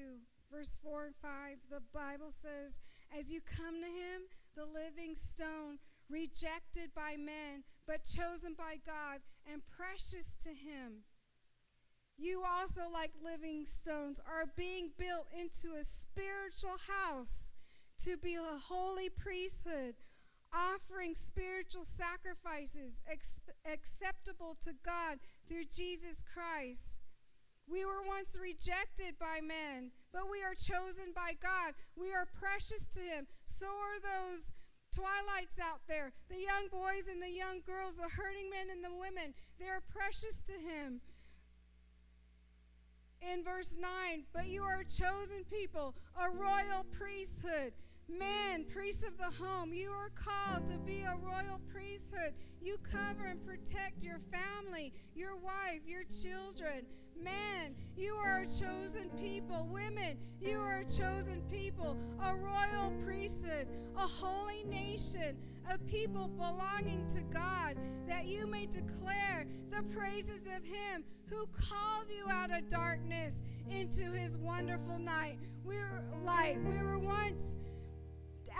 verse 0.51 0.77
4 0.83 1.07
and 1.07 1.17
5, 1.17 1.31
the 1.71 1.83
Bible 1.93 2.31
says, 2.31 2.79
As 3.17 3.33
you 3.33 3.41
come 3.41 3.81
to 3.81 3.87
him, 3.87 4.23
the 4.55 4.67
living 4.67 5.17
stone, 5.17 5.79
rejected 6.09 6.95
by 6.95 7.17
men, 7.17 7.65
but 7.87 8.05
chosen 8.05 8.55
by 8.55 8.79
God, 8.87 9.21
and 9.51 9.63
precious 9.67 10.37
to 10.43 10.51
him 10.51 11.05
you 12.21 12.43
also, 12.47 12.83
like 12.93 13.13
living 13.25 13.65
stones, 13.65 14.21
are 14.29 14.45
being 14.55 14.91
built 14.99 15.27
into 15.33 15.75
a 15.77 15.83
spiritual 15.83 16.77
house 16.87 17.51
to 18.05 18.19
be 18.19 18.35
a 18.35 18.59
holy 18.69 19.09
priesthood, 19.09 19.95
offering 20.55 21.15
spiritual 21.15 21.83
sacrifices 21.83 23.01
ex- 23.11 23.41
acceptable 23.65 24.57
to 24.63 24.73
God 24.85 25.19
through 25.47 25.65
Jesus 25.71 26.23
Christ. 26.23 27.01
We 27.71 27.85
were 27.85 28.03
once 28.07 28.37
rejected 28.41 29.15
by 29.19 29.41
men, 29.47 29.93
but 30.13 30.31
we 30.31 30.43
are 30.43 30.55
chosen 30.55 31.13
by 31.15 31.39
God. 31.41 31.75
We 31.95 32.13
are 32.13 32.27
precious 32.27 32.87
to 32.99 33.01
Him. 33.01 33.27
So 33.45 33.67
are 33.67 34.01
those 34.03 34.51
twilights 34.91 35.61
out 35.63 35.87
there, 35.87 36.13
the 36.29 36.41
young 36.41 36.67
boys 36.71 37.07
and 37.07 37.23
the 37.23 37.31
young 37.31 37.63
girls, 37.65 37.95
the 37.95 38.11
hurting 38.11 38.51
men 38.51 38.75
and 38.75 38.83
the 38.83 38.91
women. 38.91 39.35
They 39.59 39.69
are 39.69 39.83
precious 39.87 40.43
to 40.43 40.53
Him 40.53 41.01
in 43.23 43.45
verse 43.45 43.77
9, 43.79 44.25
but 44.33 44.49
you 44.49 44.63
are 44.63 44.81
a 44.81 44.85
chosen 44.85 45.45
people, 45.51 45.95
a 46.19 46.31
royal 46.31 46.85
priesthood, 46.91 47.73
Men, 48.19 48.65
priests 48.65 49.05
of 49.05 49.17
the 49.19 49.45
home, 49.45 49.73
you 49.73 49.91
are 49.91 50.11
called 50.15 50.67
to 50.67 50.79
be 50.79 51.03
a 51.03 51.17
royal 51.23 51.61
priesthood. 51.73 52.35
You 52.61 52.77
cover 52.79 53.25
and 53.25 53.41
protect 53.41 54.03
your 54.03 54.19
family, 54.19 54.93
your 55.15 55.37
wife, 55.37 55.83
your 55.87 56.03
children. 56.05 56.87
Men, 57.23 57.75
you 57.97 58.15
are 58.15 58.43
a 58.43 58.47
chosen 58.47 59.11
people. 59.21 59.69
Women, 59.71 60.19
you 60.41 60.59
are 60.59 60.79
a 60.79 60.85
chosen 60.85 61.43
people, 61.51 61.97
a 62.25 62.35
royal 62.35 62.93
priesthood, 63.05 63.69
a 63.97 64.01
holy 64.01 64.65
nation, 64.65 65.37
a 65.71 65.79
people 65.79 66.29
belonging 66.29 67.07
to 67.09 67.23
God, 67.25 67.77
that 68.09 68.25
you 68.25 68.47
may 68.47 68.67
declare 68.67 69.47
the 69.71 69.83
praises 69.95 70.43
of 70.57 70.65
Him 70.65 71.05
who 71.27 71.47
called 71.47 72.11
you 72.11 72.29
out 72.29 72.51
of 72.51 72.67
darkness 72.69 73.37
into 73.71 74.13
His 74.13 74.37
wonderful 74.37 74.99
night. 74.99 75.39
We 75.65 75.77
were 75.77 76.03
light. 76.25 76.57
We 76.65 76.83
were 76.83 76.99
once 76.99 77.57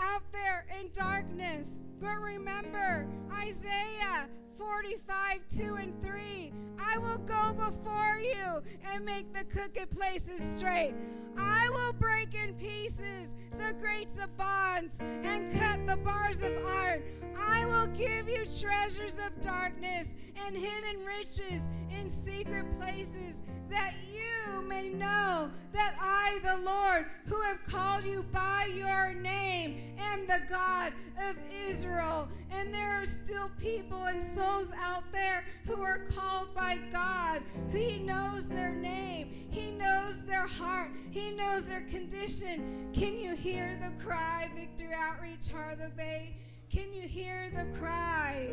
out 0.01 0.23
there 0.31 0.65
in 0.79 0.89
darkness. 0.93 1.81
But 1.99 2.19
remember 2.19 3.07
Isaiah 3.33 4.27
45, 4.53 5.39
2 5.47 5.75
and 5.75 6.01
3. 6.01 6.53
I 7.01 7.03
will 7.03 7.17
go 7.19 7.53
before 7.53 8.19
you 8.19 8.61
and 8.93 9.05
make 9.05 9.33
the 9.33 9.43
crooked 9.45 9.89
places 9.91 10.41
straight. 10.41 10.93
I 11.37 11.69
will 11.69 11.93
break 11.93 12.35
in 12.35 12.53
pieces 12.55 13.35
the 13.57 13.73
grates 13.81 14.19
of 14.21 14.35
bonds 14.37 14.99
and 14.99 15.51
cut 15.57 15.85
the 15.87 15.97
bars 15.97 16.43
of 16.43 16.53
iron. 16.65 17.01
I 17.39 17.65
will 17.65 17.87
give 17.87 18.29
you 18.29 18.45
treasures 18.59 19.19
of 19.19 19.39
darkness 19.41 20.15
and 20.45 20.55
hidden 20.55 21.03
riches 21.05 21.69
in 21.99 22.09
secret 22.09 22.65
places 22.77 23.41
that 23.69 23.93
you 24.13 24.61
may 24.63 24.89
know 24.89 25.49
that 25.71 25.95
I, 25.99 26.39
the 26.43 26.61
Lord, 26.63 27.05
who 27.27 27.41
have 27.41 27.63
called 27.63 28.03
you 28.05 28.23
by 28.31 28.69
your 28.75 29.13
name, 29.13 29.95
am 29.97 30.27
the 30.27 30.41
God 30.49 30.93
of 31.29 31.37
Israel. 31.67 32.27
And 32.51 32.73
there 32.73 33.01
are 33.01 33.05
still 33.05 33.49
people 33.59 34.03
and 34.03 34.21
souls 34.21 34.67
out 34.77 35.11
there 35.11 35.45
who 35.65 35.81
are 35.81 35.99
called 36.13 36.53
by 36.53 36.79
God. 36.91 37.41
He 37.71 37.99
knows 37.99 38.49
their 38.49 38.73
name, 38.73 39.29
He 39.49 39.71
knows 39.71 40.23
their 40.25 40.47
heart, 40.47 40.91
He 41.11 41.31
knows 41.31 41.65
their 41.65 41.81
condition. 41.81 42.89
Can 42.93 43.17
you 43.17 43.35
hear 43.35 43.77
the 43.77 43.91
cry, 44.03 44.49
Victory 44.55 44.93
Outreach, 44.95 45.47
Heart 45.49 45.73
of 45.73 45.79
the 45.79 45.89
Bay? 45.89 46.35
Can 46.69 46.93
you 46.93 47.03
hear 47.03 47.49
the 47.53 47.65
cry? 47.77 48.49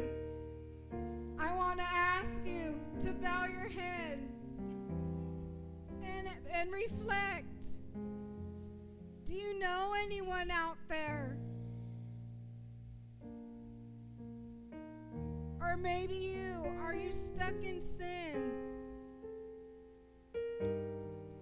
I 1.38 1.54
want 1.54 1.78
to 1.78 1.86
ask 1.88 2.44
you 2.44 2.74
to 3.00 3.12
bow 3.12 3.46
your 3.46 3.68
head 3.68 4.18
and, 6.02 6.28
and 6.52 6.72
reflect. 6.72 7.78
Do 9.24 9.34
you 9.36 9.58
know 9.58 9.94
anyone 10.02 10.50
out 10.50 10.78
there? 10.88 11.37
Or 15.60 15.76
maybe 15.76 16.14
you, 16.14 16.64
are 16.82 16.94
you 16.94 17.12
stuck 17.12 17.54
in 17.62 17.80
sin? 17.80 18.52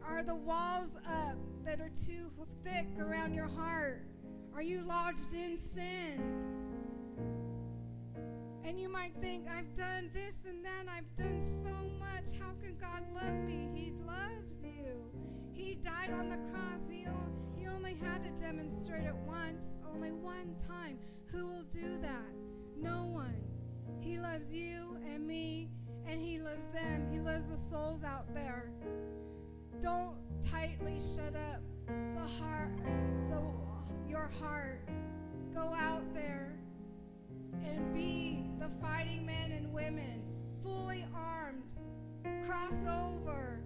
Are 0.06 0.22
the 0.22 0.34
walls 0.34 0.92
up 1.06 1.36
that 1.64 1.80
are 1.80 1.90
too 1.90 2.30
thick 2.64 2.86
around 2.98 3.34
your 3.34 3.48
heart? 3.48 4.02
Are 4.54 4.62
you 4.62 4.80
lodged 4.82 5.34
in 5.34 5.58
sin? 5.58 6.20
And 8.64 8.80
you 8.80 8.88
might 8.88 9.12
think, 9.20 9.46
I've 9.48 9.72
done 9.74 10.10
this 10.12 10.38
and 10.48 10.64
that, 10.64 10.86
I've 10.88 11.14
done 11.14 11.40
so 11.40 11.70
much. 11.98 12.38
How 12.40 12.52
can 12.60 12.76
God 12.80 13.02
love 13.14 13.34
me? 13.44 13.68
He 13.74 13.92
loves 14.06 14.64
you. 14.64 15.04
He 15.52 15.74
died 15.74 16.10
on 16.12 16.28
the 16.28 16.38
cross. 16.50 16.82
He, 16.90 17.06
he 17.56 17.66
only 17.68 17.94
had 17.94 18.22
to 18.22 18.30
demonstrate 18.42 19.04
it 19.04 19.14
once, 19.26 19.74
only 19.94 20.10
one 20.10 20.56
time. 20.58 20.98
Who 21.26 21.46
will 21.46 21.64
do 21.70 21.98
that? 22.02 22.24
No 22.76 23.06
one. 23.06 23.36
He 24.06 24.20
loves 24.20 24.54
you 24.54 24.96
and 25.12 25.26
me, 25.26 25.68
and 26.06 26.22
He 26.22 26.38
loves 26.38 26.68
them. 26.68 27.08
He 27.12 27.18
loves 27.18 27.46
the 27.46 27.56
souls 27.56 28.04
out 28.04 28.32
there. 28.32 28.70
Don't 29.80 30.14
tightly 30.40 30.96
shut 31.00 31.34
up 31.34 31.60
the 32.14 32.20
heart, 32.20 32.76
the, 33.28 33.42
your 34.08 34.30
heart. 34.40 34.88
Go 35.52 35.74
out 35.76 36.04
there 36.14 36.56
and 37.64 37.92
be 37.92 38.44
the 38.60 38.68
fighting 38.68 39.26
men 39.26 39.50
and 39.50 39.72
women, 39.72 40.22
fully 40.62 41.04
armed, 41.12 41.74
cross 42.46 42.78
over 42.86 43.60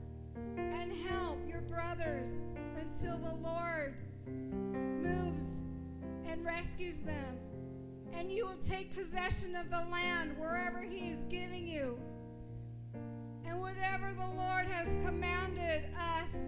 and 0.56 0.90
help 0.90 1.38
your 1.46 1.60
brothers 1.60 2.40
until 2.80 3.18
the 3.18 3.34
Lord 3.34 3.94
moves 4.26 5.64
and 6.24 6.42
rescues 6.42 7.00
them. 7.00 7.36
And 8.12 8.30
you 8.30 8.46
will 8.46 8.56
take 8.56 8.94
possession 8.94 9.56
of 9.56 9.70
the 9.70 9.84
land 9.90 10.36
wherever 10.38 10.80
He 10.82 11.08
is 11.08 11.24
giving 11.28 11.66
you. 11.66 11.98
And 13.46 13.60
whatever 13.60 14.12
the 14.12 14.26
Lord 14.26 14.66
has 14.66 14.96
commanded 15.04 15.84
us, 16.18 16.42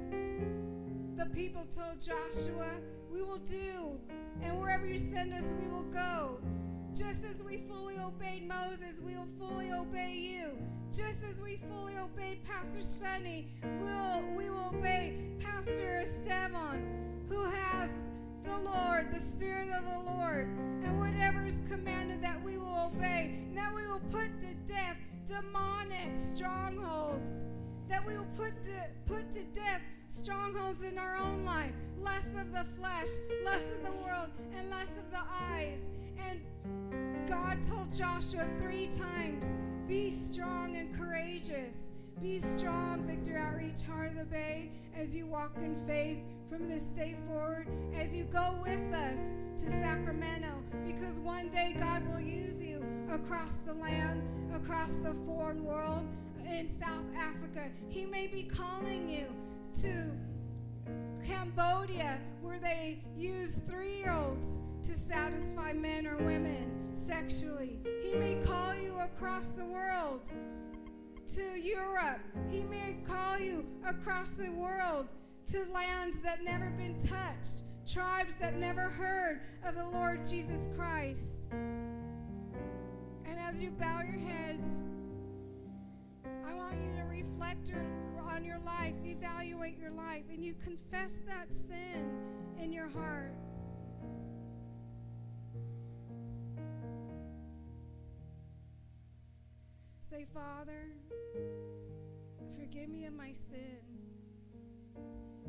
the 1.16 1.26
people 1.34 1.64
told 1.64 2.00
Joshua, 2.00 2.70
we 3.10 3.22
will 3.22 3.38
do. 3.38 3.98
And 4.42 4.58
wherever 4.58 4.86
you 4.86 4.98
send 4.98 5.32
us, 5.32 5.46
we 5.60 5.66
will 5.68 5.84
go. 5.84 6.38
Just 6.94 7.24
as 7.24 7.42
we 7.42 7.56
fully 7.56 7.98
obeyed 7.98 8.46
Moses, 8.46 9.00
we 9.04 9.16
will 9.16 9.28
fully 9.38 9.72
obey 9.72 10.14
you. 10.14 10.58
Just 10.92 11.24
as 11.24 11.40
we 11.40 11.56
fully 11.56 11.96
obeyed 11.96 12.44
Pastor 12.44 12.82
Sunny, 12.82 13.46
we'll, 13.80 14.22
we 14.36 14.50
will 14.50 14.74
obey 14.74 15.14
Pastor 15.40 16.00
Esteban, 16.02 16.84
who 17.28 17.42
has 17.44 17.92
the 18.44 18.58
Lord, 18.58 19.12
the 19.12 19.20
Spirit 19.20 19.68
of 19.70 19.84
the 19.84 20.10
Lord. 20.10 20.46
And 20.82 20.98
whatever 20.98 21.46
is 21.46 21.60
commanded 21.68 22.22
that 22.22 22.42
we 22.42 22.58
will 22.58 22.90
obey, 22.92 23.44
and 23.48 23.56
that 23.56 23.74
we 23.74 23.86
will 23.86 24.02
put 24.10 24.40
to 24.40 24.54
death 24.66 24.96
demonic 25.26 26.16
strongholds, 26.16 27.46
that 27.88 28.04
we 28.04 28.16
will 28.16 28.28
put 28.36 28.62
to, 28.62 28.86
put 29.06 29.30
to 29.32 29.44
death 29.44 29.82
strongholds 30.08 30.82
in 30.84 30.98
our 30.98 31.16
own 31.16 31.44
life 31.44 31.72
less 31.98 32.34
of 32.40 32.52
the 32.52 32.64
flesh, 32.64 33.08
less 33.44 33.72
of 33.72 33.84
the 33.84 33.92
world, 33.92 34.30
and 34.56 34.68
less 34.70 34.90
of 34.98 35.10
the 35.10 35.22
eyes. 35.50 35.88
And 36.28 36.40
God 37.28 37.62
told 37.62 37.94
Joshua 37.94 38.48
three 38.58 38.88
times 38.88 39.50
be 39.86 40.10
strong 40.10 40.76
and 40.76 40.94
courageous. 40.96 41.90
Be 42.22 42.38
strong, 42.38 43.02
Victory 43.04 43.34
Outreach, 43.34 43.82
Heart 43.82 44.12
of 44.12 44.18
the 44.18 44.24
Bay, 44.26 44.70
as 44.96 45.16
you 45.16 45.26
walk 45.26 45.56
in 45.56 45.74
faith 45.88 46.18
from 46.48 46.68
this 46.68 46.90
day 46.90 47.16
forward, 47.26 47.66
as 47.96 48.14
you 48.14 48.22
go 48.24 48.60
with 48.62 48.94
us 48.94 49.34
to 49.56 49.68
Sacramento, 49.68 50.62
because 50.86 51.18
one 51.18 51.48
day 51.48 51.74
God 51.76 52.06
will 52.06 52.20
use 52.20 52.64
you 52.64 52.80
across 53.10 53.56
the 53.56 53.74
land, 53.74 54.22
across 54.54 54.94
the 54.94 55.14
foreign 55.26 55.64
world, 55.64 56.06
in 56.48 56.68
South 56.68 57.04
Africa. 57.16 57.64
He 57.88 58.06
may 58.06 58.28
be 58.28 58.44
calling 58.44 59.08
you 59.08 59.26
to 59.80 60.12
Cambodia, 61.26 62.20
where 62.40 62.60
they 62.60 63.00
use 63.16 63.56
three 63.68 63.96
year 63.96 64.12
olds 64.12 64.60
to 64.84 64.94
satisfy 64.94 65.72
men 65.72 66.06
or 66.06 66.18
women 66.18 66.70
sexually. 66.94 67.80
He 68.04 68.14
may 68.14 68.36
call 68.36 68.76
you 68.76 68.96
across 69.00 69.50
the 69.50 69.64
world 69.64 70.30
to 71.36 71.60
Europe. 71.60 72.20
He 72.50 72.64
may 72.64 72.98
call 73.06 73.38
you 73.38 73.64
across 73.86 74.32
the 74.32 74.50
world 74.50 75.08
to 75.46 75.64
lands 75.72 76.18
that 76.18 76.44
never 76.44 76.68
been 76.70 76.98
touched, 76.98 77.64
tribes 77.90 78.34
that 78.34 78.56
never 78.56 78.82
heard 78.82 79.40
of 79.64 79.74
the 79.74 79.86
Lord 79.86 80.26
Jesus 80.28 80.68
Christ. 80.76 81.48
And 81.52 83.38
as 83.38 83.62
you 83.62 83.70
bow 83.70 84.02
your 84.02 84.20
heads, 84.20 84.82
I 86.46 86.52
want 86.52 86.76
you 86.76 86.94
to 86.96 87.04
reflect 87.04 87.72
on 88.26 88.44
your 88.44 88.58
life, 88.58 88.94
evaluate 89.02 89.78
your 89.78 89.90
life, 89.90 90.24
and 90.30 90.44
you 90.44 90.52
confess 90.54 91.22
that 91.26 91.54
sin 91.54 92.10
in 92.58 92.72
your 92.72 92.88
heart. 92.90 93.32
Say, 100.12 100.26
Father, 100.34 100.88
forgive 102.54 102.90
me 102.90 103.06
of 103.06 103.14
my 103.14 103.32
sin. 103.32 103.78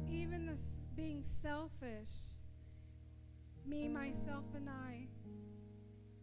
Even 0.10 0.46
this 0.46 0.70
being 0.96 1.22
selfish, 1.22 2.38
me, 3.66 3.90
myself, 3.90 4.46
and 4.56 4.70
I, 4.70 5.10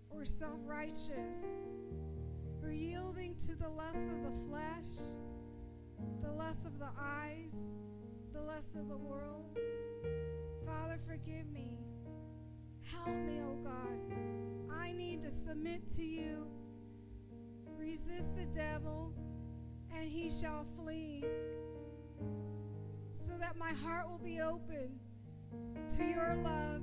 or 0.09 0.25
self 0.25 0.59
righteous, 0.65 1.45
or 2.63 2.73
yielding 2.73 3.35
to 3.45 3.55
the 3.55 3.69
lust 3.69 4.01
of 4.01 4.23
the 4.23 4.49
flesh, 4.49 5.19
the 6.23 6.33
lust 6.33 6.65
of 6.65 6.79
the 6.79 6.89
eyes, 6.99 7.55
the 8.33 8.41
lust 8.41 8.75
of 8.75 8.89
the 8.89 8.97
world. 8.97 9.45
Father, 10.65 10.97
forgive 11.07 11.47
me. 11.53 11.79
Help 12.91 13.15
me, 13.15 13.43
oh 13.45 13.59
God. 13.63 14.01
I 14.73 14.93
need 14.93 15.21
to 15.21 15.31
submit 15.31 15.87
to 15.97 16.03
you 16.03 16.47
Resist 17.81 18.37
the 18.37 18.47
devil, 18.47 19.13
and 19.93 20.09
he 20.09 20.31
shall 20.31 20.65
flee. 20.77 21.25
So 23.11 23.37
that 23.39 23.57
my 23.57 23.73
heart 23.73 24.09
will 24.09 24.19
be 24.19 24.41
open 24.41 25.01
to 25.97 26.05
your 26.05 26.37
love, 26.37 26.83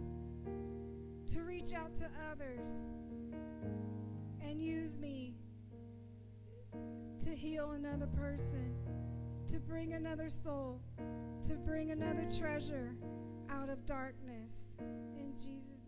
to 1.28 1.44
reach 1.44 1.74
out 1.74 1.94
to 1.96 2.10
others 2.32 2.78
and 4.42 4.62
use 4.62 4.98
me 4.98 5.36
to 7.20 7.30
heal 7.30 7.72
another 7.72 8.08
person, 8.08 8.74
to 9.48 9.60
bring 9.60 9.94
another 9.94 10.30
soul, 10.30 10.82
to 11.44 11.56
bring 11.56 11.92
another 11.92 12.26
treasure 12.38 12.96
out 13.50 13.70
of 13.70 13.86
darkness. 13.86 14.66
In 15.18 15.32
Jesus' 15.34 15.87